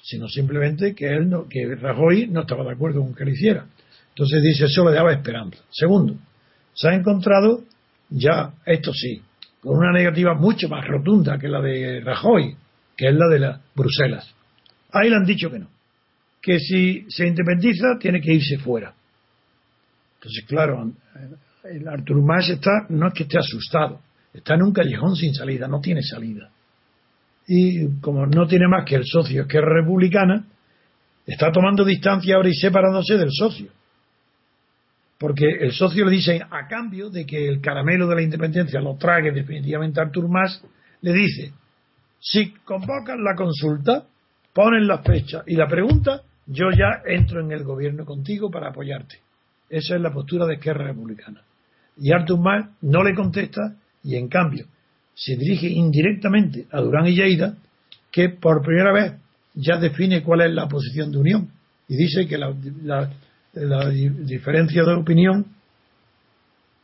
sino 0.00 0.28
simplemente 0.28 0.94
que 0.94 1.06
él 1.06 1.28
no, 1.28 1.48
que 1.48 1.74
Rajoy 1.74 2.28
no 2.28 2.42
estaba 2.42 2.64
de 2.64 2.72
acuerdo 2.72 3.00
con 3.00 3.14
que 3.14 3.24
lo 3.24 3.30
hiciera. 3.30 3.66
Entonces 4.14 4.42
dice, 4.42 4.66
eso 4.66 4.84
le 4.88 4.94
daba 4.94 5.12
esperanza. 5.12 5.58
Segundo, 5.70 6.14
se 6.74 6.88
ha 6.88 6.94
encontrado 6.94 7.64
ya, 8.10 8.52
esto 8.66 8.92
sí, 8.92 9.22
con 9.60 9.78
una 9.78 9.92
negativa 9.92 10.34
mucho 10.34 10.68
más 10.68 10.86
rotunda 10.86 11.38
que 11.38 11.48
la 11.48 11.60
de 11.60 12.00
Rajoy, 12.00 12.54
que 12.96 13.08
es 13.08 13.14
la 13.14 13.28
de 13.28 13.38
la 13.38 13.60
Bruselas. 13.74 14.34
Ahí 14.92 15.08
le 15.08 15.16
han 15.16 15.24
dicho 15.24 15.50
que 15.50 15.60
no, 15.60 15.68
que 16.42 16.58
si 16.58 17.06
se 17.08 17.26
independiza 17.26 17.98
tiene 17.98 18.20
que 18.20 18.34
irse 18.34 18.58
fuera. 18.58 18.92
Entonces, 20.16 20.44
claro, 20.46 20.92
el 21.64 21.88
Artur 21.88 22.22
Mas 22.22 22.50
está, 22.50 22.86
no 22.90 23.08
es 23.08 23.14
que 23.14 23.22
esté 23.22 23.38
asustado, 23.38 24.00
está 24.34 24.54
en 24.54 24.62
un 24.62 24.72
callejón 24.72 25.16
sin 25.16 25.34
salida, 25.34 25.66
no 25.68 25.80
tiene 25.80 26.02
salida. 26.02 26.50
Y 27.46 28.00
como 28.00 28.26
no 28.26 28.46
tiene 28.46 28.68
más 28.68 28.84
que 28.84 28.96
el 28.96 29.04
socio, 29.06 29.46
que 29.46 29.58
es 29.58 29.64
republicana, 29.64 30.44
está 31.26 31.50
tomando 31.50 31.84
distancia 31.84 32.36
ahora 32.36 32.48
y 32.48 32.54
separándose 32.54 33.16
del 33.16 33.30
socio. 33.30 33.68
Porque 35.22 35.46
el 35.60 35.70
socio 35.70 36.04
le 36.04 36.10
dice, 36.10 36.42
a 36.50 36.66
cambio 36.66 37.08
de 37.08 37.24
que 37.24 37.46
el 37.46 37.60
caramelo 37.60 38.08
de 38.08 38.16
la 38.16 38.22
independencia 38.22 38.80
lo 38.80 38.96
trague 38.96 39.30
definitivamente 39.30 40.00
Artur 40.00 40.28
Mas, 40.28 40.60
le 41.00 41.12
dice, 41.12 41.52
si 42.18 42.50
convocan 42.64 43.22
la 43.22 43.36
consulta, 43.36 44.04
ponen 44.52 44.88
la 44.88 44.98
fecha 44.98 45.44
y 45.46 45.54
la 45.54 45.68
pregunta, 45.68 46.22
yo 46.44 46.72
ya 46.76 47.02
entro 47.06 47.40
en 47.40 47.52
el 47.52 47.62
gobierno 47.62 48.04
contigo 48.04 48.50
para 48.50 48.70
apoyarte. 48.70 49.20
Esa 49.70 49.94
es 49.94 50.00
la 50.00 50.12
postura 50.12 50.44
de 50.44 50.54
Esquerra 50.54 50.88
Republicana. 50.88 51.40
Y 51.98 52.12
Artur 52.12 52.40
Mas 52.40 52.66
no 52.80 53.04
le 53.04 53.14
contesta 53.14 53.76
y 54.02 54.16
en 54.16 54.26
cambio 54.26 54.66
se 55.14 55.36
dirige 55.36 55.68
indirectamente 55.68 56.66
a 56.72 56.80
Durán 56.80 57.06
y 57.06 57.14
Lleida, 57.14 57.54
que 58.10 58.30
por 58.30 58.60
primera 58.62 58.92
vez 58.92 59.12
ya 59.54 59.76
define 59.78 60.24
cuál 60.24 60.40
es 60.40 60.52
la 60.52 60.66
posición 60.66 61.12
de 61.12 61.18
Unión 61.18 61.48
y 61.86 61.94
dice 61.94 62.26
que 62.26 62.38
la, 62.38 63.08
diferencia 63.52 64.82
de 64.82 64.94
opinión 64.94 65.46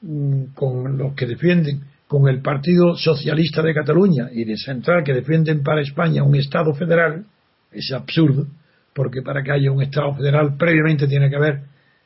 mm, 0.03 0.45
con 0.55 0.99
los 0.99 1.14
que 1.14 1.27
defienden, 1.27 1.83
con 2.07 2.29
el 2.29 2.41
Partido 2.41 2.95
Socialista 2.97 3.62
de 3.62 3.75
Cataluña 3.75 4.29
y 4.33 4.45
de 4.45 4.57
Central 4.57 5.03
que 5.05 5.14
defienden 5.14 5.62
para 5.62 5.81
España 5.81 6.23
un 6.23 6.37
Estado 6.37 6.75
federal, 6.75 7.25
es 7.73 7.93
absurdo, 7.93 8.47
porque 8.95 9.23
para 9.23 9.43
que 9.43 9.53
haya 9.53 9.71
un 9.71 9.83
Estado 9.83 10.14
federal 10.14 10.57
previamente 10.57 11.07
tiene 11.07 11.29
que 11.29 11.37
haber 11.37 11.62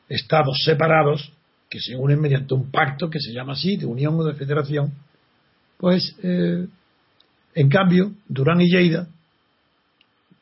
Estados 0.09 0.61
separados 0.63 1.31
que 1.69 1.79
se 1.79 1.95
unen 1.95 2.21
mediante 2.21 2.53
un 2.53 2.69
pacto 2.69 3.09
que 3.09 3.19
se 3.19 3.33
llama 3.33 3.53
así, 3.53 3.77
de 3.77 3.85
unión 3.85 4.15
o 4.19 4.23
de 4.23 4.35
federación, 4.35 4.93
pues 5.77 6.15
eh, 6.21 6.67
en 7.55 7.69
cambio 7.69 8.11
Durán 8.27 8.61
y 8.61 8.69
Lleida 8.69 9.07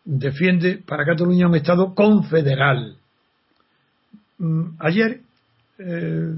defiende 0.04 0.80
para 0.86 1.06
Cataluña 1.06 1.48
un 1.48 1.56
Estado 1.56 1.94
confederal. 1.96 2.98
Mm, 4.42 4.76
ayer 4.80 5.20
eh, 5.78 6.34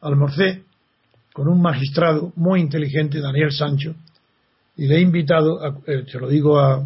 almorcé 0.00 0.62
con 1.34 1.48
un 1.48 1.60
magistrado 1.60 2.32
muy 2.34 2.60
inteligente, 2.60 3.20
Daniel 3.20 3.52
Sancho, 3.52 3.94
y 4.78 4.86
le 4.86 4.96
he 4.96 5.00
invitado, 5.02 5.62
a, 5.62 5.78
eh, 5.86 6.04
se 6.10 6.18
lo 6.18 6.30
digo 6.30 6.58
a, 6.58 6.76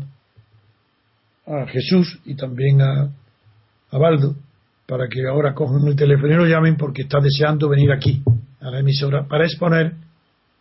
a 1.47 1.67
Jesús 1.69 2.19
y 2.25 2.35
también 2.35 2.83
a, 2.83 3.11
a 3.93 3.99
Baldo, 3.99 4.35
para 4.89 5.07
que 5.07 5.25
ahora 5.25 5.55
cojan 5.55 5.87
el 5.87 5.95
teléfono 5.95 6.33
y 6.33 6.37
lo 6.37 6.47
llamen 6.47 6.77
porque 6.77 7.03
está 7.03 7.21
deseando 7.21 7.69
venir 7.69 7.93
aquí, 7.93 8.21
a 8.61 8.71
la 8.73 8.81
emisora, 8.81 9.29
para 9.29 9.45
exponer 9.45 9.95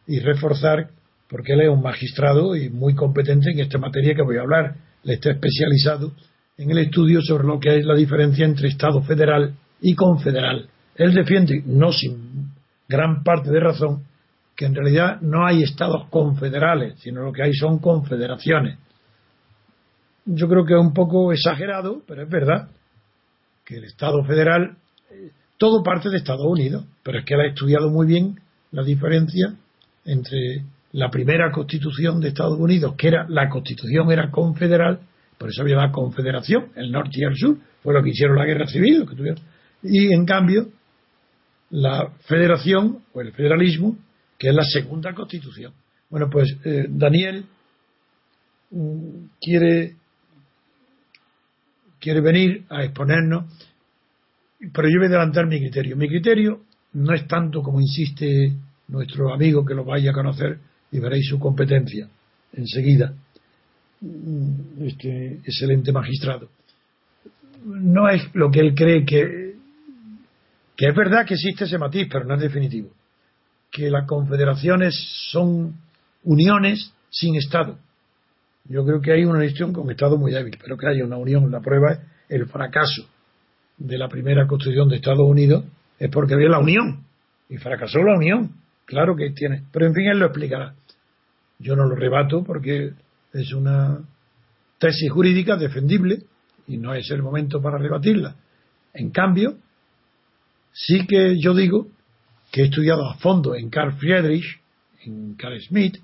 y 0.05 0.19
reforzar, 0.19 0.91
porque 1.27 1.53
él 1.53 1.61
es 1.61 1.69
un 1.69 1.81
magistrado 1.81 2.55
y 2.55 2.69
muy 2.69 2.93
competente 2.93 3.49
en 3.49 3.59
esta 3.59 3.79
materia 3.79 4.13
que 4.13 4.21
voy 4.21 4.37
a 4.37 4.41
hablar. 4.41 4.75
Le 5.01 5.15
está 5.15 5.31
especializado 5.31 6.13
en 6.59 6.69
el 6.69 6.77
estudio 6.77 7.21
sobre 7.23 7.47
lo 7.47 7.59
que 7.59 7.79
es 7.79 7.85
la 7.85 7.95
diferencia 7.95 8.45
entre 8.45 8.67
Estado 8.67 9.01
federal 9.01 9.55
y 9.83 9.95
confederal. 9.95 10.69
Él 10.95 11.13
defiende, 11.13 11.61
no 11.65 11.91
sin 11.91 12.51
gran 12.87 13.21
parte 13.23 13.51
de 13.51 13.59
razón, 13.59 14.03
que 14.55 14.65
en 14.65 14.75
realidad 14.75 15.19
no 15.21 15.45
hay 15.45 15.61
estados 15.61 16.07
confederales, 16.09 16.99
sino 16.99 17.23
lo 17.23 17.33
que 17.33 17.43
hay 17.43 17.53
son 17.53 17.79
confederaciones. 17.79 18.79
Yo 20.25 20.47
creo 20.47 20.65
que 20.65 20.73
es 20.73 20.79
un 20.79 20.93
poco 20.93 21.33
exagerado, 21.33 22.01
pero 22.07 22.23
es 22.23 22.29
verdad 22.29 22.69
que 23.65 23.75
el 23.75 23.83
Estado 23.83 24.23
federal, 24.23 24.77
eh, 25.11 25.31
todo 25.57 25.83
parte 25.83 26.09
de 26.09 26.17
Estados 26.17 26.45
Unidos, 26.45 26.85
pero 27.03 27.19
es 27.19 27.25
que 27.25 27.33
él 27.33 27.41
ha 27.41 27.47
estudiado 27.47 27.89
muy 27.89 28.07
bien 28.07 28.39
la 28.71 28.83
diferencia 28.83 29.53
entre 30.05 30.63
la 30.93 31.09
primera 31.09 31.51
constitución 31.51 32.21
de 32.21 32.29
Estados 32.29 32.57
Unidos, 32.57 32.95
que 32.97 33.09
era 33.09 33.25
la 33.27 33.49
constitución 33.49 34.11
era 34.11 34.31
confederal, 34.31 34.99
por 35.37 35.49
eso 35.49 35.61
había 35.61 35.75
la 35.75 35.91
confederación, 35.91 36.67
el 36.75 36.91
norte 36.91 37.11
y 37.15 37.23
el 37.23 37.35
sur, 37.35 37.57
fue 37.81 37.93
lo 37.93 38.01
que 38.01 38.11
hicieron 38.11 38.37
la 38.37 38.45
guerra 38.45 38.67
civil, 38.67 39.05
que 39.09 39.15
tuvieron. 39.15 39.43
Y 39.83 40.13
en 40.13 40.25
cambio 40.25 40.69
la 41.69 42.11
federación 42.25 43.03
o 43.13 43.21
el 43.21 43.31
federalismo, 43.33 43.97
que 44.37 44.49
es 44.49 44.55
la 44.55 44.63
segunda 44.63 45.13
constitución. 45.13 45.73
Bueno, 46.09 46.29
pues 46.29 46.55
eh, 46.63 46.85
Daniel 46.89 47.45
mm, 48.71 49.25
quiere 49.41 49.95
quiere 51.99 52.19
venir 52.19 52.65
a 52.69 52.83
exponernos, 52.83 53.45
pero 54.73 54.89
yo 54.89 54.99
voy 54.99 55.05
a 55.05 55.09
adelantar 55.09 55.47
mi 55.47 55.57
criterio. 55.57 55.95
Mi 55.95 56.09
criterio 56.09 56.61
no 56.93 57.13
es 57.13 57.25
tanto 57.27 57.61
como 57.63 57.79
insiste 57.79 58.53
nuestro 58.89 59.33
amigo 59.33 59.65
que 59.65 59.73
lo 59.73 59.85
vaya 59.85 60.11
a 60.11 60.13
conocer 60.13 60.59
y 60.91 60.99
veréis 60.99 61.27
su 61.27 61.39
competencia 61.39 62.09
enseguida. 62.51 63.13
Mm, 64.01 64.85
este 64.85 65.39
excelente 65.45 65.91
magistrado. 65.93 66.49
No 67.65 68.09
es 68.09 68.23
lo 68.33 68.51
que 68.51 68.59
él 68.59 68.75
cree 68.75 69.05
que, 69.05 69.42
que 70.75 70.87
es 70.87 70.95
verdad 70.95 71.25
que 71.25 71.35
existe 71.35 71.65
ese 71.65 71.77
matiz, 71.77 72.07
pero 72.11 72.25
no 72.25 72.35
es 72.35 72.41
definitivo. 72.41 72.89
Que 73.71 73.89
las 73.89 74.07
confederaciones 74.07 74.95
son 75.31 75.75
uniones 76.23 76.93
sin 77.09 77.35
Estado. 77.35 77.77
Yo 78.65 78.85
creo 78.85 79.01
que 79.01 79.11
hay 79.11 79.25
una 79.25 79.39
elección 79.39 79.73
con 79.73 79.89
Estado 79.91 80.17
muy 80.17 80.31
débil, 80.31 80.57
pero 80.61 80.77
que 80.77 80.87
haya 80.87 81.05
una 81.05 81.17
unión. 81.17 81.51
La 81.51 81.59
prueba 81.59 81.93
es 81.93 81.99
el 82.29 82.45
fracaso 82.47 83.07
de 83.77 83.97
la 83.97 84.07
primera 84.07 84.47
constitución 84.47 84.89
de 84.89 84.95
Estados 84.95 85.27
Unidos, 85.27 85.65
es 85.99 86.09
porque 86.09 86.33
había 86.33 86.49
la 86.49 86.59
unión. 86.59 87.03
Y 87.49 87.57
fracasó 87.57 87.99
la 87.99 88.15
unión. 88.15 88.55
Claro 88.85 89.15
que 89.15 89.31
tiene. 89.31 89.63
Pero 89.71 89.87
en 89.87 89.93
fin, 89.93 90.07
él 90.07 90.19
lo 90.19 90.25
explicará. 90.25 90.73
Yo 91.59 91.75
no 91.75 91.85
lo 91.85 91.95
rebato 91.95 92.43
porque 92.43 92.93
es 93.33 93.53
una 93.53 93.99
tesis 94.79 95.11
jurídica 95.11 95.55
defendible 95.55 96.23
y 96.67 96.77
no 96.77 96.93
es 96.93 97.09
el 97.11 97.21
momento 97.21 97.61
para 97.61 97.77
rebatirla. 97.77 98.35
En 98.93 99.11
cambio, 99.11 99.57
sí 100.73 101.05
que 101.07 101.39
yo 101.39 101.53
digo 101.53 101.87
que 102.51 102.61
he 102.61 102.65
estudiado 102.65 103.09
a 103.09 103.15
fondo 103.15 103.55
en 103.55 103.69
Carl 103.69 103.93
Friedrich, 103.93 104.59
en 105.05 105.35
Carl 105.35 105.59
Smith, 105.61 105.97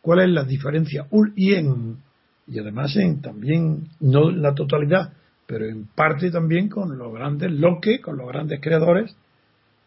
cuál 0.00 0.20
es 0.20 0.28
la 0.30 0.44
diferencia 0.44 1.06
y 1.36 1.54
en 1.54 1.98
y 2.46 2.58
además 2.58 2.96
en 2.96 3.20
también 3.20 3.88
no 4.00 4.30
la 4.30 4.54
totalidad 4.54 5.12
pero 5.46 5.66
en 5.66 5.86
parte 5.86 6.30
también 6.30 6.68
con 6.68 6.96
los 6.96 7.12
grandes 7.12 7.52
Locke 7.52 8.00
con 8.00 8.16
los 8.16 8.26
grandes 8.26 8.60
creadores 8.60 9.14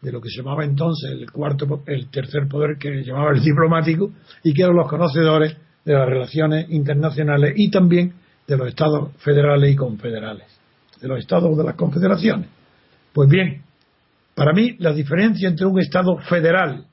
de 0.00 0.12
lo 0.12 0.20
que 0.20 0.30
se 0.30 0.38
llamaba 0.38 0.64
entonces 0.64 1.10
el 1.10 1.30
cuarto 1.30 1.82
el 1.86 2.08
tercer 2.08 2.48
poder 2.48 2.78
que 2.78 3.02
llamaba 3.02 3.32
el 3.32 3.42
diplomático 3.42 4.12
y 4.42 4.54
que 4.54 4.62
eran 4.62 4.76
los 4.76 4.88
conocedores 4.88 5.56
de 5.84 5.92
las 5.92 6.08
relaciones 6.08 6.70
internacionales 6.70 7.54
y 7.56 7.70
también 7.70 8.14
de 8.46 8.56
los 8.56 8.68
estados 8.68 9.10
federales 9.18 9.72
y 9.72 9.76
confederales 9.76 10.46
de 11.00 11.08
los 11.08 11.18
estados 11.18 11.54
de 11.56 11.64
las 11.64 11.74
confederaciones. 11.74 12.48
Pues 13.12 13.28
bien 13.28 13.62
para 14.34 14.52
mí 14.52 14.76
la 14.78 14.92
diferencia 14.92 15.48
entre 15.48 15.66
un 15.66 15.78
estado 15.80 16.18
federal 16.18 16.86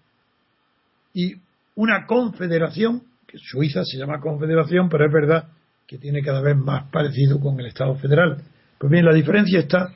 y 1.13 1.35
una 1.75 2.05
confederación 2.05 3.03
Suiza 3.37 3.83
se 3.85 3.97
llama 3.97 4.19
confederación, 4.19 4.89
pero 4.89 5.05
es 5.05 5.11
verdad 5.11 5.47
que 5.87 5.97
tiene 5.97 6.21
cada 6.21 6.41
vez 6.41 6.55
más 6.55 6.89
parecido 6.91 7.39
con 7.39 7.59
el 7.59 7.67
Estado 7.67 7.95
federal. 7.95 8.41
Pues 8.77 8.91
bien, 8.91 9.05
la 9.05 9.13
diferencia 9.13 9.59
está, 9.59 9.93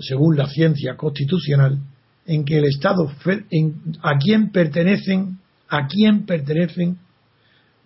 según 0.00 0.36
la 0.36 0.46
ciencia 0.46 0.96
constitucional, 0.96 1.78
en 2.26 2.44
que 2.44 2.58
el 2.58 2.64
Estado, 2.64 3.10
a 4.02 4.18
quién 4.18 4.50
pertenecen, 4.50 5.38
a 5.68 5.86
quién 5.86 6.26
pertenecen 6.26 6.98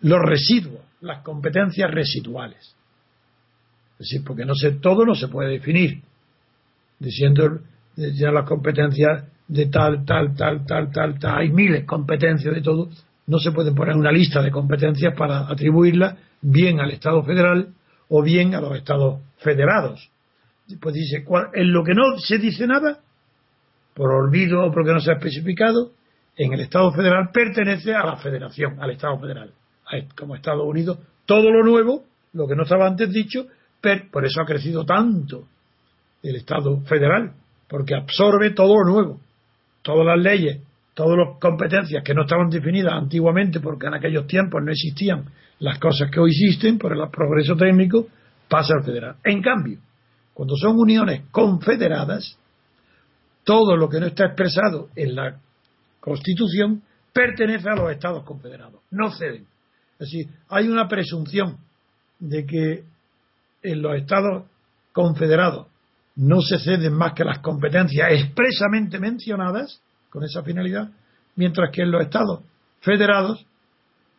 los 0.03 0.19
residuos, 0.21 0.83
las 1.01 1.23
competencias 1.23 1.91
residuales. 1.91 2.75
Es 3.93 4.11
decir, 4.11 4.23
porque 4.25 4.45
no 4.45 4.55
sé, 4.55 4.73
todo 4.73 5.07
no 5.07 5.15
se 5.15 5.29
puede 5.29 5.51
definir, 5.51 6.03
diciendo 6.99 7.61
ya 7.97 8.31
las 8.31 8.49
competencias 8.49 9.25
de 9.49 9.67
tal, 9.67 10.05
tal, 10.05 10.35
tal, 10.35 10.65
tal, 10.67 10.91
tal, 10.91 11.19
tal, 11.19 11.39
hay 11.39 11.51
miles 11.51 11.81
de 11.81 11.87
competencias 11.87 12.55
de 12.55 12.63
todo, 12.63 12.89
no 13.27 13.39
se 13.39 13.53
puede 13.53 13.73
poner 13.73 13.97
una 13.97 14.13
lista 14.13 14.43
de 14.43 14.51
competencias 14.51 15.15
para 15.17 15.49
atribuirlas 15.49 16.17
bien 16.41 16.81
al 16.81 16.91
Estado 16.91 17.23
federal 17.23 17.69
o 18.09 18.23
bien 18.23 18.55
a 18.55 18.61
los 18.61 18.77
Estados 18.77 19.21
federados. 19.39 20.11
Pues 20.81 20.95
dice, 20.95 21.25
en 21.55 21.73
lo 21.73 21.85
que 21.85 21.95
no 21.95 22.19
se 22.19 22.39
dice 22.39 22.67
nada, 22.67 22.99
por 23.95 24.11
olvido 24.11 24.65
o 24.65 24.73
porque 24.73 24.93
no 24.93 25.01
se 25.01 25.11
ha 25.11 25.15
especificado, 25.15 25.93
en 26.37 26.53
el 26.53 26.61
Estado 26.61 26.91
federal 26.93 27.31
pertenece 27.33 27.95
a 27.95 28.05
la 28.05 28.17
federación, 28.17 28.81
al 28.81 28.91
Estado 28.91 29.19
federal, 29.21 29.53
como 30.17 30.35
Estados 30.35 30.67
Unidos. 30.67 30.99
Todo 31.27 31.51
lo 31.51 31.63
nuevo, 31.65 32.05
lo 32.33 32.47
que 32.47 32.57
no 32.57 32.65
estaba 32.65 32.87
antes 32.87 33.11
dicho, 33.11 33.47
por 34.11 34.25
eso 34.25 34.41
ha 34.41 34.47
crecido 34.47 34.85
tanto 34.85 35.47
el 36.23 36.37
Estado 36.37 36.81
federal, 36.83 37.33
porque 37.69 37.95
absorbe 37.95 38.51
todo 38.51 38.75
lo 38.83 38.93
nuevo, 38.93 39.21
todas 39.83 40.07
las 40.07 40.19
leyes, 40.19 40.61
todas 40.95 41.19
las 41.19 41.39
competencias 41.39 42.03
que 42.05 42.15
no 42.15 42.23
estaban 42.23 42.49
definidas 42.51 42.93
antiguamente, 42.95 43.61
porque 43.61 43.87
en 43.87 43.95
aquellos 43.95 44.27
tiempos 44.27 44.63
no 44.63 44.71
existían 44.71 45.25
las 45.59 45.79
cosas 45.79 46.11
que 46.11 46.21
hoy 46.21 46.31
existen 46.31 46.79
por 46.79 46.93
el 46.93 47.09
progreso 47.11 47.57
técnico, 47.57 48.07
pasa 48.49 48.75
al 48.77 48.85
federal. 48.85 49.17
En 49.25 49.43
cambio, 49.43 49.79
cuando 50.33 50.57
son 50.57 50.79
uniones 50.79 51.23
confederadas, 51.31 52.39
todo 53.45 53.77
lo 53.77 53.89
que 53.89 54.01
no 54.01 54.07
está 54.07 54.27
expresado 54.27 54.89
en 54.97 55.15
la 55.15 55.37
Constitución 56.01 56.83
pertenece 57.13 57.69
a 57.69 57.77
los 57.77 57.91
Estados 57.91 58.25
confederados, 58.25 58.83
no 58.91 59.11
ceden. 59.11 59.47
Es 59.99 60.11
decir, 60.11 60.27
hay 60.49 60.69
una 60.69 60.89
presunción 60.89 61.59
de 62.19 62.45
que 62.45 62.85
en 63.63 63.83
los 63.83 63.97
Estados 63.97 64.45
confederados 64.93 65.69
no 66.17 66.41
se 66.41 66.59
ceden 66.59 66.93
más 66.93 67.13
que 67.13 67.25
las 67.25 67.41
competencias 67.41 68.13
expresamente 68.13 68.99
mencionadas 68.99 69.81
con 70.11 70.23
esa 70.25 70.43
finalidad, 70.43 70.91
mientras 71.37 71.71
que 71.73 71.83
en 71.83 71.91
los 71.91 72.03
Estados 72.03 72.41
federados 72.81 73.45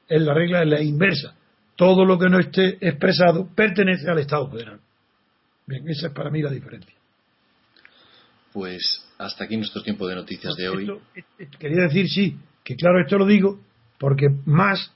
en 0.09 0.25
la 0.25 0.33
regla 0.33 0.61
es 0.61 0.67
la 0.67 0.81
inversa. 0.81 1.35
Todo 1.75 2.05
lo 2.05 2.17
que 2.17 2.29
no 2.29 2.39
esté 2.39 2.77
expresado 2.81 3.47
pertenece 3.53 4.09
al 4.09 4.19
Estado 4.19 4.49
federal. 4.49 4.79
Bien, 5.67 5.87
esa 5.89 6.07
es 6.07 6.13
para 6.13 6.29
mí 6.29 6.41
la 6.41 6.51
diferencia. 6.51 6.93
Pues 8.53 9.05
hasta 9.17 9.43
aquí 9.43 9.57
nuestro 9.57 9.81
tiempo 9.81 10.07
de 10.07 10.15
noticias 10.15 10.55
de 10.55 10.69
hoy. 10.69 11.01
Quería 11.59 11.83
decir, 11.83 12.07
sí, 12.07 12.37
que 12.63 12.75
claro, 12.75 13.01
esto 13.01 13.17
lo 13.17 13.25
digo 13.25 13.59
porque 13.97 14.27
más 14.45 14.91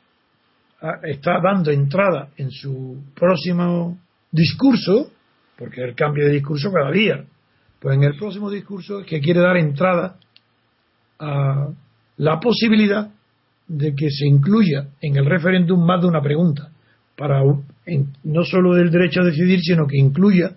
ah, 0.81 0.99
está 1.03 1.39
dando 1.41 1.71
entrada 1.71 2.29
en 2.37 2.51
su 2.51 3.03
próximo 3.15 3.97
discurso, 4.31 5.11
porque 5.59 5.83
el 5.83 5.93
cambio 5.93 6.25
de 6.25 6.31
discurso 6.31 6.71
cada 6.71 6.89
día, 6.89 7.25
pues 7.81 7.97
en 7.97 8.03
el 8.03 8.15
próximo 8.15 8.49
discurso 8.49 9.01
es 9.01 9.05
que 9.05 9.19
quiere 9.19 9.41
dar 9.41 9.57
entrada 9.57 10.15
a 11.19 11.67
la 12.15 12.39
posibilidad 12.39 13.11
de 13.67 13.93
que 13.93 14.09
se 14.09 14.25
incluya 14.25 14.87
en 15.01 15.17
el 15.17 15.25
referéndum 15.25 15.85
más 15.85 16.01
de 16.01 16.07
una 16.07 16.21
pregunta, 16.21 16.71
para 17.17 17.43
no 18.23 18.43
solo 18.45 18.73
del 18.73 18.89
derecho 18.89 19.19
a 19.19 19.25
decidir, 19.25 19.59
sino 19.59 19.85
que 19.85 19.97
incluya, 19.97 20.55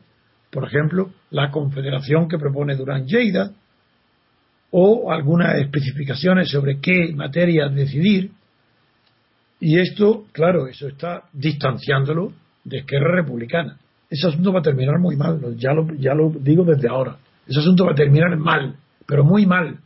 por 0.50 0.64
ejemplo, 0.68 1.10
la 1.30 1.50
confederación 1.50 2.28
que 2.28 2.38
propone 2.38 2.76
Durán 2.76 3.04
Lleida, 3.04 3.50
o 4.70 5.10
algunas 5.12 5.56
especificaciones 5.56 6.48
sobre 6.48 6.78
qué 6.78 7.12
materia 7.14 7.68
decidir. 7.68 8.30
Y 9.58 9.78
esto, 9.80 10.26
claro, 10.32 10.68
eso 10.68 10.86
está 10.86 11.24
distanciándolo 11.32 12.32
de 12.64 12.78
Esquerra 12.78 13.16
Republicana. 13.16 13.81
Ese 14.12 14.28
asunto 14.28 14.52
va 14.52 14.58
a 14.58 14.62
terminar 14.62 14.98
muy 14.98 15.16
mal, 15.16 15.40
ya 15.56 15.72
lo, 15.72 15.86
ya 15.94 16.12
lo 16.12 16.28
digo 16.28 16.64
desde 16.64 16.86
ahora. 16.86 17.16
Ese 17.46 17.60
asunto 17.60 17.86
va 17.86 17.92
a 17.92 17.94
terminar 17.94 18.36
mal, 18.36 18.76
pero 19.06 19.24
muy 19.24 19.46
mal. 19.46 19.78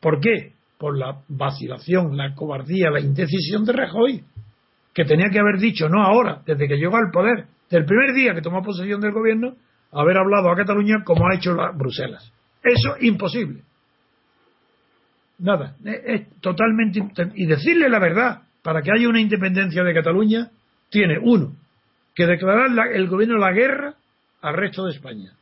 ¿Por 0.00 0.18
qué? 0.18 0.54
Por 0.76 0.98
la 0.98 1.20
vacilación, 1.28 2.16
la 2.16 2.34
cobardía, 2.34 2.90
la 2.90 2.98
indecisión 2.98 3.64
de 3.64 3.74
Rajoy, 3.74 4.24
que 4.92 5.04
tenía 5.04 5.30
que 5.30 5.38
haber 5.38 5.60
dicho, 5.60 5.88
no 5.88 6.02
ahora, 6.02 6.42
desde 6.44 6.66
que 6.66 6.76
llegó 6.76 6.96
al 6.96 7.12
poder, 7.12 7.46
del 7.70 7.84
primer 7.84 8.12
día 8.12 8.34
que 8.34 8.42
tomó 8.42 8.60
posesión 8.60 9.00
del 9.00 9.12
gobierno, 9.12 9.54
haber 9.92 10.18
hablado 10.18 10.50
a 10.50 10.56
Cataluña 10.56 11.04
como 11.04 11.24
ha 11.28 11.36
hecho 11.36 11.54
Bruselas. 11.76 12.28
Eso 12.60 12.96
imposible. 13.02 13.62
Nada, 15.38 15.76
es 15.84 16.28
totalmente. 16.40 17.00
Y 17.36 17.46
decirle 17.46 17.88
la 17.88 18.00
verdad, 18.00 18.42
para 18.62 18.82
que 18.82 18.90
haya 18.90 19.08
una 19.08 19.20
independencia 19.20 19.84
de 19.84 19.94
Cataluña, 19.94 20.50
tiene 20.90 21.20
uno, 21.22 21.52
que 22.14 22.26
declarar 22.26 22.70
el 22.94 23.08
gobierno 23.08 23.38
la 23.38 23.52
guerra 23.52 23.94
al 24.42 24.54
resto 24.54 24.84
de 24.84 24.92
España. 24.92 25.32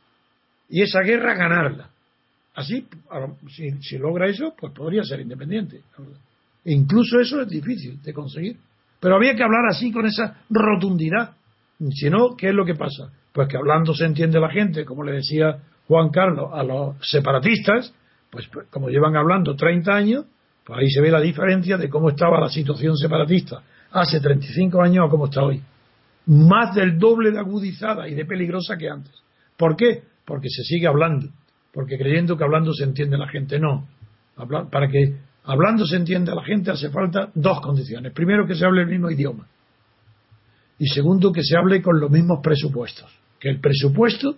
Y 0.69 0.81
esa 0.81 1.01
guerra 1.01 1.35
ganarla. 1.35 1.89
Así, 2.55 2.85
si, 3.81 3.97
logra 3.97 4.27
eso, 4.27 4.53
pues 4.57 4.73
podría 4.73 5.03
ser 5.03 5.19
independiente. 5.21 5.81
E 6.63 6.73
incluso 6.73 7.19
eso 7.19 7.41
es 7.41 7.49
difícil 7.49 8.01
de 8.01 8.13
conseguir. 8.13 8.57
Pero 8.99 9.15
había 9.15 9.35
que 9.35 9.43
hablar 9.43 9.65
así, 9.69 9.91
con 9.91 10.05
esa 10.05 10.37
rotundidad. 10.49 11.31
Si 11.91 12.09
no, 12.09 12.35
¿qué 12.37 12.49
es 12.49 12.53
lo 12.53 12.65
que 12.65 12.75
pasa? 12.75 13.11
Pues 13.33 13.47
que 13.47 13.57
hablando 13.57 13.93
se 13.93 14.05
entiende 14.05 14.39
la 14.39 14.49
gente, 14.49 14.85
como 14.85 15.03
le 15.03 15.13
decía 15.13 15.57
Juan 15.87 16.09
Carlos 16.09 16.51
a 16.53 16.63
los 16.63 16.95
separatistas, 17.01 17.93
pues, 18.29 18.47
pues 18.47 18.67
como 18.69 18.89
llevan 18.89 19.15
hablando 19.15 19.55
30 19.55 19.93
años, 19.93 20.25
pues 20.63 20.79
ahí 20.79 20.89
se 20.89 21.01
ve 21.01 21.09
la 21.09 21.19
diferencia 21.19 21.77
de 21.77 21.89
cómo 21.89 22.09
estaba 22.09 22.39
la 22.39 22.49
situación 22.49 22.95
separatista 22.95 23.63
hace 23.91 24.21
35 24.21 24.81
años 24.81 25.07
a 25.07 25.09
cómo 25.09 25.25
está 25.25 25.43
hoy 25.43 25.61
más 26.31 26.73
del 26.73 26.97
doble 26.97 27.31
de 27.31 27.39
agudizada 27.39 28.07
y 28.07 28.15
de 28.15 28.23
peligrosa 28.23 28.77
que 28.77 28.89
antes. 28.89 29.13
¿Por 29.57 29.75
qué? 29.75 30.03
Porque 30.25 30.47
se 30.49 30.63
sigue 30.63 30.87
hablando, 30.87 31.27
porque 31.73 31.97
creyendo 31.97 32.37
que 32.37 32.43
hablando 32.45 32.73
se 32.73 32.85
entiende 32.85 33.17
la 33.17 33.27
gente. 33.27 33.59
No. 33.59 33.85
Para 34.71 34.87
que 34.87 35.17
hablando 35.43 35.85
se 35.85 35.97
entienda 35.97 36.33
la 36.33 36.43
gente 36.45 36.71
hace 36.71 36.89
falta 36.89 37.29
dos 37.35 37.59
condiciones. 37.59 38.13
Primero, 38.13 38.47
que 38.47 38.55
se 38.55 38.65
hable 38.65 38.83
el 38.83 38.87
mismo 38.87 39.11
idioma. 39.11 39.45
Y 40.79 40.87
segundo, 40.87 41.33
que 41.33 41.43
se 41.43 41.57
hable 41.57 41.81
con 41.81 41.99
los 41.99 42.09
mismos 42.09 42.39
presupuestos. 42.41 43.11
Que 43.37 43.49
el 43.49 43.59
presupuesto, 43.59 44.37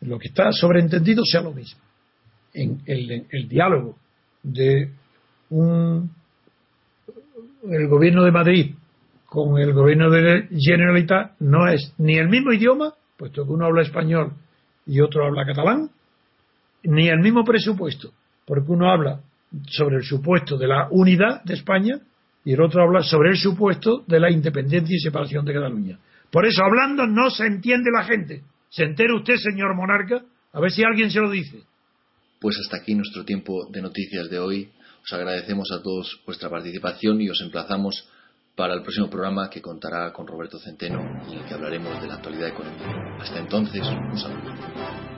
lo 0.00 0.18
que 0.18 0.28
está 0.28 0.52
sobreentendido, 0.52 1.22
sea 1.22 1.42
lo 1.42 1.52
mismo. 1.52 1.80
En 2.54 2.80
el, 2.86 3.26
el 3.30 3.48
diálogo 3.48 3.98
de 4.42 4.90
un, 5.50 6.10
el 7.68 7.88
gobierno 7.88 8.24
de 8.24 8.30
Madrid 8.30 8.74
con 9.34 9.58
el 9.58 9.72
gobierno 9.72 10.10
de 10.10 10.46
Generalitat 10.56 11.32
no 11.40 11.66
es 11.66 11.92
ni 11.98 12.16
el 12.18 12.28
mismo 12.28 12.52
idioma, 12.52 12.94
puesto 13.16 13.44
que 13.44 13.50
uno 13.50 13.66
habla 13.66 13.82
español 13.82 14.34
y 14.86 15.00
otro 15.00 15.26
habla 15.26 15.44
catalán, 15.44 15.90
ni 16.84 17.08
el 17.08 17.18
mismo 17.18 17.42
presupuesto, 17.42 18.12
porque 18.46 18.70
uno 18.70 18.92
habla 18.92 19.22
sobre 19.66 19.96
el 19.96 20.04
supuesto 20.04 20.56
de 20.56 20.68
la 20.68 20.86
unidad 20.88 21.42
de 21.42 21.54
España 21.54 21.98
y 22.44 22.52
el 22.52 22.60
otro 22.60 22.84
habla 22.84 23.02
sobre 23.02 23.30
el 23.30 23.36
supuesto 23.36 24.04
de 24.06 24.20
la 24.20 24.30
independencia 24.30 24.94
y 24.94 25.00
separación 25.00 25.44
de 25.44 25.54
Cataluña. 25.54 25.98
Por 26.30 26.46
eso, 26.46 26.62
hablando 26.62 27.04
no 27.04 27.28
se 27.28 27.46
entiende 27.46 27.90
la 27.90 28.04
gente. 28.04 28.44
¿Se 28.68 28.84
entera 28.84 29.16
usted, 29.16 29.34
señor 29.34 29.74
monarca? 29.74 30.22
A 30.52 30.60
ver 30.60 30.70
si 30.70 30.84
alguien 30.84 31.10
se 31.10 31.18
lo 31.18 31.28
dice. 31.28 31.58
Pues 32.40 32.56
hasta 32.60 32.76
aquí 32.76 32.94
nuestro 32.94 33.24
tiempo 33.24 33.68
de 33.68 33.82
noticias 33.82 34.30
de 34.30 34.38
hoy. 34.38 34.70
Os 35.02 35.12
agradecemos 35.12 35.72
a 35.72 35.82
todos 35.82 36.22
vuestra 36.24 36.48
participación 36.48 37.20
y 37.20 37.28
os 37.28 37.40
emplazamos 37.40 38.08
para 38.56 38.74
el 38.74 38.82
próximo 38.82 39.08
programa 39.08 39.50
que 39.50 39.60
contará 39.60 40.12
con 40.12 40.26
Roberto 40.26 40.58
Centeno 40.58 41.00
y 41.28 41.32
en 41.32 41.38
el 41.40 41.44
que 41.44 41.54
hablaremos 41.54 42.00
de 42.00 42.08
la 42.08 42.14
actualidad 42.14 42.48
económica. 42.48 43.16
Hasta 43.20 43.38
entonces, 43.38 43.82
un 43.82 44.18
saludo. 44.18 45.13